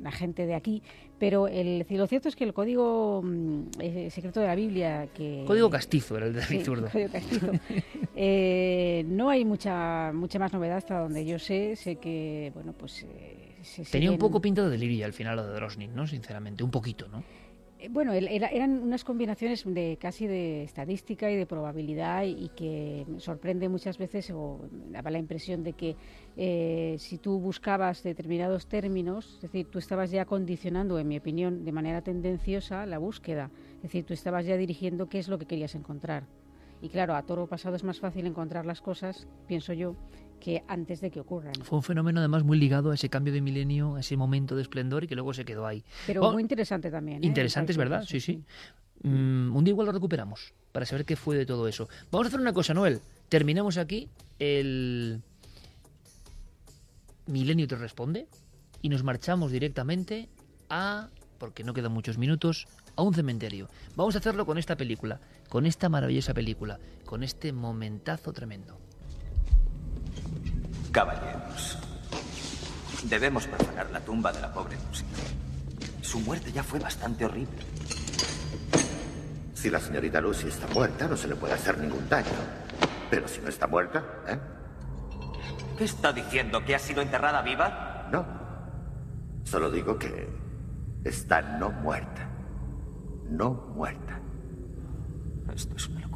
la 0.02 0.10
gente 0.10 0.46
de 0.46 0.54
aquí, 0.54 0.82
pero 1.18 1.48
el, 1.48 1.86
lo 1.88 2.06
cierto 2.06 2.28
es 2.28 2.36
que 2.36 2.44
el 2.44 2.52
código 2.52 3.22
mm, 3.22 3.62
eh, 3.80 4.10
secreto 4.10 4.40
de 4.40 4.46
la 4.46 4.54
Biblia 4.54 5.08
que 5.14 5.44
código 5.46 5.70
castizo 5.70 6.16
era 6.16 6.26
el 6.26 6.34
de 6.34 6.42
sí, 6.42 6.60
Zurdo. 6.60 6.88
Código 6.90 7.10
castizo. 7.12 7.46
no 9.14 9.30
hay 9.30 9.44
mucha 9.44 10.12
mucha 10.12 10.38
más 10.38 10.52
novedad 10.52 10.78
hasta 10.78 10.98
donde 10.98 11.24
yo 11.24 11.38
sé, 11.38 11.76
sé 11.76 11.96
que 11.96 12.50
bueno 12.54 12.72
pues 12.72 13.06
tenía 13.90 14.10
un 14.10 14.18
poco 14.18 14.40
pinta 14.40 14.62
de 14.62 14.70
delirio 14.70 15.06
al 15.06 15.12
final 15.12 15.36
lo 15.36 15.46
de 15.46 15.54
Drosnin, 15.54 15.94
¿no? 15.94 16.06
Sinceramente, 16.06 16.62
un 16.62 16.70
poquito, 16.70 17.08
¿no? 17.08 17.24
Bueno, 17.90 18.12
eran 18.12 18.82
unas 18.82 19.04
combinaciones 19.04 19.64
de 19.66 19.98
casi 20.00 20.26
de 20.26 20.62
estadística 20.64 21.30
y 21.30 21.36
de 21.36 21.46
probabilidad 21.46 22.24
y 22.24 22.48
que 22.50 23.04
sorprende 23.18 23.68
muchas 23.68 23.98
veces 23.98 24.30
o 24.30 24.68
daba 24.90 25.10
la 25.10 25.18
impresión 25.18 25.62
de 25.64 25.72
que 25.72 25.96
eh, 26.36 26.96
si 26.98 27.18
tú 27.18 27.38
buscabas 27.40 28.02
determinados 28.02 28.66
términos, 28.66 29.34
es 29.36 29.42
decir, 29.42 29.66
tú 29.70 29.78
estabas 29.78 30.10
ya 30.10 30.24
condicionando, 30.24 30.98
en 30.98 31.08
mi 31.08 31.18
opinión, 31.18 31.64
de 31.64 31.72
manera 31.72 32.02
tendenciosa 32.02 32.86
la 32.86 32.98
búsqueda, 32.98 33.50
es 33.76 33.82
decir, 33.82 34.04
tú 34.04 34.14
estabas 34.14 34.46
ya 34.46 34.56
dirigiendo 34.56 35.08
qué 35.08 35.18
es 35.18 35.28
lo 35.28 35.38
que 35.38 35.46
querías 35.46 35.74
encontrar. 35.74 36.24
Y 36.80 36.90
claro, 36.90 37.14
a 37.14 37.22
toro 37.22 37.46
pasado 37.46 37.76
es 37.76 37.84
más 37.84 37.98
fácil 37.98 38.26
encontrar 38.26 38.66
las 38.66 38.82
cosas, 38.82 39.26
pienso 39.46 39.72
yo, 39.72 39.96
que 40.44 40.62
antes 40.68 41.00
de 41.00 41.10
que 41.10 41.20
ocurran. 41.20 41.54
Fue 41.62 41.78
un 41.78 41.82
fenómeno 41.82 42.20
además 42.20 42.44
muy 42.44 42.58
ligado 42.58 42.90
a 42.90 42.94
ese 42.94 43.08
cambio 43.08 43.32
de 43.32 43.40
milenio, 43.40 43.96
a 43.96 44.00
ese 44.00 44.14
momento 44.14 44.54
de 44.54 44.60
esplendor 44.60 45.02
y 45.02 45.06
que 45.06 45.14
luego 45.14 45.32
se 45.32 45.46
quedó 45.46 45.66
ahí. 45.66 45.82
Pero 46.06 46.30
muy 46.32 46.42
interesante 46.42 46.90
también. 46.90 47.24
¿eh? 47.24 47.26
Interesante, 47.26 47.72
es 47.72 47.78
verdad, 47.78 48.04
sí, 48.06 48.20
sí. 48.20 48.42
Mm, 49.04 49.56
un 49.56 49.64
día 49.64 49.72
igual 49.72 49.86
lo 49.86 49.92
recuperamos 49.92 50.52
para 50.70 50.84
saber 50.84 51.06
qué 51.06 51.16
fue 51.16 51.34
de 51.34 51.46
todo 51.46 51.66
eso. 51.66 51.88
Vamos 52.10 52.26
a 52.26 52.28
hacer 52.28 52.40
una 52.40 52.52
cosa, 52.52 52.74
Noel. 52.74 53.00
Terminamos 53.30 53.78
aquí 53.78 54.10
el 54.38 55.22
Milenio 57.26 57.66
te 57.66 57.76
responde 57.76 58.26
y 58.82 58.90
nos 58.90 59.02
marchamos 59.02 59.50
directamente 59.50 60.28
a, 60.68 61.08
porque 61.38 61.64
no 61.64 61.72
quedan 61.72 61.92
muchos 61.92 62.18
minutos, 62.18 62.68
a 62.96 63.02
un 63.02 63.14
cementerio. 63.14 63.70
Vamos 63.96 64.14
a 64.14 64.18
hacerlo 64.18 64.44
con 64.44 64.58
esta 64.58 64.76
película, 64.76 65.20
con 65.48 65.64
esta 65.64 65.88
maravillosa 65.88 66.34
película, 66.34 66.78
con 67.06 67.22
este 67.22 67.50
momentazo 67.54 68.34
tremendo. 68.34 68.83
Caballeros, 70.94 71.76
debemos 73.02 73.48
profanar 73.48 73.90
la 73.90 73.98
tumba 73.98 74.30
de 74.30 74.40
la 74.40 74.52
pobre 74.52 74.76
Lucy. 74.76 75.04
Su 76.00 76.20
muerte 76.20 76.52
ya 76.52 76.62
fue 76.62 76.78
bastante 76.78 77.24
horrible. 77.24 77.58
Si 79.54 79.70
la 79.70 79.80
señorita 79.80 80.20
Lucy 80.20 80.46
está 80.46 80.68
muerta, 80.68 81.08
no 81.08 81.16
se 81.16 81.26
le 81.26 81.34
puede 81.34 81.54
hacer 81.54 81.78
ningún 81.78 82.08
daño. 82.08 82.28
Pero 83.10 83.26
si 83.26 83.40
no 83.40 83.48
está 83.48 83.66
muerta, 83.66 84.04
¿eh? 84.28 84.38
¿Qué 85.76 85.82
está 85.82 86.12
diciendo? 86.12 86.64
¿Que 86.64 86.76
ha 86.76 86.78
sido 86.78 87.02
enterrada 87.02 87.42
viva? 87.42 88.06
No. 88.12 88.24
Solo 89.42 89.72
digo 89.72 89.98
que 89.98 90.28
está 91.02 91.42
no 91.42 91.70
muerta. 91.70 92.28
No 93.28 93.50
muerta. 93.74 94.20
Esto 95.52 95.74
es 95.74 95.88
una 95.88 96.02
locura. 96.02 96.13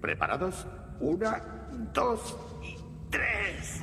¿Preparados? 0.00 0.66
Una, 1.00 1.42
dos 1.94 2.36
y 2.62 2.76
tres. 3.10 3.80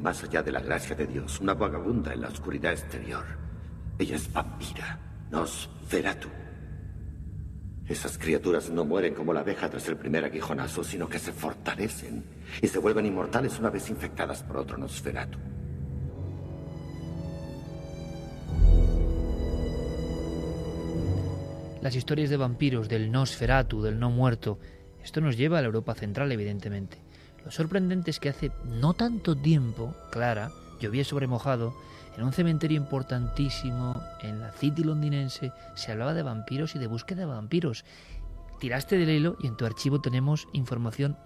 Más 0.00 0.22
allá 0.24 0.42
de 0.42 0.52
la 0.52 0.60
gracia 0.60 0.94
de 0.94 1.06
Dios, 1.06 1.40
una 1.40 1.54
vagabunda 1.54 2.12
en 2.12 2.20
la 2.20 2.28
oscuridad 2.28 2.72
exterior. 2.72 3.24
Ella 3.98 4.16
es 4.16 4.32
vampira, 4.32 4.98
Nosferatu. 5.30 6.28
Esas 7.88 8.18
criaturas 8.18 8.68
no 8.68 8.84
mueren 8.84 9.14
como 9.14 9.32
la 9.32 9.40
abeja 9.40 9.70
tras 9.70 9.88
el 9.88 9.96
primer 9.96 10.24
aguijonazo, 10.24 10.84
sino 10.84 11.08
que 11.08 11.18
se 11.18 11.32
fortalecen 11.32 12.22
y 12.60 12.68
se 12.68 12.78
vuelven 12.78 13.06
inmortales 13.06 13.58
una 13.58 13.70
vez 13.70 13.88
infectadas 13.88 14.42
por 14.42 14.58
otro 14.58 14.76
Nosferatu. 14.76 15.38
Las 21.80 21.96
historias 21.96 22.28
de 22.28 22.36
vampiros, 22.36 22.88
del 22.88 23.10
Nosferatu, 23.10 23.80
del 23.80 23.98
no 23.98 24.10
muerto, 24.10 24.58
esto 25.02 25.20
nos 25.20 25.36
lleva 25.38 25.58
a 25.58 25.62
la 25.62 25.68
Europa 25.68 25.94
central, 25.94 26.30
evidentemente. 26.32 26.98
Lo 27.48 27.52
sorprendente 27.52 28.10
es 28.10 28.20
que 28.20 28.28
hace 28.28 28.52
no 28.66 28.92
tanto 28.92 29.34
tiempo, 29.34 29.94
Clara, 30.10 30.50
llovía 30.80 31.02
sobre 31.02 31.26
mojado, 31.26 31.74
en 32.14 32.24
un 32.24 32.34
cementerio 32.34 32.76
importantísimo 32.76 34.02
en 34.20 34.38
la 34.38 34.52
City 34.52 34.84
londinense 34.84 35.54
se 35.74 35.90
hablaba 35.90 36.12
de 36.12 36.22
vampiros 36.22 36.74
y 36.74 36.78
de 36.78 36.86
búsqueda 36.86 37.20
de 37.20 37.24
vampiros. 37.24 37.86
Tiraste 38.60 38.98
del 38.98 39.08
hilo 39.08 39.38
y 39.40 39.46
en 39.46 39.56
tu 39.56 39.64
archivo 39.64 40.02
tenemos 40.02 40.46
información 40.52 41.16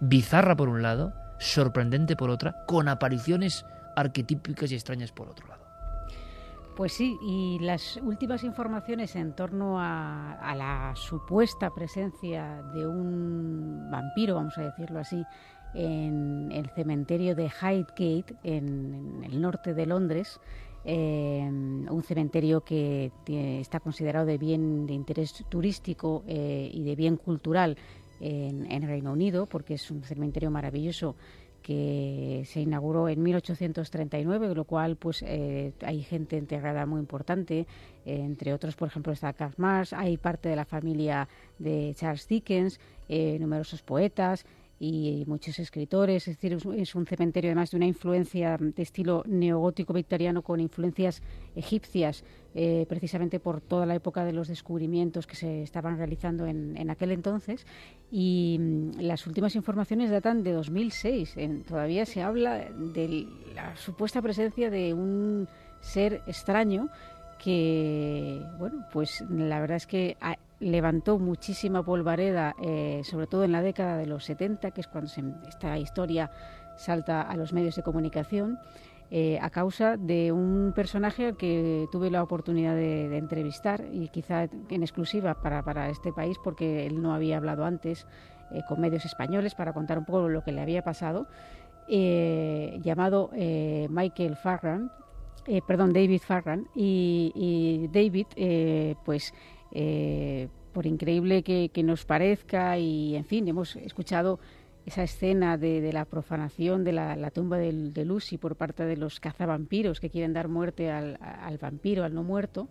bizarra 0.00 0.54
por 0.54 0.68
un 0.68 0.80
lado, 0.80 1.12
sorprendente 1.40 2.14
por 2.14 2.30
otra, 2.30 2.64
con 2.68 2.86
apariciones 2.86 3.64
arquetípicas 3.96 4.70
y 4.70 4.76
extrañas 4.76 5.10
por 5.10 5.28
otro 5.28 5.48
lado. 5.48 5.61
Pues 6.76 6.94
sí, 6.94 7.18
y 7.20 7.58
las 7.58 7.98
últimas 7.98 8.44
informaciones 8.44 9.14
en 9.16 9.34
torno 9.34 9.78
a, 9.78 10.54
la 10.56 10.92
supuesta 10.96 11.70
presencia 11.70 12.62
de 12.74 12.86
un 12.86 13.90
vampiro, 13.90 14.36
vamos 14.36 14.56
a 14.56 14.62
decirlo 14.62 14.98
así, 14.98 15.22
en 15.74 16.50
el 16.50 16.70
cementerio 16.70 17.34
de 17.34 17.44
Highgate, 17.44 18.36
en, 18.42 19.20
el 19.22 19.40
norte 19.40 19.74
de 19.74 19.84
Londres, 19.84 20.40
un 20.84 22.02
cementerio 22.06 22.62
que 22.62 23.12
está 23.60 23.78
considerado 23.78 24.24
de 24.24 24.38
bien 24.38 24.86
de 24.86 24.94
interés 24.94 25.44
turístico 25.50 26.24
eh, 26.26 26.70
y 26.72 26.84
de 26.84 26.96
bien 26.96 27.18
cultural 27.18 27.76
en, 28.18 28.70
en 28.72 28.82
Reino 28.86 29.12
Unido, 29.12 29.44
porque 29.44 29.74
es 29.74 29.90
un 29.90 30.02
cementerio 30.04 30.50
maravilloso 30.50 31.16
que 31.62 32.42
se 32.46 32.60
inauguró 32.60 33.08
en 33.08 33.22
1839, 33.22 34.54
lo 34.54 34.64
cual 34.64 34.96
pues 34.96 35.22
eh, 35.26 35.72
hay 35.84 36.02
gente 36.02 36.36
enterrada 36.36 36.84
muy 36.86 37.00
importante, 37.00 37.66
eh, 38.04 38.20
entre 38.20 38.52
otros, 38.52 38.76
por 38.76 38.88
ejemplo, 38.88 39.12
está 39.12 39.32
Karl 39.32 39.54
Marx, 39.56 39.92
hay 39.92 40.16
parte 40.16 40.48
de 40.48 40.56
la 40.56 40.64
familia 40.64 41.28
de 41.58 41.94
Charles 41.96 42.26
Dickens, 42.26 42.80
eh, 43.08 43.38
numerosos 43.40 43.82
poetas, 43.82 44.44
y 44.84 45.22
muchos 45.28 45.60
escritores, 45.60 46.26
es 46.26 46.36
decir, 46.40 46.58
es 46.76 46.94
un 46.96 47.06
cementerio 47.06 47.50
además 47.50 47.70
de 47.70 47.76
una 47.76 47.86
influencia 47.86 48.56
de 48.58 48.82
estilo 48.82 49.22
neogótico 49.28 49.92
victoriano 49.92 50.42
con 50.42 50.58
influencias 50.58 51.22
egipcias, 51.54 52.24
eh, 52.56 52.84
precisamente 52.88 53.38
por 53.38 53.60
toda 53.60 53.86
la 53.86 53.94
época 53.94 54.24
de 54.24 54.32
los 54.32 54.48
descubrimientos 54.48 55.28
que 55.28 55.36
se 55.36 55.62
estaban 55.62 55.98
realizando 55.98 56.46
en, 56.46 56.90
aquel 56.90 57.12
entonces. 57.12 57.64
Y 58.10 58.58
mm, 58.58 59.00
las 59.02 59.24
últimas 59.28 59.54
informaciones 59.54 60.10
datan 60.10 60.42
de 60.42 60.50
2006. 60.50 61.36
todavía 61.64 62.04
se 62.04 62.22
habla 62.22 62.68
de 62.72 63.28
la 63.54 63.76
supuesta 63.76 64.20
presencia 64.20 64.68
de 64.68 64.94
un 64.94 65.46
ser 65.80 66.22
extraño 66.26 66.88
que, 67.38 68.42
bueno, 68.58 68.84
pues 68.92 69.20
la 69.30 69.60
verdad 69.60 69.76
es 69.76 69.86
que 69.86 70.16
levantó 70.62 71.18
muchísima 71.18 71.82
polvareda, 71.82 72.54
eh, 72.62 73.02
sobre 73.04 73.26
todo 73.26 73.44
en 73.44 73.52
la 73.52 73.62
década 73.62 73.96
de 73.96 74.06
los 74.06 74.24
70, 74.24 74.70
que 74.70 74.80
es 74.80 74.86
cuando 74.86 75.10
esta 75.48 75.76
historia 75.76 76.30
salta 76.76 77.20
a 77.20 77.36
los 77.36 77.52
medios 77.52 77.74
de 77.76 77.82
comunicación, 77.82 78.58
eh, 79.10 79.38
a 79.42 79.50
causa 79.50 79.96
de 79.96 80.32
un 80.32 80.72
personaje 80.74 81.26
al 81.26 81.36
que 81.36 81.86
tuve 81.92 82.10
la 82.10 82.22
oportunidad 82.22 82.74
de, 82.74 83.14
entrevistar 83.18 83.84
y 83.92 84.08
quizá 84.08 84.44
en 84.44 84.82
exclusiva 84.82 85.34
para, 85.34 85.62
para, 85.64 85.90
este 85.90 86.12
país, 86.12 86.38
porque 86.42 86.86
él 86.86 87.02
no 87.02 87.12
había 87.12 87.36
hablado 87.36 87.64
antes 87.64 88.06
eh, 88.52 88.60
con 88.68 88.80
medios 88.80 89.04
españoles 89.04 89.54
para 89.54 89.74
contar 89.74 89.98
un 89.98 90.04
poco 90.04 90.28
lo 90.28 90.42
que 90.42 90.52
le 90.52 90.62
había 90.62 90.82
pasado, 90.82 91.26
llamado 91.88 93.30
Michael 93.34 94.36
Farran, 94.36 94.90
perdón, 95.66 95.92
David 95.92 96.22
Farran, 96.24 96.68
y, 96.74 97.32
y 97.34 97.88
David, 97.88 98.96
pues 99.04 99.34
eh, 99.72 100.48
por 100.72 100.86
increíble 100.86 101.42
que, 101.42 101.82
nos 101.82 102.04
parezca, 102.04 102.78
y 102.78 103.14
en 103.14 103.24
fin, 103.24 103.46
hemos 103.48 103.76
escuchado 103.76 104.38
esa 104.86 105.02
escena 105.02 105.58
de, 105.58 105.92
la 105.92 106.06
profanación 106.06 106.82
de 106.82 106.92
la, 106.92 107.30
tumba 107.30 107.58
de, 107.58 108.04
Lucy 108.04 108.38
por 108.38 108.56
parte 108.56 108.84
de 108.84 108.96
los 108.96 109.20
cazavampiros 109.20 110.00
que 110.00 110.08
quieren 110.08 110.32
dar 110.32 110.48
muerte 110.48 110.90
al, 110.90 111.18
vampiro, 111.60 112.04
al 112.04 112.14
no 112.14 112.22
muerto. 112.22 112.68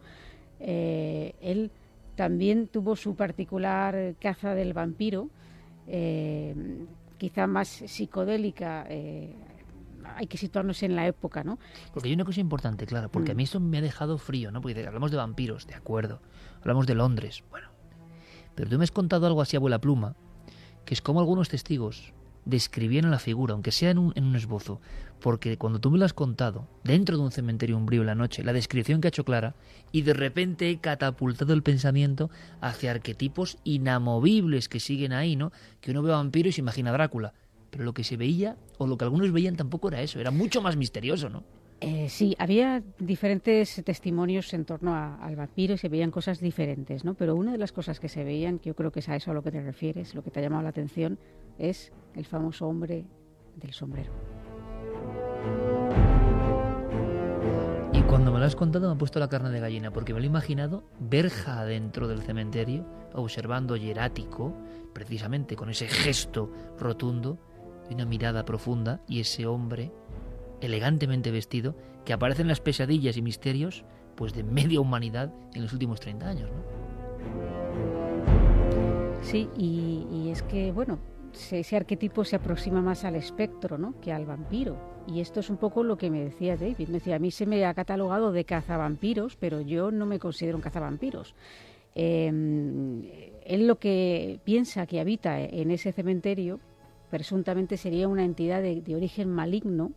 Eh, 0.60 1.36
él 1.42 1.72
también 2.16 2.68
tuvo 2.68 2.96
su 2.96 3.16
particular 3.16 4.16
caza 4.20 4.56
del 4.56 4.74
vampiro, 4.74 5.30
eh, 5.88 6.56
quizá 7.18 7.46
más 7.46 7.68
psicodélica. 7.68 8.84
hay 8.84 10.28
que 10.28 10.38
situarnos 10.38 10.82
en 10.82 10.96
la 10.96 11.06
época, 11.06 11.44
¿no? 11.44 11.60
Porque 11.94 12.10
hay 12.10 12.16
una 12.16 12.26
cosa 12.26 12.42
importante, 12.42 12.88
claro, 12.88 13.10
porque 13.10 13.32
a 13.32 13.36
mí 13.36 13.44
eso 13.44 13.60
me 13.60 13.78
ha 13.78 13.82
dejado 13.82 14.18
frío, 14.18 14.52
¿no? 14.52 14.60
Porque 14.60 14.86
hablamos 14.88 15.12
de 15.12 15.18
vampiros, 15.18 15.68
de 15.68 15.76
acuerdo 15.76 16.20
hablamos 16.62 16.88
de 16.88 16.96
Londres, 16.96 17.44
bueno. 17.50 17.70
Pero 18.56 18.70
tú 18.70 18.78
me 18.78 18.84
has 18.84 18.92
contado 18.92 19.28
algo 19.28 19.42
así, 19.42 19.56
abuela 19.56 19.80
pluma, 19.80 20.16
que 20.86 20.94
es 20.94 21.02
como 21.02 21.20
algunos 21.20 21.50
testigos 21.50 22.14
describieron 22.46 23.12
la 23.12 23.20
figura, 23.20 23.54
aunque 23.54 23.72
sea 23.72 23.92
en 23.92 23.98
un, 23.98 24.36
esbozo, 24.36 24.82
porque 25.20 25.58
cuando 25.58 25.80
tú 25.80 25.92
me 25.92 26.00
lo 26.00 26.06
has 26.06 26.14
contado, 26.14 26.68
dentro 26.84 27.18
de 27.18 27.24
un 27.24 27.32
cementerio 27.32 27.78
umbrío 27.78 28.02
en 28.02 28.08
la 28.08 28.16
noche, 28.16 28.44
la 28.44 28.54
descripción 28.54 29.00
que 29.02 29.08
ha 29.08 29.10
hecho 29.10 29.26
Clara, 29.26 29.56
y 29.92 30.02
de 30.02 30.14
repente 30.14 30.70
he 30.70 30.80
catapultado 30.80 31.54
el 31.54 31.64
pensamiento 31.64 32.30
hacia 32.60 32.92
arquetipos 32.92 33.58
inamovibles 33.64 34.70
que 34.70 34.80
siguen 34.80 35.14
ahí, 35.14 35.36
¿no? 35.36 35.52
Que 35.80 35.92
uno 35.92 36.02
ve 36.02 36.12
a 36.12 36.18
vampiro 36.18 36.50
y 36.50 36.52
se 36.52 36.62
imagina 36.62 36.92
Drácula. 36.92 37.34
Pero 37.70 37.84
lo 37.86 37.94
que 37.94 38.04
se 38.04 38.18
veía, 38.18 38.58
o 38.78 38.88
lo 38.88 38.98
que 38.98 39.06
algunos 39.06 39.32
veían, 39.32 39.56
tampoco 39.56 39.88
era 39.88 40.02
eso, 40.02 40.20
era 40.20 40.32
mucho 40.32 40.62
más 40.62 40.76
misterioso, 40.76 41.30
¿no? 41.30 41.44
Eh, 41.84 42.10
sí, 42.10 42.36
había 42.38 42.84
diferentes 43.00 43.82
testimonios 43.84 44.54
en 44.54 44.66
torno 44.66 44.96
al 44.96 45.36
vampiro 45.36 45.74
y 45.74 45.78
se 45.80 45.90
veían 45.90 46.12
cosas 46.12 46.40
diferentes, 46.40 47.04
¿no? 47.04 47.16
Pero 47.16 47.36
una 47.36 47.52
de 47.52 47.58
las 47.58 47.72
cosas 47.72 48.00
que 48.00 48.08
se 48.08 48.24
veían, 48.24 48.60
que 48.60 48.70
yo 48.70 48.76
creo 48.76 48.92
que 48.92 49.00
es 49.00 49.10
a 49.10 49.16
eso 49.16 49.32
a 49.32 49.34
lo 49.34 49.42
que 49.42 49.52
te 49.52 49.62
refieres, 49.62 50.14
lo 50.14 50.24
que 50.24 50.30
te 50.30 50.40
ha 50.40 50.44
llamado 50.44 50.62
la 50.62 50.70
atención, 50.70 51.18
es 51.58 51.92
el 52.14 52.26
famoso 52.26 52.68
hombre 52.68 53.08
del 53.56 53.74
sombrero. 53.74 54.12
Y 57.94 58.02
cuando 58.04 58.32
me 58.32 58.38
lo 58.38 58.46
has 58.46 58.56
contado 58.56 58.88
me 58.88 58.94
ha 58.94 58.98
puesto 59.00 59.20
la 59.20 59.28
carne 59.28 59.50
de 59.50 59.60
gallina, 59.60 59.92
porque 59.92 60.14
me 60.14 60.20
lo 60.20 60.26
he 60.26 60.28
imaginado 60.28 60.84
verja 61.00 61.66
dentro 61.66 62.08
del 62.08 62.22
cementerio, 62.22 62.86
observando 63.14 63.76
hierático, 63.76 64.56
precisamente 64.94 65.56
con 65.56 65.72
ese 65.72 65.88
gesto 65.88 66.52
rotundo 66.78 67.40
y 67.90 67.96
una 67.96 68.06
mirada 68.06 68.46
profunda, 68.46 69.02
y 69.08 69.20
ese 69.20 69.48
hombre 69.48 69.92
elegantemente 70.62 71.32
vestido 71.32 71.76
que 72.06 72.14
aparece 72.14 72.42
en 72.42 72.48
las 72.48 72.62
pesadillas 72.62 73.18
y 73.18 73.22
misterios 73.22 73.84
pues 74.16 74.34
de 74.34 74.44
media 74.44 74.80
humanidad 74.80 75.34
en 75.54 75.64
los 75.64 75.74
últimos 75.74 76.00
30 76.00 76.28
años. 76.28 76.50
Sí, 79.22 79.50
y, 79.58 80.30
es 80.30 80.44
que, 80.44 80.72
bueno, 80.72 81.00
ese 81.52 81.76
arquetipo 81.76 82.26
se 82.26 82.36
aproxima 82.36 82.82
más 82.82 83.06
al 83.06 83.16
espectro 83.16 83.78
¿no? 83.78 84.00
que 84.02 84.12
al 84.12 84.26
vampiro. 84.26 84.78
Y 85.08 85.22
esto 85.22 85.40
es 85.40 85.50
un 85.50 85.58
poco 85.58 85.84
lo 85.84 85.98
que 85.98 86.10
me 86.10 86.24
decía 86.24 86.58
David. 86.58 86.90
Decía, 86.90 87.16
a 87.16 87.20
mí 87.20 87.32
se 87.32 87.46
me 87.46 87.66
ha 87.66 87.74
catalogado 87.74 88.32
de 88.32 88.46
cazavampiros, 88.46 89.36
pero 89.38 89.62
yo 89.62 89.92
no 89.92 90.06
me 90.06 90.20
considero 90.20 90.58
un 90.58 90.62
cazavampiros. 90.62 91.34
Em, 91.96 93.04
él 93.46 93.68
lo 93.68 93.80
que 93.80 94.40
piensa 94.44 94.86
que 94.86 95.00
habita 95.00 95.40
en 95.40 95.72
ese 95.72 95.92
cementerio 95.92 96.60
presuntamente 97.10 97.78
sería 97.78 98.08
una 98.08 98.24
entidad 98.24 98.62
de 98.62 98.96
origen 98.96 99.30
maligno 99.30 99.92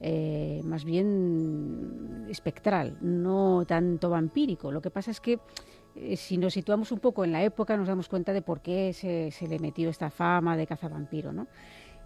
eh, 0.00 0.60
más 0.64 0.84
bien 0.84 2.26
espectral, 2.28 2.96
no 3.00 3.64
tanto 3.66 4.10
vampírico. 4.10 4.70
Lo 4.70 4.80
que 4.80 4.90
pasa 4.90 5.10
es 5.10 5.20
que 5.20 5.40
eh, 5.96 6.16
si 6.16 6.38
nos 6.38 6.54
situamos 6.54 6.92
un 6.92 7.00
poco 7.00 7.24
en 7.24 7.32
la 7.32 7.42
época 7.42 7.76
nos 7.76 7.88
damos 7.88 8.08
cuenta 8.08 8.32
de 8.32 8.40
por 8.40 8.60
qué 8.60 8.92
se, 8.92 9.48
le 9.48 9.58
metió 9.58 9.90
esta 9.90 10.10
fama 10.10 10.56
de 10.56 10.68
cazavampiro, 10.68 11.32
¿no? 11.32 11.48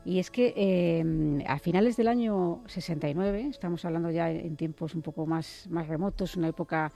Y 0.04 0.18
es 0.18 0.30
que 0.30 0.54
eh, 0.56 1.44
a 1.46 1.58
finales 1.58 1.96
del 1.96 2.08
año 2.08 2.62
69, 2.66 3.48
estamos 3.50 3.84
hablando 3.84 4.10
ya 4.10 4.30
en 4.30 4.56
tiempos 4.56 4.94
un 4.94 5.02
poco 5.02 5.26
más, 5.26 5.68
remotos, 5.70 6.36
una 6.36 6.48
época 6.48 6.92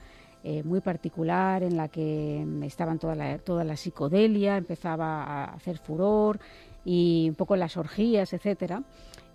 muy 0.65 0.81
particular 0.81 1.65
en 1.65 1.77
la 1.77 1.89
que 1.89 2.47
estaban 2.63 3.01
toda 3.01 3.17
la, 3.17 3.39
toda 3.39 3.65
la 3.65 3.77
psicodelia, 3.77 4.57
empezaba 4.57 5.25
a 5.25 5.45
hacer 5.47 5.79
furor 5.79 6.39
y 6.85 7.27
un 7.29 7.35
poco 7.35 7.57
las 7.57 7.77
orgías, 7.77 8.33
etcétera. 8.33 8.85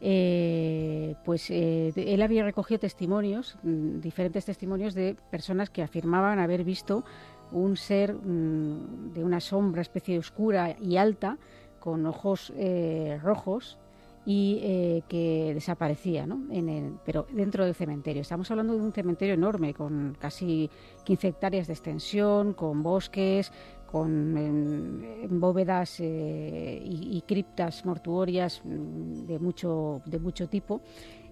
Eh, 0.03 1.13
pues 1.23 1.51
eh, 1.51 1.93
él 1.95 2.23
había 2.23 2.43
recogido 2.43 2.79
testimonios, 2.79 3.55
mm, 3.61 3.99
diferentes 3.99 4.45
testimonios 4.45 4.95
de 4.95 5.15
personas 5.29 5.69
que 5.69 5.83
afirmaban 5.83 6.39
haber 6.39 6.63
visto 6.63 7.03
un 7.51 7.77
ser 7.77 8.15
mm, 8.15 9.13
de 9.13 9.23
una 9.23 9.39
sombra, 9.39 9.83
especie 9.83 10.17
oscura 10.17 10.75
y 10.81 10.97
alta, 10.97 11.37
con 11.79 12.07
ojos 12.07 12.51
eh, 12.55 13.19
rojos 13.21 13.77
y 14.23 15.03
que 15.07 15.51
desaparecía. 15.55 16.27
En 16.51 16.99
pero 17.03 17.25
dentro 17.31 17.65
del 17.65 17.73
cementerio. 17.73 18.21
Estamos 18.21 18.51
hablando 18.51 18.75
de 18.75 18.81
un 18.81 18.93
cementerio 18.93 19.33
enorme, 19.33 19.73
con 19.73 20.15
casi 20.19 20.69
15 21.05 21.29
hectáreas 21.29 21.65
de 21.65 21.73
extensión, 21.73 22.53
con 22.53 22.83
bosques, 22.83 23.51
con 23.91 25.03
bóvedas 25.29 25.99
eh, 25.99 26.81
y, 26.83 27.21
criptas 27.27 27.85
mortuorias 27.85 28.61
mm, 28.63 29.25
de 29.25 29.37
mucho, 29.37 30.01
de 30.05 30.17
mucho 30.17 30.47
tipo 30.47 30.81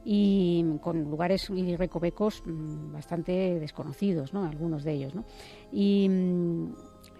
y 0.03 0.65
con 0.81 1.03
lugares 1.03 1.49
y 1.49 1.75
recovecos 1.77 2.43
mm, 2.45 2.91
bastante 2.91 3.59
desconocidos, 3.59 4.33
¿no? 4.33 4.43
algunos 4.43 4.83
de 4.83 4.91
ellos. 4.91 5.15
¿no? 5.15 5.23
Y 5.71 6.09
mm, 6.09 6.73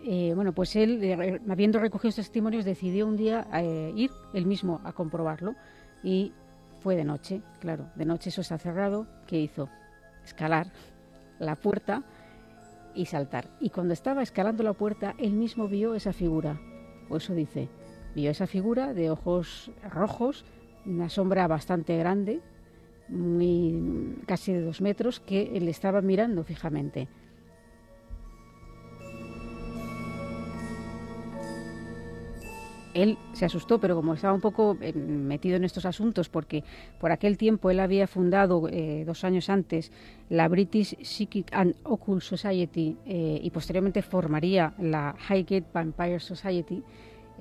eh, 0.06 0.34
bueno, 0.36 0.52
pues 0.52 0.76
él, 0.76 1.02
eh, 1.04 1.40
habiendo 1.50 1.80
recogido 1.80 2.10
estos 2.10 2.26
testimonios, 2.26 2.66
decidió 2.66 3.08
un 3.08 3.16
día 3.16 3.48
ir 3.96 4.12
él 4.34 4.46
mismo 4.46 4.82
a 4.84 4.92
comprobarlo 4.92 5.56
y 6.04 6.34
fue 6.82 6.98
de 6.98 7.06
noche, 7.06 7.42
claro, 7.60 7.86
de 7.96 8.06
noche 8.06 8.30
eso 8.30 8.42
está 8.42 8.58
cerrado, 8.58 9.08
¿qué 9.26 9.40
hizo? 9.40 9.70
Escalar 10.24 10.68
la 11.40 11.56
puerta 11.56 12.04
y 12.96 13.06
saltar. 13.06 13.50
Y 13.60 13.70
cuando 13.70 13.94
estaba 13.94 14.22
escalando 14.22 14.64
la 14.64 14.74
puerta, 14.74 15.16
él 15.18 15.34
mismo 15.34 15.68
vio 15.68 15.96
esa 15.96 16.14
figura, 16.14 16.60
o 17.10 17.18
eso 17.18 17.34
dice, 17.34 17.70
vio 18.16 18.32
esa 18.32 18.48
figura 18.48 18.94
de 18.94 19.10
ojos 19.10 19.72
rojos, 19.90 20.46
una 20.86 21.10
sombra 21.10 21.48
bastante 21.48 21.98
grande, 21.98 22.42
muy 23.08 24.18
casi 24.26 24.54
de 24.54 24.62
dos 24.62 24.82
metros, 24.82 25.20
que 25.20 25.60
le 25.60 25.72
estaba 25.72 26.02
mirando 26.02 26.44
fijamente. 26.44 27.08
Él 32.94 33.18
se 33.34 33.46
asustó, 33.46 33.80
pero 33.80 33.96
como 33.96 34.14
estaba 34.14 34.34
un 34.34 34.42
poco 34.42 34.78
eh, 34.82 34.94
metido 34.94 35.56
en 35.56 35.64
estos 35.64 35.86
asuntos, 35.86 36.30
porque 36.30 36.64
por 37.00 37.12
aquel 37.12 37.38
tiempo 37.38 37.70
él 37.70 37.80
había 37.80 38.08
fundado, 38.08 38.68
eh, 38.70 39.04
dos 39.06 39.24
años 39.24 39.50
antes, 39.50 39.92
la 40.30 40.48
British 40.48 40.96
Psychic 41.02 41.48
and 41.54 41.76
Occult 41.84 42.22
Society 42.22 42.98
eh, 43.06 43.40
y 43.42 43.50
posteriormente 43.52 44.02
formaría 44.02 44.74
la 44.80 45.16
Highgate 45.30 45.66
Vampire 45.74 46.20
Society, 46.20 46.84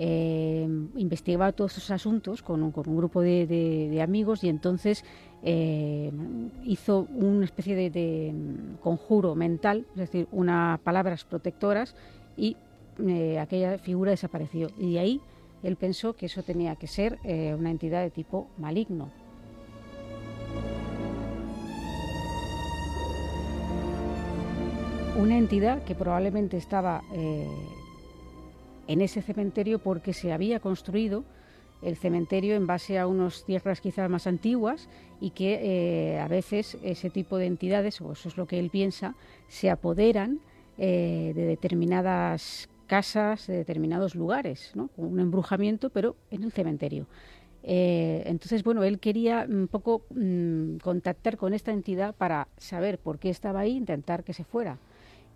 investigaba 0.00 1.50
todos 1.50 1.76
estos 1.76 1.90
asuntos 1.90 2.40
con 2.40 2.62
un, 2.62 2.70
grupo 2.70 3.20
de, 3.20 3.98
amigos 4.00 4.44
y 4.44 4.48
entonces 4.48 5.04
hizo 5.42 7.08
una 7.16 7.44
especie 7.44 7.74
de, 7.74 7.90
de, 7.90 8.32
conjuro 8.80 9.34
mental, 9.34 9.86
es 9.94 9.96
decir, 9.96 10.28
unas 10.30 10.78
palabras 10.78 11.24
protectoras 11.24 11.96
y 12.36 12.56
aquella 13.40 13.76
figura 13.78 14.12
desapareció. 14.12 14.68
Y 14.78 14.92
de 14.92 14.98
ahí 15.00 15.20
él 15.62 15.76
pensó 15.76 16.14
que 16.14 16.26
eso 16.26 16.42
tenía 16.42 16.76
que 16.76 16.86
ser 16.86 17.18
eh, 17.24 17.54
una 17.58 17.70
entidad 17.70 18.02
de 18.02 18.10
tipo 18.10 18.48
maligno. 18.58 19.10
Una 25.18 25.36
entidad 25.36 25.82
que 25.82 25.96
probablemente 25.96 26.56
estaba 26.56 27.02
eh, 27.12 27.48
en 28.86 29.00
ese 29.00 29.20
cementerio 29.20 29.80
porque 29.80 30.12
se 30.12 30.32
había 30.32 30.60
construido 30.60 31.24
el 31.82 31.96
cementerio 31.96 32.54
en 32.54 32.66
base 32.66 32.98
a 32.98 33.06
unas 33.06 33.44
tierras 33.44 33.80
quizás 33.80 34.08
más 34.08 34.28
antiguas 34.28 34.88
y 35.20 35.30
que 35.30 36.14
eh, 36.14 36.20
a 36.20 36.28
veces 36.28 36.76
ese 36.82 37.10
tipo 37.10 37.36
de 37.36 37.46
entidades, 37.46 38.00
o 38.00 38.12
eso 38.12 38.28
es 38.28 38.36
lo 38.36 38.46
que 38.46 38.60
él 38.60 38.70
piensa, 38.70 39.14
se 39.48 39.70
apoderan 39.70 40.40
de 40.76 41.34
determinadas 41.34 42.68
casas, 42.88 43.46
de 43.46 43.56
determinados 43.58 44.16
lugares, 44.16 44.72
¿no? 44.74 44.90
un 44.96 45.20
embrujamiento, 45.20 45.90
pero 45.90 46.16
en 46.32 46.42
el 46.42 46.50
cementerio. 46.50 47.06
Eh, 47.62 48.24
entonces, 48.26 48.64
bueno, 48.64 48.82
él 48.82 48.98
quería 48.98 49.46
un 49.48 49.68
poco 49.68 50.02
mm, 50.10 50.78
contactar 50.78 51.36
con 51.36 51.54
esta 51.54 51.70
entidad 51.70 52.16
para 52.16 52.48
saber 52.56 52.98
por 52.98 53.20
qué 53.20 53.30
estaba 53.30 53.60
ahí, 53.60 53.76
intentar 53.76 54.24
que 54.24 54.32
se 54.32 54.42
fuera. 54.44 54.78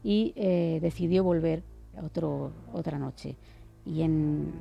Y 0.04 0.32
decidió 0.80 1.22
volver 1.22 1.62
otro, 2.02 2.50
otra 2.72 2.98
noche. 2.98 3.36
Y 3.84 4.02
en, 4.02 4.52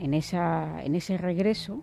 en, 0.00 0.14
esa, 0.14 0.82
en 0.84 0.94
ese 0.94 1.18
regreso, 1.18 1.82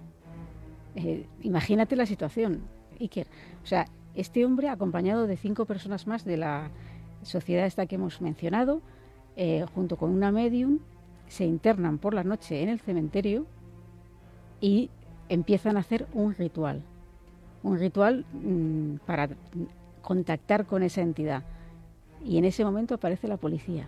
eh, 0.95 1.27
imagínate 1.41 1.95
la 1.95 2.05
situación, 2.05 2.61
Iker. 2.99 3.27
O 3.63 3.67
sea, 3.67 3.85
este 4.15 4.45
hombre, 4.45 4.69
acompañado 4.69 5.27
de 5.27 5.37
cinco 5.37 5.65
personas 5.65 6.07
más 6.07 6.25
de 6.25 6.37
la 6.37 6.71
sociedad 7.21 7.65
esta 7.65 7.85
que 7.85 7.95
hemos 7.95 8.21
mencionado, 8.21 8.81
eh, 9.37 9.65
junto 9.73 9.95
con 9.95 10.09
una 10.09 10.31
medium, 10.31 10.79
se 11.27 11.45
internan 11.45 11.97
por 11.97 12.13
la 12.13 12.25
noche 12.25 12.61
en 12.61 12.69
el 12.69 12.79
cementerio 12.79 13.45
y 14.59 14.89
empiezan 15.29 15.77
a 15.77 15.81
hacer 15.81 16.07
un 16.13 16.33
ritual. 16.33 16.81
Un 17.63 17.79
ritual 17.79 18.25
mm, 18.33 18.95
para 19.05 19.29
contactar 20.01 20.65
con 20.65 20.83
esa 20.83 21.01
entidad. 21.01 21.43
Y 22.25 22.37
en 22.37 22.45
ese 22.45 22.65
momento 22.65 22.95
aparece 22.95 23.29
la 23.29 23.37
policía. 23.37 23.87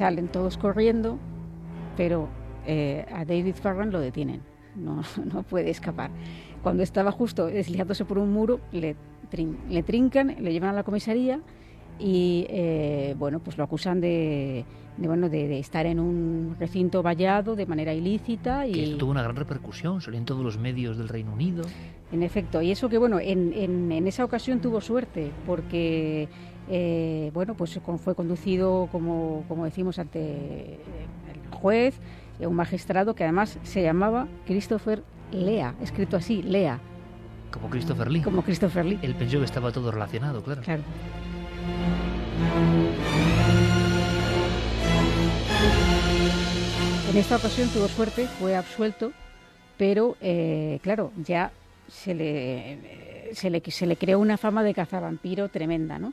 salen 0.00 0.28
todos 0.28 0.56
corriendo, 0.56 1.18
pero 1.94 2.26
eh, 2.66 3.04
a 3.12 3.26
David 3.26 3.54
Farran 3.54 3.90
lo 3.90 4.00
detienen, 4.00 4.40
no, 4.74 5.02
no 5.30 5.42
puede 5.42 5.68
escapar. 5.68 6.10
Cuando 6.62 6.82
estaba 6.82 7.10
justo 7.12 7.46
deslizándose 7.46 8.04
por 8.04 8.18
un 8.18 8.32
muro, 8.32 8.60
le, 8.72 8.96
le 9.68 9.82
trincan, 9.82 10.36
le 10.40 10.52
llevan 10.52 10.70
a 10.70 10.72
la 10.74 10.82
comisaría 10.82 11.40
y 11.98 12.46
eh, 12.48 13.14
bueno, 13.18 13.40
pues 13.40 13.58
lo 13.58 13.64
acusan 13.64 14.00
de, 14.00 14.64
bueno, 14.96 15.28
de, 15.28 15.58
estar 15.58 15.86
en 15.86 16.00
un 16.00 16.56
recinto 16.58 17.02
vallado 17.02 17.56
de 17.56 17.66
manera 17.66 17.92
ilícita. 17.92 18.66
Y 18.66 18.72
que 18.72 18.96
tuvo 18.96 19.10
una 19.10 19.22
gran 19.22 19.36
repercusión, 19.36 20.00
salió 20.00 20.18
en 20.18 20.24
todos 20.24 20.42
los 20.42 20.58
medios 20.58 20.96
del 20.96 21.08
Reino 21.08 21.32
Unido. 21.32 21.64
En 22.12 22.22
efecto, 22.22 22.62
y 22.62 22.70
eso 22.70 22.88
que 22.88 22.98
bueno, 22.98 23.20
en, 23.20 23.52
en, 23.54 23.92
en 23.92 24.06
esa 24.06 24.24
ocasión 24.24 24.60
tuvo 24.60 24.80
suerte, 24.80 25.30
porque 25.46 26.28
eh, 26.68 27.30
bueno, 27.34 27.54
pues 27.54 27.80
fue 27.98 28.14
conducido, 28.14 28.88
como, 28.92 29.44
como 29.48 29.64
decimos, 29.64 29.98
ante 29.98 30.74
el 30.74 31.50
juez, 31.50 31.98
eh, 32.38 32.46
un 32.46 32.54
magistrado 32.54 33.14
que 33.14 33.24
además 33.24 33.58
se 33.62 33.82
llamaba 33.82 34.28
Christopher 34.46 35.02
Lea, 35.32 35.74
escrito 35.80 36.16
así, 36.16 36.42
Lea. 36.42 36.80
Como 37.50 37.68
Christopher 37.68 38.10
Lee. 38.10 38.22
Como 38.22 38.42
Christopher 38.42 38.84
Lee. 38.84 38.98
Él 39.02 39.14
pensó 39.14 39.38
que 39.38 39.44
estaba 39.44 39.72
todo 39.72 39.90
relacionado, 39.90 40.42
claro. 40.42 40.62
Claro. 40.62 40.82
En 47.10 47.16
esta 47.16 47.36
ocasión 47.36 47.68
tuvo 47.70 47.88
suerte, 47.88 48.26
fue 48.26 48.54
absuelto, 48.54 49.12
pero 49.76 50.16
eh, 50.20 50.78
claro, 50.82 51.10
ya 51.24 51.50
se 51.88 52.14
le, 52.14 53.32
se 53.32 53.50
le, 53.50 53.60
se 53.68 53.86
le 53.86 53.96
creó 53.96 54.20
una 54.20 54.36
fama 54.36 54.62
de 54.62 54.74
cazavampiro 54.74 55.48
tremenda, 55.48 55.98
¿no? 55.98 56.12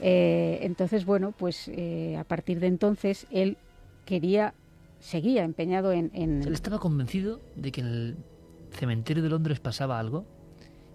Eh, 0.00 0.58
entonces, 0.62 1.04
bueno, 1.04 1.32
pues 1.32 1.68
eh, 1.68 2.16
a 2.18 2.24
partir 2.24 2.58
de 2.58 2.66
entonces 2.66 3.26
él 3.30 3.56
quería, 4.04 4.52
seguía 4.98 5.44
empeñado 5.44 5.92
en... 5.92 6.10
en... 6.12 6.42
¿Él 6.42 6.54
estaba 6.54 6.80
convencido 6.80 7.40
de 7.54 7.70
que 7.70 7.82
en 7.82 7.86
el 7.86 8.16
cementerio 8.72 9.22
de 9.22 9.28
Londres 9.28 9.60
pasaba 9.60 9.98
algo? 9.98 10.26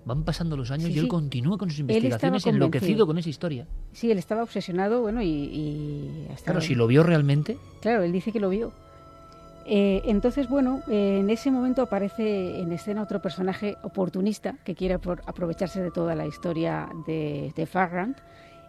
Van 0.06 0.24
pasando 0.24 0.56
los 0.56 0.72
años 0.72 0.90
y 0.90 1.00
él 1.00 1.08
continúa 1.08 1.58
con 1.58 1.70
sus 1.70 1.80
investigaciones 1.80 2.46
enloquecido 2.46 3.06
con 3.06 3.18
esa 3.18 3.30
historia. 3.30 3.68
Sí, 3.92 4.10
él 4.10 4.18
estaba 4.18 4.44
obsesionado, 4.44 5.02
bueno, 5.02 5.22
y... 5.22 6.28
claro, 6.44 6.62
si 6.62 6.76
lo 6.76 6.88
vio 6.88 7.04
realmente... 7.04 7.58
Claro, 7.82 8.04
él 8.04 8.14
dice 8.14 8.32
que 8.32 8.40
lo 8.40 8.50
vio. 8.50 8.72
Eh, 9.66 10.02
entonces, 10.06 10.48
bueno, 10.48 10.82
en 10.88 11.30
ese 11.30 11.52
momento 11.52 11.82
aparece 11.82 12.62
en 12.62 12.72
escena 12.72 13.04
otro 13.04 13.22
personaje 13.22 13.76
oportunista 13.84 14.56
que 14.64 14.76
quiere 14.76 14.94
aprovecharse 14.94 15.84
de 15.84 15.92
toda 15.92 16.16
la 16.16 16.26
historia 16.26 16.88
de, 17.06 17.52
de 17.54 17.66
Farrand 17.66 18.16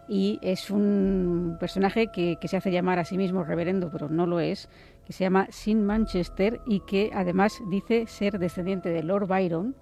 y 0.09 0.39
es 0.41 0.71
un 0.71 1.57
personaje 1.59 2.07
que, 2.07 2.37
se 2.43 2.57
hace 2.57 2.71
llamar 2.71 2.97
a 2.97 3.05
sí 3.05 3.15
mismo 3.15 3.43
reverendo, 3.43 3.89
pero 3.91 4.09
no 4.09 4.25
lo 4.25 4.39
es, 4.39 4.67
que 5.09 5.13
se 5.13 5.23
llama 5.23 5.47
Sin 5.49 5.83
Manchester 5.83 6.61
y 6.67 6.81
que 6.81 7.09
además 7.11 7.63
dice 7.67 8.05
ser 8.05 8.37
descendiente 8.37 8.89
de 8.89 9.01
Lord 9.01 9.25
Byron 9.25 9.75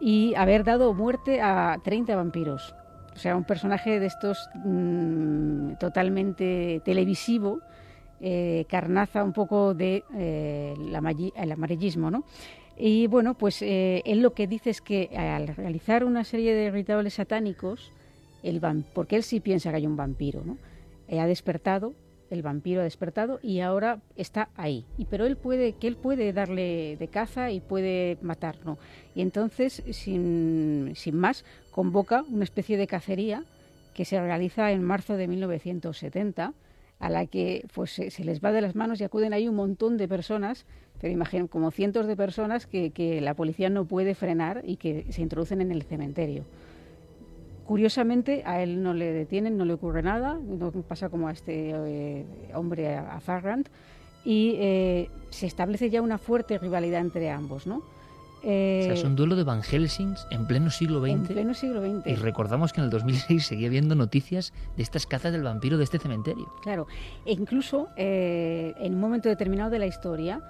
y 0.00 0.34
haber 0.34 0.64
dado 0.64 0.94
muerte 0.94 1.42
a 1.42 1.78
30 1.84 2.16
vampiros. 2.16 2.74
O 3.14 3.18
sea, 3.18 3.36
un 3.36 3.44
personaje 3.44 4.00
de 4.00 4.06
estos 4.06 4.48
mm, 4.54 5.74
totalmente 5.74 6.80
televisivo, 6.86 7.60
eh, 8.18 8.64
carnaza 8.66 9.22
un 9.22 9.34
poco 9.34 9.74
de 9.74 10.04
eh, 10.14 10.74
el 10.78 11.52
amarillismo, 11.52 12.10
¿no? 12.10 12.24
Y 12.78 13.08
bueno, 13.08 13.34
pues 13.34 13.60
eh, 13.60 14.00
él 14.06 14.22
lo 14.22 14.32
que 14.32 14.46
dice 14.46 14.70
es 14.70 14.80
que 14.80 15.10
al 15.14 15.48
realizar 15.48 16.02
una 16.02 16.24
serie 16.24 16.54
de 16.54 16.70
rituales 16.70 17.12
satánicos, 17.12 17.92
el 18.42 18.58
porque 18.94 19.16
él 19.16 19.22
sí 19.22 19.40
piensa 19.40 19.68
que 19.68 19.76
hay 19.76 19.86
un 19.86 19.96
vampiro, 19.96 20.42
¿no? 20.46 20.56
Eh, 21.08 21.20
ha 21.20 21.26
despertado, 21.26 21.92
el 22.32 22.42
vampiro 22.42 22.80
ha 22.80 22.84
despertado 22.84 23.38
y 23.42 23.60
ahora 23.60 24.00
está 24.16 24.48
ahí. 24.56 24.86
Y 24.96 25.04
pero 25.04 25.26
él 25.26 25.36
puede, 25.36 25.74
que 25.74 25.86
él 25.86 25.96
puede 25.96 26.32
darle 26.32 26.96
de 26.98 27.08
caza 27.08 27.50
y 27.50 27.60
puede 27.60 28.18
matarlo. 28.22 28.78
Y 29.14 29.20
entonces, 29.20 29.82
sin, 29.90 30.92
sin 30.94 31.16
más, 31.16 31.44
convoca 31.70 32.24
una 32.30 32.44
especie 32.44 32.76
de 32.76 32.86
cacería 32.86 33.44
que 33.94 34.04
se 34.04 34.20
realiza 34.20 34.72
en 34.72 34.82
marzo 34.82 35.16
de 35.16 35.28
1970 35.28 36.54
a 36.98 37.10
la 37.10 37.26
que 37.26 37.66
pues 37.74 37.90
se, 37.90 38.24
les 38.24 38.40
va 38.40 38.52
de 38.52 38.60
las 38.60 38.74
manos 38.76 39.00
y 39.00 39.04
acuden 39.04 39.32
ahí 39.32 39.48
un 39.48 39.56
montón 39.56 39.98
de 39.98 40.06
personas, 40.06 40.64
pero 41.00 41.12
imaginen 41.12 41.48
como 41.48 41.72
cientos 41.72 42.06
de 42.06 42.16
personas 42.16 42.66
que, 42.66 42.90
que 42.90 43.20
la 43.20 43.34
policía 43.34 43.68
no 43.70 43.84
puede 43.84 44.14
frenar 44.14 44.62
y 44.64 44.76
que 44.76 45.06
se 45.10 45.20
introducen 45.20 45.60
en 45.60 45.72
el 45.72 45.82
cementerio. 45.82 46.44
Curiosamente, 47.66 48.42
a 48.44 48.62
él 48.62 48.82
no 48.82 48.92
le 48.92 49.12
detienen, 49.12 49.56
no 49.56 49.64
le 49.64 49.74
ocurre 49.74 50.02
nada, 50.02 50.34
no 50.34 50.70
pasa 50.82 51.08
como 51.08 51.28
a 51.28 51.32
este 51.32 51.70
eh, 51.70 52.26
hombre, 52.54 52.96
a, 52.96 53.20
Farrand, 53.20 53.68
y 54.24 54.54
eh, 54.56 55.10
se 55.30 55.46
establece 55.46 55.88
ya 55.88 56.02
una 56.02 56.18
fuerte 56.18 56.58
rivalidad 56.58 57.00
entre 57.00 57.30
ambos, 57.30 57.66
¿no? 57.66 57.82
o 58.38 58.44
sea, 58.44 58.94
es 58.94 59.04
un 59.04 59.14
duelo 59.14 59.36
de 59.36 59.44
Van 59.44 59.62
Helsings 59.62 60.26
en 60.32 60.48
pleno 60.48 60.68
siglo 60.68 61.00
XX. 61.00 61.10
En 61.10 61.26
pleno 61.26 61.54
siglo 61.54 61.80
XX. 61.80 62.04
Y 62.08 62.16
recordamos 62.16 62.72
que 62.72 62.80
en 62.80 62.86
el 62.86 62.90
2006 62.90 63.46
seguía 63.46 63.68
habiendo 63.68 63.94
noticias 63.94 64.52
de 64.76 64.82
estas 64.82 65.06
cazas 65.06 65.30
del 65.30 65.44
vampiro 65.44 65.78
de 65.78 65.84
este 65.84 66.00
cementerio. 66.00 66.52
Claro, 66.60 66.88
e 67.24 67.34
incluso 67.34 67.86
eh, 67.96 68.74
en 68.78 68.94
un 68.94 69.00
momento 69.00 69.28
determinado 69.28 69.70
de 69.70 69.78
la 69.78 69.86
historia, 69.86 70.40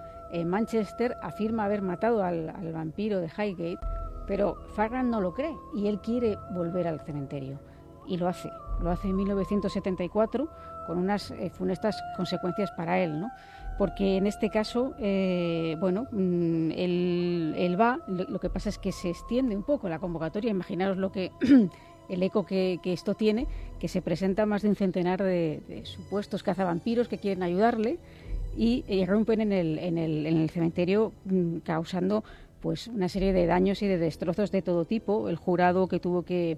Manchester 0.46 1.18
afirma 1.22 1.66
haber 1.66 1.82
matado 1.82 2.24
al, 2.24 2.48
al 2.48 2.72
vampiro 2.72 3.20
de 3.20 3.26
Highgate 3.26 3.78
pero 4.26 4.56
Farran 4.74 5.10
no 5.10 5.20
lo 5.20 5.34
cree 5.34 5.56
y 5.74 5.86
él 5.86 6.00
quiere 6.00 6.38
volver 6.54 6.86
al 6.88 7.00
cementerio. 7.00 7.58
Y 8.06 8.16
lo 8.16 8.28
hace. 8.28 8.50
Lo 8.80 8.90
hace 8.90 9.08
en 9.08 9.16
1974 9.16 10.48
con 10.86 10.98
unas 10.98 11.30
eh, 11.30 11.50
funestas 11.50 12.02
consecuencias 12.16 12.70
para 12.72 13.00
él, 13.00 13.20
¿no? 13.20 13.30
Porque 13.78 14.16
en 14.16 14.26
este 14.26 14.50
caso, 14.50 14.94
eh, 14.98 15.76
bueno, 15.80 16.06
mm, 16.12 16.70
él, 16.72 17.76
va, 17.80 18.00
lo, 18.06 18.38
que 18.38 18.50
pasa 18.50 18.68
es 18.68 18.78
que 18.78 18.92
se 18.92 19.10
extiende 19.10 19.56
un 19.56 19.62
poco 19.62 19.88
la 19.88 19.98
convocatoria. 19.98 20.50
Imaginaros 20.50 20.98
lo 20.98 21.10
que 21.10 21.32
el 22.08 22.22
eco 22.22 22.44
que, 22.44 22.80
esto 22.84 23.14
tiene, 23.14 23.46
que 23.78 23.88
se 23.88 24.02
presenta 24.02 24.46
más 24.46 24.62
de 24.62 24.68
un 24.68 24.76
centenar 24.76 25.22
de, 25.22 25.82
supuestos 25.84 26.42
cazavampiros 26.42 27.08
que 27.08 27.18
quieren 27.18 27.42
ayudarle 27.42 27.98
y 28.56 28.84
irrumpen 28.88 29.40
en 29.40 29.52
el, 29.52 29.78
en 29.78 29.96
el, 29.96 30.26
en 30.26 30.36
el 30.36 30.50
cementerio 30.50 31.12
mm, 31.24 31.58
causando 31.58 32.24
pues 32.62 32.86
una 32.86 33.08
serie 33.08 33.32
de 33.32 33.46
daños 33.46 33.82
y 33.82 33.88
de 33.88 33.98
destrozos 33.98 34.50
de 34.52 34.62
todo 34.62 34.84
tipo. 34.84 35.28
El 35.28 35.36
jurado 35.36 35.88
que 35.88 35.98
tuvo 35.98 36.22
que, 36.22 36.56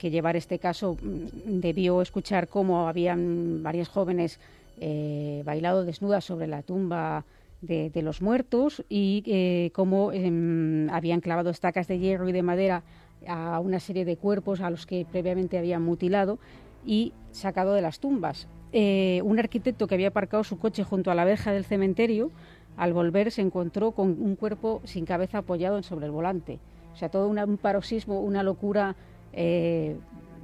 llevar 0.00 0.36
este 0.36 0.60
caso 0.60 0.96
mm, 1.02 1.58
debió 1.60 2.02
escuchar 2.02 2.46
cómo 2.46 2.86
habían 2.86 3.62
varias 3.62 3.88
jóvenes 3.88 4.38
eh, 4.78 5.42
bailado 5.44 5.84
desnudas 5.84 6.24
sobre 6.24 6.46
la 6.46 6.62
tumba 6.62 7.24
de, 7.62 7.90
los 8.02 8.22
muertos 8.22 8.84
y 8.88 9.24
eh, 9.26 9.70
cómo 9.74 10.12
em, 10.12 10.88
habían 10.90 11.20
clavado 11.20 11.50
estacas 11.50 11.88
de 11.88 11.98
hierro 11.98 12.28
y 12.28 12.32
de 12.32 12.44
madera 12.44 12.84
a 13.26 13.58
una 13.58 13.80
serie 13.80 14.04
de 14.04 14.16
cuerpos 14.16 14.60
a 14.60 14.70
los 14.70 14.86
que 14.86 15.04
previamente 15.10 15.58
habían 15.58 15.82
mutilado 15.82 16.38
y 16.86 17.12
sacado 17.32 17.74
de 17.74 17.82
las 17.82 17.98
tumbas. 17.98 18.46
Eh, 18.72 19.20
un 19.24 19.38
arquitecto 19.38 19.86
que 19.86 19.94
había 19.94 20.08
aparcado 20.08 20.44
su 20.44 20.58
coche 20.58 20.84
junto 20.84 21.10
a 21.10 21.14
la 21.14 21.24
verja 21.24 21.52
del 21.52 21.64
cementerio 21.64 22.30
al 22.78 22.92
volver 22.92 23.30
se 23.30 23.42
encontró 23.42 23.92
con 23.92 24.16
un 24.20 24.36
cuerpo 24.36 24.80
sin 24.84 25.04
cabeza 25.04 25.38
apoyado 25.38 25.82
sobre 25.82 26.06
el 26.06 26.12
volante. 26.12 26.58
O 26.94 26.96
sea, 26.96 27.10
todo 27.10 27.28
un 27.28 27.58
paroxismo, 27.58 28.20
una 28.20 28.42
locura 28.42 28.96
eh, 29.32 29.96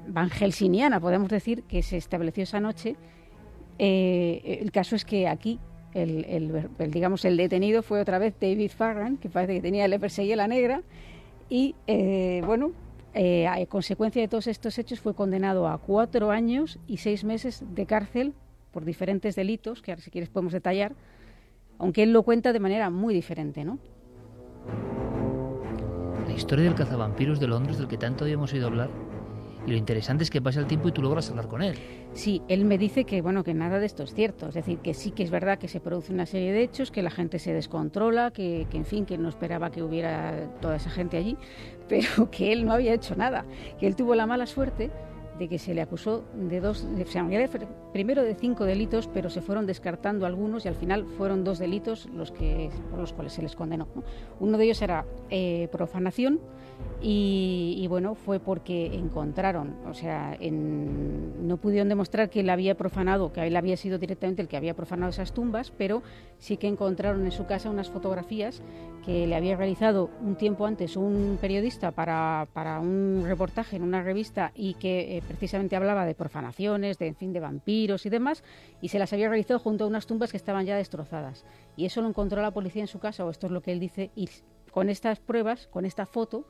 van 0.09 0.30
helsiniana, 0.30 1.01
podemos 1.01 1.30
decir, 1.30 1.62
que 1.62 1.82
se 1.82 1.97
estableció 1.97 2.43
esa 2.43 2.61
noche 2.61 2.97
Eh, 3.78 4.59
el 4.62 4.70
caso 4.70 4.95
es 4.95 5.05
que 5.05 5.26
aquí 5.26 5.59
el, 5.95 6.68
digamos, 6.91 7.24
el 7.24 7.37
detenido 7.37 7.82
fue 7.82 8.01
otra 8.01 8.18
vez 8.18 8.35
David 8.41 8.70
Farran, 8.70 9.16
que 9.16 9.28
parece 9.28 9.55
que 9.55 9.61
tenía, 9.61 9.87
le 9.89 9.99
perseguía 9.99 10.37
la 10.37 10.49
negra, 10.49 10.82
y 11.49 11.74
eh, 11.87 12.43
bueno, 12.47 12.72
eh, 13.14 13.47
a 13.47 13.64
consecuencia 13.66 14.20
de 14.20 14.28
todos 14.28 14.47
estos 14.49 14.78
hechos 14.78 15.01
fue 15.01 15.14
condenado 15.14 15.68
a 15.68 15.78
cuatro 15.78 16.30
años 16.30 16.78
y 16.89 16.97
seis 16.99 17.22
meses 17.24 17.62
de 17.74 17.87
cárcel 17.87 18.32
por 18.72 18.85
diferentes 18.85 19.37
delitos, 19.37 19.82
que 19.82 19.93
ahora 19.93 20.03
si 20.03 20.11
quieres 20.11 20.30
podemos 20.30 20.53
detallar, 20.53 20.95
aunque 21.78 22.02
él 22.02 22.12
lo 22.12 22.22
cuenta 22.22 22.52
de 22.52 22.60
manera 22.60 22.90
muy 22.90 23.14
diferente, 23.14 23.64
¿no? 23.64 23.78
La 26.26 26.32
historia 26.32 26.64
del 26.64 26.74
cazavampiros 26.74 27.40
de 27.40 27.46
Londres, 27.46 27.78
del 27.78 27.88
que 27.88 27.96
tanto 27.96 28.24
habíamos 28.24 28.52
oído 28.52 28.66
hablar, 28.66 28.90
y 29.66 29.70
lo 29.70 29.76
interesante 29.76 30.24
es 30.24 30.30
que 30.30 30.42
pasa 30.42 30.60
el 30.60 30.66
tiempo 30.66 30.88
y 30.88 30.92
tú 30.92 31.00
logras 31.00 31.30
hablar 31.30 31.48
con 31.48 31.62
él. 31.62 31.76
Sí, 32.12 32.42
él 32.48 32.64
me 32.64 32.76
dice 32.76 33.04
que 33.04 33.22
bueno 33.22 33.44
que 33.44 33.54
nada 33.54 33.78
de 33.78 33.86
esto 33.86 34.02
es 34.02 34.14
cierto, 34.14 34.48
es 34.48 34.54
decir, 34.54 34.78
que 34.78 34.94
sí 34.94 35.10
que 35.10 35.22
es 35.22 35.30
verdad 35.30 35.58
que 35.58 35.68
se 35.68 35.80
produce 35.80 36.12
una 36.12 36.26
serie 36.26 36.52
de 36.52 36.62
hechos, 36.62 36.90
que 36.90 37.02
la 37.02 37.10
gente 37.10 37.38
se 37.38 37.52
descontrola, 37.52 38.30
que, 38.30 38.66
que 38.70 38.76
en 38.76 38.84
fin, 38.84 39.06
que 39.06 39.16
no 39.16 39.28
esperaba 39.28 39.70
que 39.70 39.82
hubiera 39.82 40.50
toda 40.60 40.76
esa 40.76 40.90
gente 40.90 41.16
allí, 41.16 41.36
pero 41.88 42.30
que 42.30 42.52
él 42.52 42.66
no 42.66 42.72
había 42.72 42.92
hecho 42.92 43.16
nada, 43.16 43.44
que 43.78 43.86
él 43.86 43.96
tuvo 43.96 44.14
la 44.14 44.26
mala 44.26 44.46
suerte 44.46 44.90
de 45.39 45.49
que 45.49 45.59
se 45.59 45.74
le 45.74 45.82
acusó 45.82 46.24
de 46.35 46.61
dos, 46.61 46.87
de, 46.97 47.05
primero 47.93 48.22
de 48.22 48.35
cinco 48.35 48.64
delitos, 48.64 49.09
pero 49.09 49.30
se 49.30 49.41
fueron 49.41 49.66
descartando 49.66 50.26
algunos 50.26 50.64
y 50.64 50.68
al 50.68 50.74
final 50.74 51.07
fueron 51.07 51.45
dos 51.45 51.59
delitos 51.59 52.09
los 52.14 52.30
que, 52.30 52.70
por 52.91 53.01
los 53.01 53.12
cuales 53.12 53.32
se 53.32 53.43
les 53.43 53.57
condenó. 53.57 53.89
Uno 54.41 54.59
de 54.59 54.64
ellos 54.64 54.82
era 54.82 55.05
eh, 55.30 55.68
profanación 55.72 56.41
y, 57.01 57.87
bueno, 57.89 58.14
fue 58.14 58.41
porque 58.41 58.87
encontraron, 58.95 59.76
o 59.87 59.93
sea, 59.93 60.39
no 60.41 61.59
pudieron 61.59 61.89
demostrar 61.89 62.30
que 62.30 62.41
él 62.41 62.49
había 62.49 62.76
profanado, 62.76 63.30
que 63.30 63.47
él 63.47 63.57
había 63.57 63.76
sido 63.76 63.99
directamente 63.99 64.41
el 64.41 64.49
que 64.49 64.57
había 64.57 64.74
profanado 64.74 65.11
esas 65.11 65.35
tumbas, 65.35 65.70
pero 65.76 66.03
sí 66.39 66.57
que 66.57 66.66
encontraron 66.66 67.24
en 67.24 67.30
su 67.30 67.45
casa 67.47 67.68
unas 67.68 67.91
fotografías 67.91 68.62
que 69.05 69.26
le 69.26 69.37
había 69.37 69.57
realizado 69.57 70.09
un 70.22 70.37
tiempo 70.37 70.64
antes 70.64 70.97
un 70.97 71.37
periodista 71.41 71.91
para, 71.91 72.49
para 72.55 72.80
un 72.80 73.24
reportaje 73.26 73.76
en 73.76 73.82
una 73.82 74.03
revista 74.03 74.53
y 74.55 74.74
que 74.74 75.18
eh, 75.18 75.22
precisamente 75.26 75.76
hablaba 75.76 76.06
de 76.06 76.14
profanaciones, 76.14 76.98
de, 76.98 77.08
en 77.08 77.16
fin, 77.16 77.32
de 77.32 77.40
vampiros 77.40 78.06
y 78.06 78.10
demás, 78.10 78.42
y 78.80 78.88
se 78.88 78.98
las 78.98 79.12
había 79.12 79.28
realizado 79.28 79.58
junto 79.58 79.84
a 79.84 79.86
unas 79.86 80.06
tumbas 80.06 80.30
que 80.30 80.36
estaban 80.36 80.66
ya 80.66 80.76
destrozadas. 80.76 81.44
Y 81.76 81.86
eso 81.86 82.02
lo 82.02 82.08
encontró 82.08 82.42
la 82.42 82.52
policía 82.52 82.82
en 82.82 82.88
su 82.88 82.98
casa, 82.98 83.24
o 83.24 83.30
esto 83.30 83.46
es 83.46 83.52
lo 83.52 83.62
que 83.62 83.72
él 83.72 83.80
dice, 83.80 84.10
y 84.14 84.28
con 84.70 84.90
estas 84.90 85.20
pruebas, 85.20 85.68
con 85.68 85.84
esta 85.84 86.06
foto, 86.06 86.46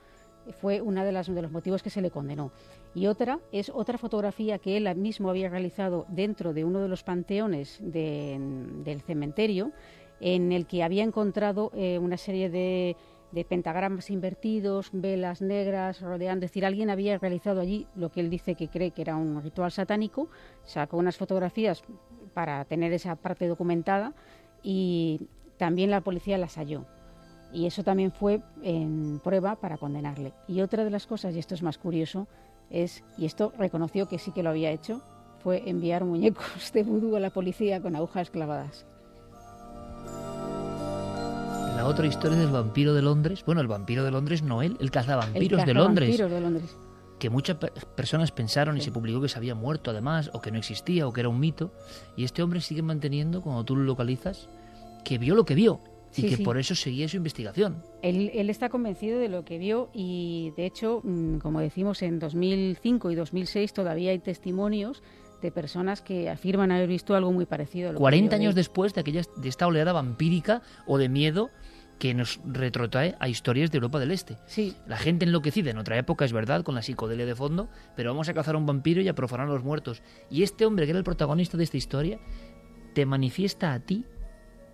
fue 0.60 0.80
uno 0.80 1.04
de, 1.04 1.12
los 1.12 1.28
motivos 1.50 1.82
que 1.82 1.90
se 1.90 2.02
le 2.02 2.10
condenó. 2.10 2.52
Y 2.94 3.06
otra 3.06 3.40
es 3.52 3.70
otra 3.70 3.98
fotografía 3.98 4.58
que 4.58 4.76
él 4.76 4.94
mismo 4.96 5.30
había 5.30 5.48
realizado 5.48 6.06
dentro 6.08 6.52
de 6.52 6.64
uno 6.64 6.80
de 6.80 6.88
los 6.88 7.02
panteones 7.02 7.78
del 7.80 9.00
cementerio, 9.06 9.72
en 10.20 10.52
el 10.52 10.66
que 10.66 10.82
había 10.82 11.02
encontrado 11.02 11.70
eh, 11.74 11.98
una 11.98 12.16
serie 12.16 12.48
de, 12.48 12.96
pentagramas 13.42 14.10
invertidos, 14.10 14.90
velas 14.92 15.42
negras 15.42 16.00
rodeando. 16.00 16.44
Es 16.44 16.52
decir, 16.52 16.64
alguien 16.64 16.90
había 16.90 17.18
realizado 17.18 17.60
allí 17.60 17.88
lo 17.96 18.12
que 18.12 18.20
él 18.20 18.30
dice 18.30 18.54
que 18.54 18.68
cree 18.68 18.92
que 18.92 19.02
era 19.02 19.16
un 19.16 19.42
ritual 19.42 19.72
satánico, 19.72 20.28
sacó 20.62 20.98
unas 20.98 21.16
fotografías 21.16 21.82
para 22.34 22.64
tener 22.66 22.92
esa 22.92 23.16
parte 23.16 23.48
documentada 23.48 24.12
y 24.62 25.28
también 25.56 25.90
la 25.90 26.02
policía 26.02 26.38
las 26.38 26.56
halló. 26.56 26.84
Y 27.52 27.66
eso 27.66 27.82
también 27.82 28.12
fue 28.12 28.42
en 28.62 29.20
prueba 29.22 29.56
para 29.56 29.78
condenarle. 29.78 30.32
Y 30.46 30.60
otra 30.60 30.84
de 30.84 30.90
las 30.90 31.06
cosas, 31.06 31.34
y 31.34 31.38
esto 31.38 31.54
es 31.54 31.62
más 31.62 31.78
curioso, 31.78 32.26
es, 32.70 33.04
y 33.16 33.26
esto 33.26 33.52
reconoció 33.58 34.08
que 34.08 34.18
sí 34.18 34.32
que 34.32 34.42
lo 34.42 34.50
había 34.50 34.70
hecho, 34.70 35.02
fue 35.38 35.68
enviar 35.68 36.04
muñecos 36.04 36.72
de 36.72 36.82
vudú 36.82 37.16
a 37.16 37.20
la 37.20 37.30
policía 37.30 37.80
con 37.80 37.96
agujas 37.96 38.30
clavadas. 38.30 38.86
La 41.76 41.86
otra 41.86 42.06
historia 42.06 42.38
del 42.38 42.48
vampiro 42.48 42.94
de 42.94 43.02
Londres, 43.02 43.42
bueno, 43.44 43.60
el 43.60 43.66
vampiro 43.66 44.04
de 44.04 44.10
Londres, 44.10 44.42
no 44.42 44.62
él, 44.62 44.76
el 44.80 44.90
cazavampiros 44.90 45.60
el 45.60 45.66
de 45.66 45.74
Londres. 45.74 46.18
de 46.18 46.40
Londres. 46.40 46.76
Que 47.18 47.30
muchas 47.30 47.56
personas 47.96 48.30
pensaron 48.30 48.76
y 48.76 48.80
se 48.80 48.92
publicó 48.92 49.20
que 49.20 49.28
se 49.28 49.38
había 49.38 49.54
muerto 49.54 49.90
además, 49.90 50.30
o 50.32 50.40
que 50.40 50.50
no 50.50 50.58
existía, 50.58 51.06
o 51.06 51.12
que 51.12 51.20
era 51.20 51.28
un 51.28 51.40
mito. 51.40 51.72
Y 52.16 52.24
este 52.24 52.42
hombre 52.42 52.60
sigue 52.60 52.82
manteniendo, 52.82 53.42
cuando 53.42 53.64
tú 53.64 53.76
lo 53.76 53.82
localizas, 53.82 54.48
que 55.04 55.18
vio 55.18 55.34
lo 55.34 55.44
que 55.44 55.54
vio 55.54 55.80
y 56.16 56.28
que 56.28 56.38
por 56.38 56.58
eso 56.58 56.74
seguía 56.74 57.08
su 57.08 57.16
investigación. 57.16 57.82
Él, 58.02 58.30
él, 58.34 58.50
está 58.50 58.68
convencido 58.68 59.18
de 59.18 59.28
lo 59.28 59.44
que 59.44 59.58
vio 59.58 59.90
y, 59.92 60.52
de 60.56 60.66
hecho, 60.66 61.00
mm, 61.02 61.38
como 61.38 61.60
decimos, 61.60 62.02
en 62.02 62.18
2005 62.18 63.10
y 63.10 63.14
2006 63.16 63.72
todavía 63.72 64.12
hay 64.12 64.20
testimonios 64.20 65.02
de 65.44 65.50
personas 65.50 66.00
que 66.00 66.30
afirman 66.30 66.72
haber 66.72 66.88
visto 66.88 67.14
algo 67.14 67.30
muy 67.30 67.46
parecido. 67.46 67.90
A 67.90 67.92
lo 67.92 67.98
40 67.98 68.34
años 68.34 68.54
después 68.54 68.94
de, 68.94 69.02
aquella, 69.02 69.22
de 69.36 69.48
esta 69.48 69.66
oleada 69.66 69.92
vampírica 69.92 70.62
o 70.86 70.96
de 70.96 71.08
miedo 71.08 71.50
que 71.98 72.14
nos 72.14 72.40
retrotrae 72.44 73.14
a 73.20 73.28
historias 73.28 73.70
de 73.70 73.76
Europa 73.76 73.98
del 73.98 74.10
Este. 74.10 74.36
Sí. 74.46 74.74
La 74.86 74.96
gente 74.96 75.24
enloquecida 75.24 75.70
en 75.70 75.78
otra 75.78 75.96
época, 75.98 76.24
es 76.24 76.32
verdad, 76.32 76.62
con 76.62 76.74
la 76.74 76.82
psicodelia 76.82 77.26
de 77.26 77.34
fondo, 77.34 77.68
pero 77.96 78.10
vamos 78.10 78.28
a 78.28 78.34
cazar 78.34 78.54
a 78.54 78.58
un 78.58 78.66
vampiro 78.66 79.00
y 79.00 79.08
a 79.08 79.14
profanar 79.14 79.46
a 79.46 79.52
los 79.52 79.64
muertos. 79.64 80.02
Y 80.30 80.42
este 80.42 80.66
hombre, 80.66 80.86
que 80.86 80.90
era 80.90 80.98
el 80.98 81.04
protagonista 81.04 81.56
de 81.56 81.64
esta 81.64 81.76
historia, 81.76 82.18
te 82.94 83.06
manifiesta 83.06 83.72
a 83.72 83.80
ti 83.80 84.04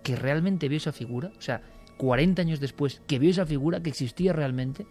que 0.03 0.15
realmente 0.15 0.67
vio 0.67 0.77
esa 0.77 0.91
figura, 0.91 1.31
o 1.37 1.41
sea, 1.41 1.61
40 1.97 2.41
años 2.41 2.59
después, 2.59 3.01
que 3.07 3.19
vio 3.19 3.29
esa 3.29 3.45
figura 3.45 3.81
que 3.81 3.89
existía 3.89 4.33
realmente 4.33 4.87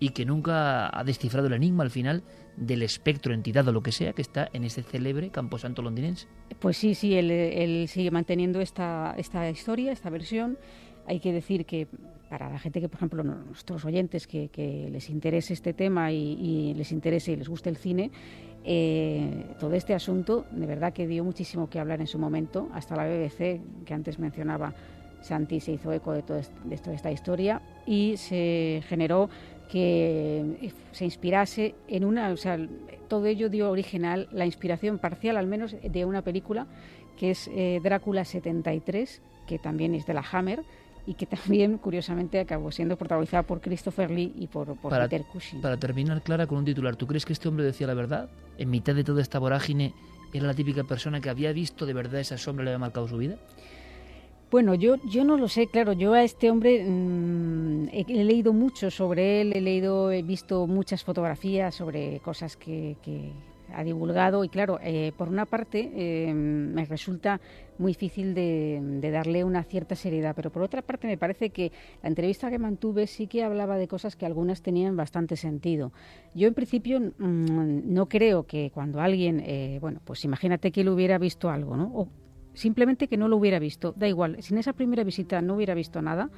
y 0.00 0.10
que 0.10 0.24
nunca 0.24 0.96
ha 0.96 1.04
descifrado 1.04 1.46
el 1.48 1.52
enigma 1.52 1.84
al 1.84 1.90
final 1.90 2.22
del 2.56 2.82
espectro, 2.82 3.32
entidad 3.32 3.66
o 3.68 3.72
lo 3.72 3.82
que 3.82 3.92
sea 3.92 4.12
que 4.12 4.22
está 4.22 4.48
en 4.52 4.64
ese 4.64 4.82
célebre 4.82 5.30
camposanto 5.30 5.82
londinense. 5.82 6.26
Pues 6.58 6.76
sí, 6.76 6.94
sí, 6.94 7.14
él, 7.14 7.86
sigue 7.88 8.10
manteniendo 8.10 8.60
esta, 8.60 9.14
esta 9.16 9.48
historia, 9.48 9.92
esta 9.92 10.10
versión. 10.10 10.58
Hay 11.08 11.20
que 11.20 11.32
decir 11.32 11.64
que 11.64 11.88
para 12.28 12.50
la 12.50 12.58
gente 12.58 12.80
que, 12.80 12.88
por 12.88 12.98
ejemplo, 12.98 13.24
nuestros 13.24 13.84
oyentes 13.86 14.26
que, 14.26 14.88
les 14.92 15.08
interese 15.08 15.54
este 15.54 15.72
tema 15.72 16.12
y, 16.12 16.74
les 16.74 16.92
interese 16.92 17.32
y 17.32 17.36
les 17.36 17.48
guste 17.48 17.70
el 17.70 17.78
cine, 17.78 18.10
eh, 18.64 19.46
todo 19.58 19.74
este 19.74 19.94
asunto 19.94 20.44
de 20.50 20.66
verdad 20.66 20.92
que 20.92 21.06
dio 21.06 21.24
muchísimo 21.24 21.70
que 21.70 21.80
hablar 21.80 22.00
en 22.00 22.06
su 22.06 22.18
momento, 22.18 22.68
hasta 22.74 22.94
la 22.94 23.06
BBC, 23.06 23.60
que 23.86 23.94
antes 23.94 24.18
mencionaba 24.18 24.74
Santi, 25.22 25.60
se 25.60 25.72
hizo 25.72 25.92
eco 25.92 26.12
de, 26.12 26.22
todo 26.22 26.40
de 26.64 26.76
toda 26.76 26.94
esta 26.94 27.10
historia 27.10 27.62
y 27.86 28.16
se 28.18 28.82
generó 28.86 29.30
que 29.70 30.72
se 30.92 31.04
inspirase 31.04 31.74
en 31.88 32.04
una, 32.04 32.30
o 32.30 32.36
sea, 32.36 32.58
todo 33.08 33.26
ello 33.26 33.48
dio 33.48 33.70
original, 33.70 34.28
la 34.32 34.46
inspiración 34.46 34.98
parcial 34.98 35.38
al 35.38 35.46
menos 35.46 35.74
de 35.82 36.04
una 36.04 36.22
película 36.22 36.66
que 37.16 37.30
es 37.32 37.48
eh, 37.52 37.80
Drácula 37.82 38.24
73, 38.24 39.22
que 39.46 39.58
también 39.58 39.94
es 39.94 40.06
de 40.06 40.14
la 40.14 40.24
Hammer, 40.30 40.62
y 41.08 41.14
que 41.14 41.24
también, 41.24 41.78
curiosamente, 41.78 42.38
acabó 42.38 42.70
siendo 42.70 42.98
protagonizada 42.98 43.42
por 43.42 43.62
Christopher 43.62 44.10
Lee 44.10 44.30
y 44.38 44.46
por, 44.46 44.76
Peter 44.76 45.24
Cushing. 45.24 45.62
Para 45.62 45.78
terminar, 45.78 46.20
Clara, 46.20 46.46
con 46.46 46.58
un 46.58 46.66
titular, 46.66 46.96
¿tú 46.96 47.06
crees 47.06 47.24
que 47.24 47.32
este 47.32 47.48
hombre 47.48 47.64
decía 47.64 47.86
la 47.86 47.94
verdad? 47.94 48.28
En 48.58 48.68
mitad 48.68 48.94
de 48.94 49.04
toda 49.04 49.22
esta 49.22 49.38
vorágine, 49.38 49.94
¿era 50.34 50.46
la 50.46 50.52
típica 50.52 50.84
persona 50.84 51.22
que 51.22 51.30
había 51.30 51.50
visto 51.54 51.86
de 51.86 51.94
verdad 51.94 52.20
esa 52.20 52.36
sombra 52.36 52.62
y 52.62 52.66
le 52.66 52.70
había 52.72 52.80
marcado 52.80 53.08
su 53.08 53.16
vida? 53.16 53.38
Bueno, 54.50 54.74
yo, 54.74 54.96
yo 55.10 55.24
no 55.24 55.38
lo 55.38 55.48
sé, 55.48 55.68
claro, 55.68 55.94
yo 55.94 56.12
a 56.12 56.22
este 56.22 56.50
hombre 56.50 56.84
mm, 56.86 57.88
he, 57.90 58.24
leído 58.24 58.52
mucho 58.52 58.90
sobre 58.90 59.40
él, 59.40 59.56
he 59.56 59.62
leído, 59.62 60.12
he 60.12 60.22
visto 60.22 60.66
muchas 60.66 61.04
fotografías 61.04 61.74
sobre 61.74 62.20
cosas 62.20 62.58
que, 62.58 62.96
ha 63.74 63.84
divulgado 63.84 64.44
y 64.44 64.48
claro, 64.48 64.78
eh, 64.82 65.12
por 65.16 65.28
una 65.28 65.46
parte 65.46 65.90
eh, 65.94 66.32
me 66.32 66.84
resulta 66.84 67.40
muy 67.78 67.92
difícil 67.92 68.34
de, 68.34 69.10
darle 69.12 69.44
una 69.44 69.62
cierta 69.62 69.94
seriedad, 69.94 70.34
pero 70.34 70.50
por 70.50 70.62
otra 70.62 70.82
parte 70.82 71.06
me 71.06 71.16
parece 71.16 71.50
que 71.50 71.72
la 72.02 72.08
entrevista 72.08 72.50
que 72.50 72.58
mantuve 72.58 73.06
sí 73.06 73.26
que 73.26 73.44
hablaba 73.44 73.78
de 73.78 73.88
cosas 73.88 74.16
que 74.16 74.26
algunas 74.26 74.62
tenían 74.62 74.96
bastante 74.96 75.36
sentido. 75.36 75.92
Yo 76.34 76.48
en 76.48 76.54
principio 76.54 77.00
mm, 77.00 77.92
no 77.92 78.08
creo 78.08 78.44
que 78.44 78.70
cuando 78.72 79.00
alguien, 79.00 79.40
eh, 79.40 79.78
bueno, 79.80 80.00
pues 80.04 80.24
imagínate 80.24 80.72
que 80.72 80.80
él 80.80 80.88
hubiera 80.88 81.18
visto 81.18 81.50
algo, 81.50 81.76
¿no? 81.76 81.90
O 81.94 82.08
simplemente 82.54 83.06
que 83.06 83.16
no 83.16 83.28
lo 83.28 83.36
hubiera 83.36 83.58
visto, 83.58 83.94
da 83.96 84.08
igual, 84.08 84.42
si 84.42 84.54
en 84.54 84.58
esa 84.58 84.72
primera 84.72 85.04
visita 85.04 85.40
no 85.40 85.54
hubiera 85.54 85.74
visto 85.74 86.02
nada, 86.02 86.30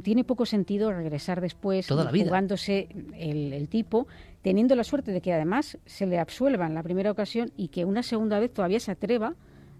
tiene 0.00 0.24
poco 0.24 0.46
sentido 0.46 0.92
regresar 0.92 1.40
después 1.40 1.86
jugándose 1.88 2.88
el, 3.18 3.68
tipo, 3.68 4.06
teniendo 4.42 4.74
la 4.74 4.84
suerte 4.84 5.12
de 5.12 5.20
que 5.20 5.32
además 5.32 5.78
se 5.84 6.06
le 6.06 6.18
absuelva 6.18 6.66
en 6.66 6.74
la 6.74 6.82
primera 6.82 7.10
ocasión 7.10 7.52
y 7.56 7.68
que 7.68 7.84
una 7.84 8.02
segunda 8.02 8.38
vez 8.38 8.52
todavía 8.52 8.80
se 8.80 8.92
atreva 8.92 9.34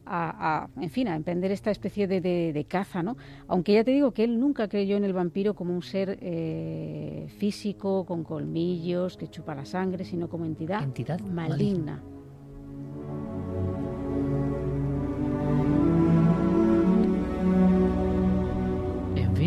a, 0.04 0.68
en 0.80 0.90
fin, 0.90 1.08
a 1.08 1.14
emprender 1.14 1.52
esta 1.52 1.70
especie 1.70 2.06
de, 2.08 2.66
caza, 2.68 3.02
¿no? 3.02 3.16
Aunque 3.46 3.74
ya 3.74 3.84
te 3.84 3.92
digo 3.92 4.12
que 4.12 4.24
él 4.24 4.38
nunca 4.40 4.68
creyó 4.68 4.96
en 4.96 5.04
el 5.04 5.12
vampiro 5.12 5.54
como 5.54 5.74
un 5.74 5.82
ser 5.82 6.18
eh, 6.20 7.28
físico, 7.38 8.04
con 8.04 8.24
colmillos, 8.24 9.16
que 9.16 9.28
chupa 9.28 9.54
la 9.54 9.64
sangre, 9.64 10.04
sino 10.04 10.28
como 10.28 10.44
entidad, 10.44 10.82
entidad 10.82 11.20
maligna. 11.20 12.02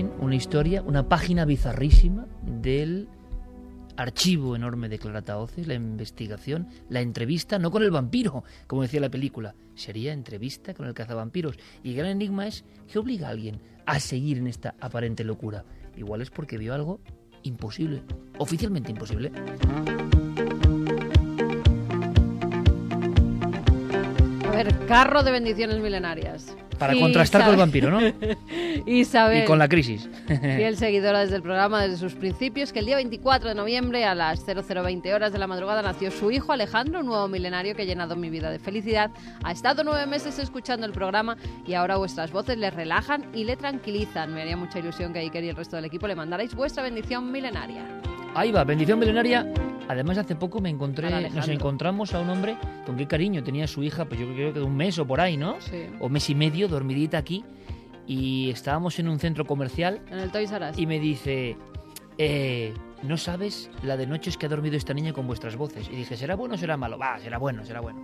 Una 0.03 0.35
historia, 0.35 0.81
una 0.81 1.07
página 1.07 1.45
bizarrísima 1.45 2.27
del 2.43 3.07
archivo 3.95 4.55
enorme 4.55 4.89
de 4.89 4.99
Clara 4.99 5.21
Taoces, 5.21 5.67
la 5.67 5.75
investigación, 5.75 6.67
la 6.89 7.01
entrevista, 7.01 7.59
no 7.59 7.71
con 7.71 7.81
el 7.81 7.91
vampiro, 7.91 8.43
como 8.67 8.81
decía 8.81 8.99
la 8.99 9.09
película, 9.09 9.55
sería 9.75 10.11
entrevista 10.11 10.73
con 10.73 10.87
el 10.87 10.93
cazavampiros. 10.93 11.57
Y 11.83 11.91
el 11.91 11.97
gran 11.97 12.11
enigma 12.11 12.47
es, 12.47 12.65
¿qué 12.91 12.99
obliga 12.99 13.27
a 13.27 13.31
alguien 13.31 13.61
a 13.85 13.99
seguir 13.99 14.37
en 14.37 14.47
esta 14.47 14.75
aparente 14.81 15.23
locura? 15.23 15.63
Igual 15.95 16.21
es 16.21 16.29
porque 16.29 16.57
vio 16.57 16.73
algo 16.73 16.99
imposible, 17.43 18.01
oficialmente 18.37 18.91
imposible. 18.91 19.31
Ver, 24.55 24.85
carro 24.87 25.23
de 25.23 25.31
bendiciones 25.31 25.79
milenarias. 25.79 26.55
Para 26.77 26.93
contrastar 26.93 27.43
con 27.43 27.51
el 27.51 27.57
vampiro, 27.57 27.89
¿no? 27.89 27.99
Isabel. 28.85 29.43
Y 29.43 29.45
con 29.45 29.59
la 29.59 29.69
crisis. 29.69 30.09
Fiel 30.27 30.77
seguidora 30.77 31.21
desde 31.21 31.37
el 31.37 31.41
programa 31.41 31.81
desde 31.81 31.97
sus 31.97 32.15
principios, 32.15 32.73
que 32.73 32.79
el 32.79 32.85
día 32.85 32.95
24 32.97 33.49
de 33.49 33.55
noviembre 33.55 34.05
a 34.05 34.13
las 34.13 34.45
0020 34.45 35.13
horas 35.13 35.31
de 35.31 35.39
la 35.39 35.47
madrugada 35.47 35.81
nació 35.81 36.11
su 36.11 36.31
hijo 36.31 36.51
Alejandro, 36.51 36.99
un 36.99 37.05
nuevo 37.05 37.27
milenario 37.27 37.75
que 37.75 37.83
ha 37.83 37.85
llenado 37.85 38.15
mi 38.15 38.29
vida 38.29 38.49
de 38.49 38.59
felicidad. 38.59 39.11
Ha 39.43 39.51
estado 39.51 39.83
nueve 39.83 40.05
meses 40.05 40.37
escuchando 40.39 40.85
el 40.85 40.91
programa 40.91 41.37
y 41.65 41.73
ahora 41.73 41.97
vuestras 41.97 42.31
voces 42.31 42.57
le 42.57 42.69
relajan 42.71 43.25
y 43.33 43.45
le 43.45 43.55
tranquilizan. 43.55 44.33
Me 44.33 44.41
haría 44.41 44.57
mucha 44.57 44.79
ilusión 44.79 45.13
que 45.13 45.19
Iker 45.19 45.43
y 45.43 45.49
el 45.49 45.55
resto 45.55 45.77
del 45.77 45.85
equipo 45.85 46.07
le 46.07 46.15
mandarais 46.15 46.53
vuestra 46.53 46.83
bendición 46.83 47.31
milenaria. 47.31 47.83
Ahí 48.33 48.51
va, 48.51 48.65
bendición 48.65 48.99
milenaria. 48.99 49.49
Además, 49.87 50.17
hace 50.17 50.35
poco 50.35 50.61
me 50.61 50.69
encontré, 50.69 51.29
nos 51.29 51.47
encontramos 51.47 52.13
a 52.13 52.19
un 52.19 52.29
hombre 52.29 52.57
con 52.85 52.97
qué 52.97 53.07
cariño 53.07 53.43
tenía 53.43 53.67
su 53.67 53.83
hija, 53.83 54.05
pues 54.05 54.19
yo 54.19 54.27
creo 54.33 54.53
que 54.53 54.59
de 54.59 54.65
un 54.65 54.75
mes 54.75 54.97
o 54.99 55.05
por 55.05 55.21
ahí, 55.21 55.37
¿no? 55.37 55.59
Sí. 55.59 55.85
O 55.99 56.09
mes 56.09 56.29
y 56.29 56.35
medio, 56.35 56.67
dormidita 56.67 57.17
aquí. 57.17 57.43
Y 58.07 58.49
estábamos 58.51 58.99
en 58.99 59.09
un 59.09 59.17
centro 59.17 59.45
comercial 59.45 59.99
En 60.11 60.19
el 60.19 60.31
Toys 60.31 60.51
R 60.51 60.69
Us. 60.69 60.77
y 60.77 60.85
me 60.85 60.99
dice, 60.99 61.57
eh, 62.19 62.73
no 63.01 63.17
sabes 63.17 63.69
la 63.81 63.97
de 63.97 64.05
noches 64.05 64.37
que 64.37 64.45
ha 64.45 64.49
dormido 64.49 64.77
esta 64.77 64.93
niña 64.93 65.13
con 65.13 65.27
vuestras 65.27 65.55
voces. 65.55 65.89
Y 65.91 65.95
dije, 65.95 66.15
¿será 66.15 66.35
bueno 66.35 66.55
o 66.55 66.57
será 66.57 66.77
malo? 66.77 66.97
Va, 66.97 67.17
será 67.19 67.37
bueno, 67.37 67.65
será 67.65 67.81
bueno. 67.81 67.99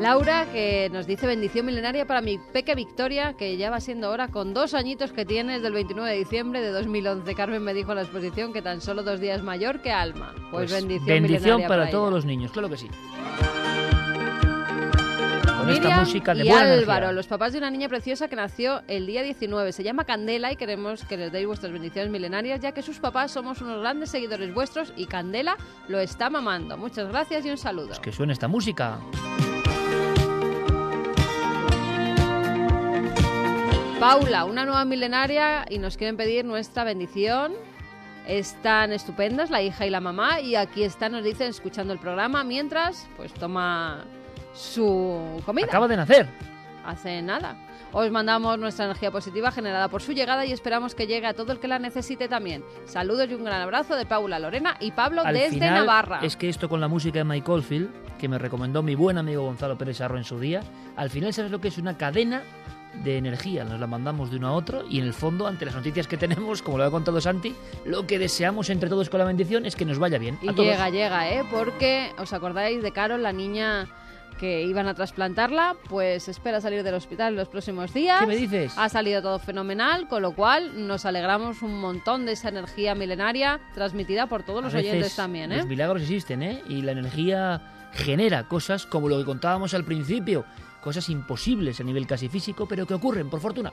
Laura, 0.00 0.46
que 0.52 0.90
nos 0.92 1.06
dice 1.06 1.26
bendición 1.26 1.64
milenaria 1.64 2.06
para 2.06 2.20
mi 2.20 2.38
peque 2.38 2.74
Victoria, 2.74 3.32
que 3.32 3.56
ya 3.56 3.70
va 3.70 3.80
siendo 3.80 4.10
hora 4.10 4.28
con 4.28 4.52
dos 4.52 4.74
añitos 4.74 5.12
que 5.12 5.24
tiene 5.24 5.54
desde 5.54 5.68
el 5.68 5.72
29 5.72 6.10
de 6.10 6.18
diciembre 6.18 6.60
de 6.60 6.70
2011. 6.70 7.34
Carmen 7.34 7.62
me 7.62 7.72
dijo 7.72 7.92
en 7.92 7.96
la 7.96 8.02
exposición 8.02 8.52
que 8.52 8.60
tan 8.60 8.82
solo 8.82 9.02
dos 9.02 9.20
días 9.20 9.42
mayor 9.42 9.80
que 9.80 9.90
Alma. 9.92 10.34
Pues, 10.50 10.70
bendición, 10.70 11.06
bendición 11.06 11.40
milenaria 11.40 11.68
para 11.68 11.82
ella. 11.84 11.92
todos 11.92 12.12
los 12.12 12.26
niños, 12.26 12.52
claro 12.52 12.68
que 12.68 12.76
sí. 12.76 12.88
Con 15.58 15.70
esta 15.70 15.98
música 15.98 16.34
de 16.34 16.44
y 16.44 16.48
buena 16.48 16.74
Álvaro, 16.74 17.06
energía. 17.06 17.12
los 17.12 17.26
papás 17.26 17.52
de 17.52 17.58
una 17.58 17.70
niña 17.70 17.88
preciosa 17.88 18.28
que 18.28 18.36
nació 18.36 18.82
el 18.88 19.06
día 19.06 19.22
19. 19.22 19.72
Se 19.72 19.82
llama 19.82 20.04
Candela 20.04 20.52
y 20.52 20.56
queremos 20.56 21.04
que 21.04 21.16
les 21.16 21.32
deis 21.32 21.46
vuestras 21.46 21.72
bendiciones 21.72 22.10
milenarias, 22.12 22.60
ya 22.60 22.72
que 22.72 22.82
sus 22.82 23.00
papás 23.00 23.32
somos 23.32 23.62
unos 23.62 23.80
grandes 23.80 24.10
seguidores 24.10 24.52
vuestros 24.52 24.92
y 24.96 25.06
Candela 25.06 25.56
lo 25.88 25.98
está 25.98 26.28
mamando. 26.30 26.76
Muchas 26.76 27.08
gracias 27.08 27.46
y 27.46 27.50
un 27.50 27.56
saludo. 27.56 28.00
Que 28.00 28.12
suene 28.12 28.34
esta 28.34 28.46
música. 28.46 29.00
Paula, 34.00 34.44
una 34.44 34.66
nueva 34.66 34.84
milenaria 34.84 35.64
y 35.70 35.78
nos 35.78 35.96
quieren 35.96 36.18
pedir 36.18 36.44
nuestra 36.44 36.84
bendición. 36.84 37.54
Están 38.26 38.92
estupendas 38.92 39.48
la 39.48 39.62
hija 39.62 39.86
y 39.86 39.90
la 39.90 40.00
mamá 40.00 40.40
y 40.40 40.54
aquí 40.54 40.82
están, 40.82 41.12
nos 41.12 41.24
dicen, 41.24 41.48
escuchando 41.48 41.94
el 41.94 41.98
programa 41.98 42.44
mientras 42.44 43.08
pues 43.16 43.32
toma 43.32 44.04
su 44.52 45.42
comida. 45.46 45.68
Acaba 45.68 45.88
de 45.88 45.96
nacer. 45.96 46.28
Hace 46.84 47.22
nada. 47.22 47.56
Os 47.92 48.10
mandamos 48.10 48.58
nuestra 48.58 48.84
energía 48.84 49.10
positiva 49.10 49.50
generada 49.50 49.88
por 49.88 50.02
su 50.02 50.12
llegada 50.12 50.44
y 50.44 50.52
esperamos 50.52 50.94
que 50.94 51.06
llegue 51.06 51.26
a 51.26 51.32
todo 51.32 51.52
el 51.52 51.58
que 51.58 51.66
la 51.66 51.78
necesite 51.78 52.28
también. 52.28 52.62
Saludos 52.84 53.28
y 53.30 53.34
un 53.34 53.44
gran 53.44 53.62
abrazo 53.62 53.96
de 53.96 54.04
Paula, 54.04 54.38
Lorena 54.38 54.76
y 54.78 54.90
Pablo 54.90 55.22
Al 55.24 55.34
desde 55.34 55.52
final, 55.52 55.86
Navarra. 55.86 56.20
Es 56.22 56.36
que 56.36 56.50
esto 56.50 56.68
con 56.68 56.82
la 56.82 56.88
música 56.88 57.20
de 57.20 57.24
Mike 57.24 57.50
Oldfield, 57.50 58.16
que 58.18 58.28
me 58.28 58.38
recomendó 58.38 58.82
mi 58.82 58.94
buen 58.94 59.16
amigo 59.16 59.44
Gonzalo 59.44 59.78
Pérez 59.78 59.96
Sarro 59.96 60.18
en 60.18 60.24
su 60.24 60.38
día, 60.38 60.60
al 60.96 61.08
final 61.08 61.32
sabes 61.32 61.50
lo 61.50 61.62
que 61.62 61.68
es 61.68 61.78
una 61.78 61.96
cadena 61.96 62.42
de 63.02 63.18
energía. 63.18 63.64
Nos 63.64 63.80
la 63.80 63.86
mandamos 63.86 64.30
de 64.30 64.36
uno 64.36 64.48
a 64.48 64.52
otro 64.52 64.84
y 64.88 64.98
en 64.98 65.04
el 65.04 65.12
fondo, 65.12 65.46
ante 65.46 65.64
las 65.64 65.74
noticias 65.74 66.06
que 66.06 66.16
tenemos, 66.16 66.62
como 66.62 66.78
lo 66.78 66.84
ha 66.84 66.90
contado 66.90 67.20
Santi, 67.20 67.54
lo 67.84 68.06
que 68.06 68.18
deseamos 68.18 68.70
entre 68.70 68.88
todos 68.88 69.10
con 69.10 69.18
la 69.18 69.26
bendición 69.26 69.66
es 69.66 69.76
que 69.76 69.84
nos 69.84 69.98
vaya 69.98 70.18
bien. 70.18 70.38
Y 70.42 70.48
a 70.48 70.52
todos. 70.52 70.68
llega, 70.68 70.90
llega, 70.90 71.30
¿eh? 71.30 71.44
Porque, 71.50 72.12
¿os 72.18 72.32
acordáis 72.32 72.82
de 72.82 72.92
Carol, 72.92 73.22
la 73.22 73.32
niña 73.32 73.86
que 74.38 74.62
iban 74.62 74.86
a 74.86 74.94
trasplantarla? 74.94 75.76
Pues 75.88 76.28
espera 76.28 76.60
salir 76.60 76.82
del 76.82 76.94
hospital 76.94 77.32
en 77.32 77.36
los 77.36 77.48
próximos 77.48 77.92
días. 77.94 78.20
¿Qué 78.20 78.26
me 78.26 78.36
dices? 78.36 78.74
Ha 78.76 78.88
salido 78.88 79.22
todo 79.22 79.38
fenomenal, 79.38 80.08
con 80.08 80.22
lo 80.22 80.34
cual 80.34 80.86
nos 80.86 81.06
alegramos 81.06 81.62
un 81.62 81.80
montón 81.80 82.26
de 82.26 82.32
esa 82.32 82.48
energía 82.48 82.94
milenaria 82.94 83.60
transmitida 83.74 84.26
por 84.26 84.42
todos 84.42 84.62
los 84.62 84.74
A 84.74 84.76
veces 84.76 84.92
oyentes 84.92 85.16
también, 85.16 85.52
¿eh? 85.52 85.58
Los 85.58 85.66
milagros 85.66 86.02
existen, 86.02 86.42
¿eh? 86.42 86.62
Y 86.68 86.82
la 86.82 86.92
energía 86.92 87.62
genera 87.92 88.46
cosas 88.46 88.84
como 88.84 89.08
lo 89.08 89.18
que 89.18 89.24
contábamos 89.24 89.72
al 89.72 89.84
principio, 89.84 90.44
cosas 90.86 91.08
imposibles 91.08 91.80
a 91.80 91.82
nivel 91.82 92.06
casi 92.06 92.28
físico, 92.28 92.68
pero 92.68 92.86
que 92.86 92.94
ocurren, 92.94 93.28
por 93.28 93.40
fortuna. 93.40 93.72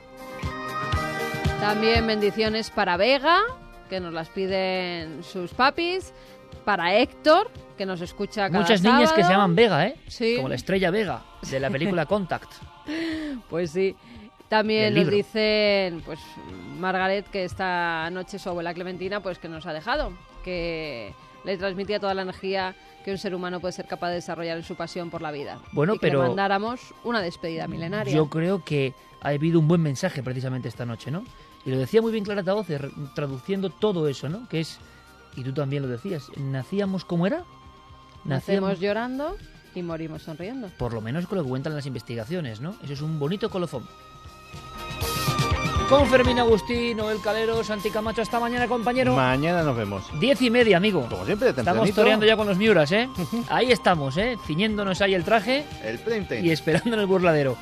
También 1.60 2.04
bendiciones 2.08 2.70
para 2.70 2.96
Vega, 2.96 3.38
que 3.88 4.00
nos 4.00 4.12
las 4.12 4.28
piden 4.30 5.22
sus 5.22 5.54
papis. 5.54 6.12
Para 6.64 6.96
Héctor, 6.96 7.52
que 7.78 7.86
nos 7.86 8.00
escucha 8.00 8.48
cada 8.48 8.62
Muchas 8.62 8.82
niñas 8.82 9.12
que 9.12 9.22
se 9.22 9.30
llaman 9.30 9.54
Vega, 9.54 9.86
¿eh? 9.86 9.96
Sí. 10.08 10.34
Como 10.36 10.48
la 10.48 10.56
estrella 10.56 10.90
Vega 10.90 11.22
de 11.48 11.60
la 11.60 11.70
película 11.70 12.04
Contact. 12.12 12.50
Pues 13.48 13.70
sí. 13.70 13.94
También 14.48 14.92
nos 14.94 15.08
dicen, 15.08 16.02
pues, 16.04 16.18
Margaret, 16.80 17.28
que 17.30 17.44
esta 17.44 18.10
noche 18.10 18.40
su 18.40 18.48
abuela 18.48 18.74
Clementina, 18.74 19.20
pues, 19.20 19.38
que 19.38 19.48
nos 19.48 19.66
ha 19.66 19.72
dejado. 19.72 20.12
Que 20.42 21.14
le 21.44 21.56
transmitía 21.58 22.00
toda 22.00 22.14
la 22.14 22.22
energía 22.22 22.74
que 23.04 23.10
un 23.12 23.18
ser 23.18 23.34
humano 23.34 23.60
puede 23.60 23.72
ser 23.72 23.86
capaz 23.86 24.08
de 24.08 24.14
desarrollar 24.16 24.56
en 24.56 24.64
su 24.64 24.76
pasión 24.76 25.10
por 25.10 25.20
la 25.22 25.30
vida. 25.30 25.58
Bueno, 25.72 25.94
y 25.94 25.98
que 25.98 26.06
pero- 26.08 26.22
le 26.22 26.28
mandáramos 26.28 26.80
una 27.04 27.20
despedida 27.20 27.68
milenaria. 27.68 28.14
Yo 28.14 28.28
creo 28.30 28.64
que 28.64 28.94
ha 29.20 29.28
habido 29.28 29.58
un 29.60 29.68
buen 29.68 29.82
mensaje 29.82 30.22
precisamente 30.22 30.68
esta 30.68 30.84
noche, 30.86 31.10
¿no? 31.10 31.24
Y 31.66 31.70
lo 31.70 31.78
decía 31.78 32.02
muy 32.02 32.12
bien 32.12 32.24
Clara 32.24 32.42
Taoce, 32.42 32.78
re- 32.78 32.90
traduciendo 33.14 33.70
todo 33.70 34.08
eso, 34.08 34.28
¿no? 34.28 34.48
Que 34.48 34.60
es, 34.60 34.78
y 35.36 35.42
tú 35.42 35.52
también 35.52 35.82
lo 35.82 35.88
decías, 35.88 36.28
nacíamos 36.36 37.04
como 37.04 37.26
era. 37.26 37.44
Nacemos 38.24 38.80
llorando 38.80 39.36
y 39.74 39.82
morimos 39.82 40.22
sonriendo. 40.22 40.68
por 40.78 40.92
lo 40.94 41.00
menos 41.00 41.26
con 41.26 41.36
lo 41.38 41.44
que 41.44 41.50
cuentan 41.50 41.74
las 41.74 41.84
investigaciones, 41.86 42.60
¿no? 42.60 42.74
Eso 42.82 42.92
es 42.92 43.02
un 43.02 43.18
bonito 43.18 43.50
colofón. 43.50 43.86
Con 45.88 46.06
Fermín 46.08 46.38
Agustín, 46.38 46.96
Noel 46.96 47.20
Calero, 47.20 47.62
Santi 47.62 47.90
Camacho, 47.90 48.22
hasta 48.22 48.40
mañana, 48.40 48.66
compañero. 48.66 49.14
Mañana 49.14 49.62
nos 49.62 49.76
vemos. 49.76 50.04
Diez 50.18 50.40
y 50.42 50.50
media, 50.50 50.78
amigo. 50.78 51.06
Como 51.08 51.24
siempre, 51.26 51.50
Estamos 51.50 51.66
tempranito. 51.66 51.94
toreando 52.00 52.26
ya 52.26 52.36
con 52.36 52.46
los 52.48 52.56
Miuras, 52.56 52.90
¿eh? 52.90 53.08
Ahí 53.48 53.70
estamos, 53.70 54.16
¿eh? 54.16 54.36
Ciñéndonos 54.46 55.00
ahí 55.02 55.14
el 55.14 55.24
traje 55.24 55.64
El 55.84 56.00
time. 56.00 56.40
y 56.40 56.50
esperando 56.50 56.94
en 56.94 57.00
el 57.00 57.06
burladero. 57.06 57.56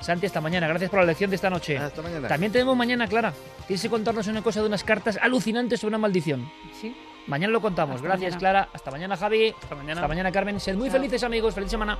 Santi, 0.00 0.26
hasta 0.26 0.40
mañana. 0.40 0.66
Gracias 0.66 0.90
por 0.90 1.00
la 1.00 1.06
lección 1.06 1.28
de 1.30 1.36
esta 1.36 1.50
noche. 1.50 1.76
Hasta 1.76 2.00
mañana. 2.00 2.26
También 2.28 2.50
tenemos 2.50 2.74
mañana, 2.76 3.06
Clara. 3.06 3.34
Tienes 3.66 3.82
que 3.82 3.90
contarnos 3.90 4.26
una 4.26 4.42
cosa 4.42 4.60
de 4.62 4.66
unas 4.66 4.82
cartas 4.82 5.18
alucinantes 5.20 5.80
sobre 5.80 5.90
una 5.90 5.98
maldición. 5.98 6.50
Sí. 6.80 6.96
Mañana 7.26 7.52
lo 7.52 7.60
contamos. 7.60 7.96
Hasta 7.96 8.08
Gracias, 8.08 8.30
mañana. 8.34 8.38
Clara. 8.38 8.68
Hasta 8.72 8.90
mañana, 8.90 9.16
Javi. 9.18 9.54
Hasta 9.62 9.74
mañana. 9.74 10.00
Hasta 10.00 10.08
mañana, 10.08 10.32
Carmen. 10.32 10.58
Sed 10.58 10.76
muy 10.76 10.88
Chao. 10.88 10.96
felices, 10.96 11.22
amigos. 11.22 11.54
Feliz 11.54 11.70
semana. 11.70 11.98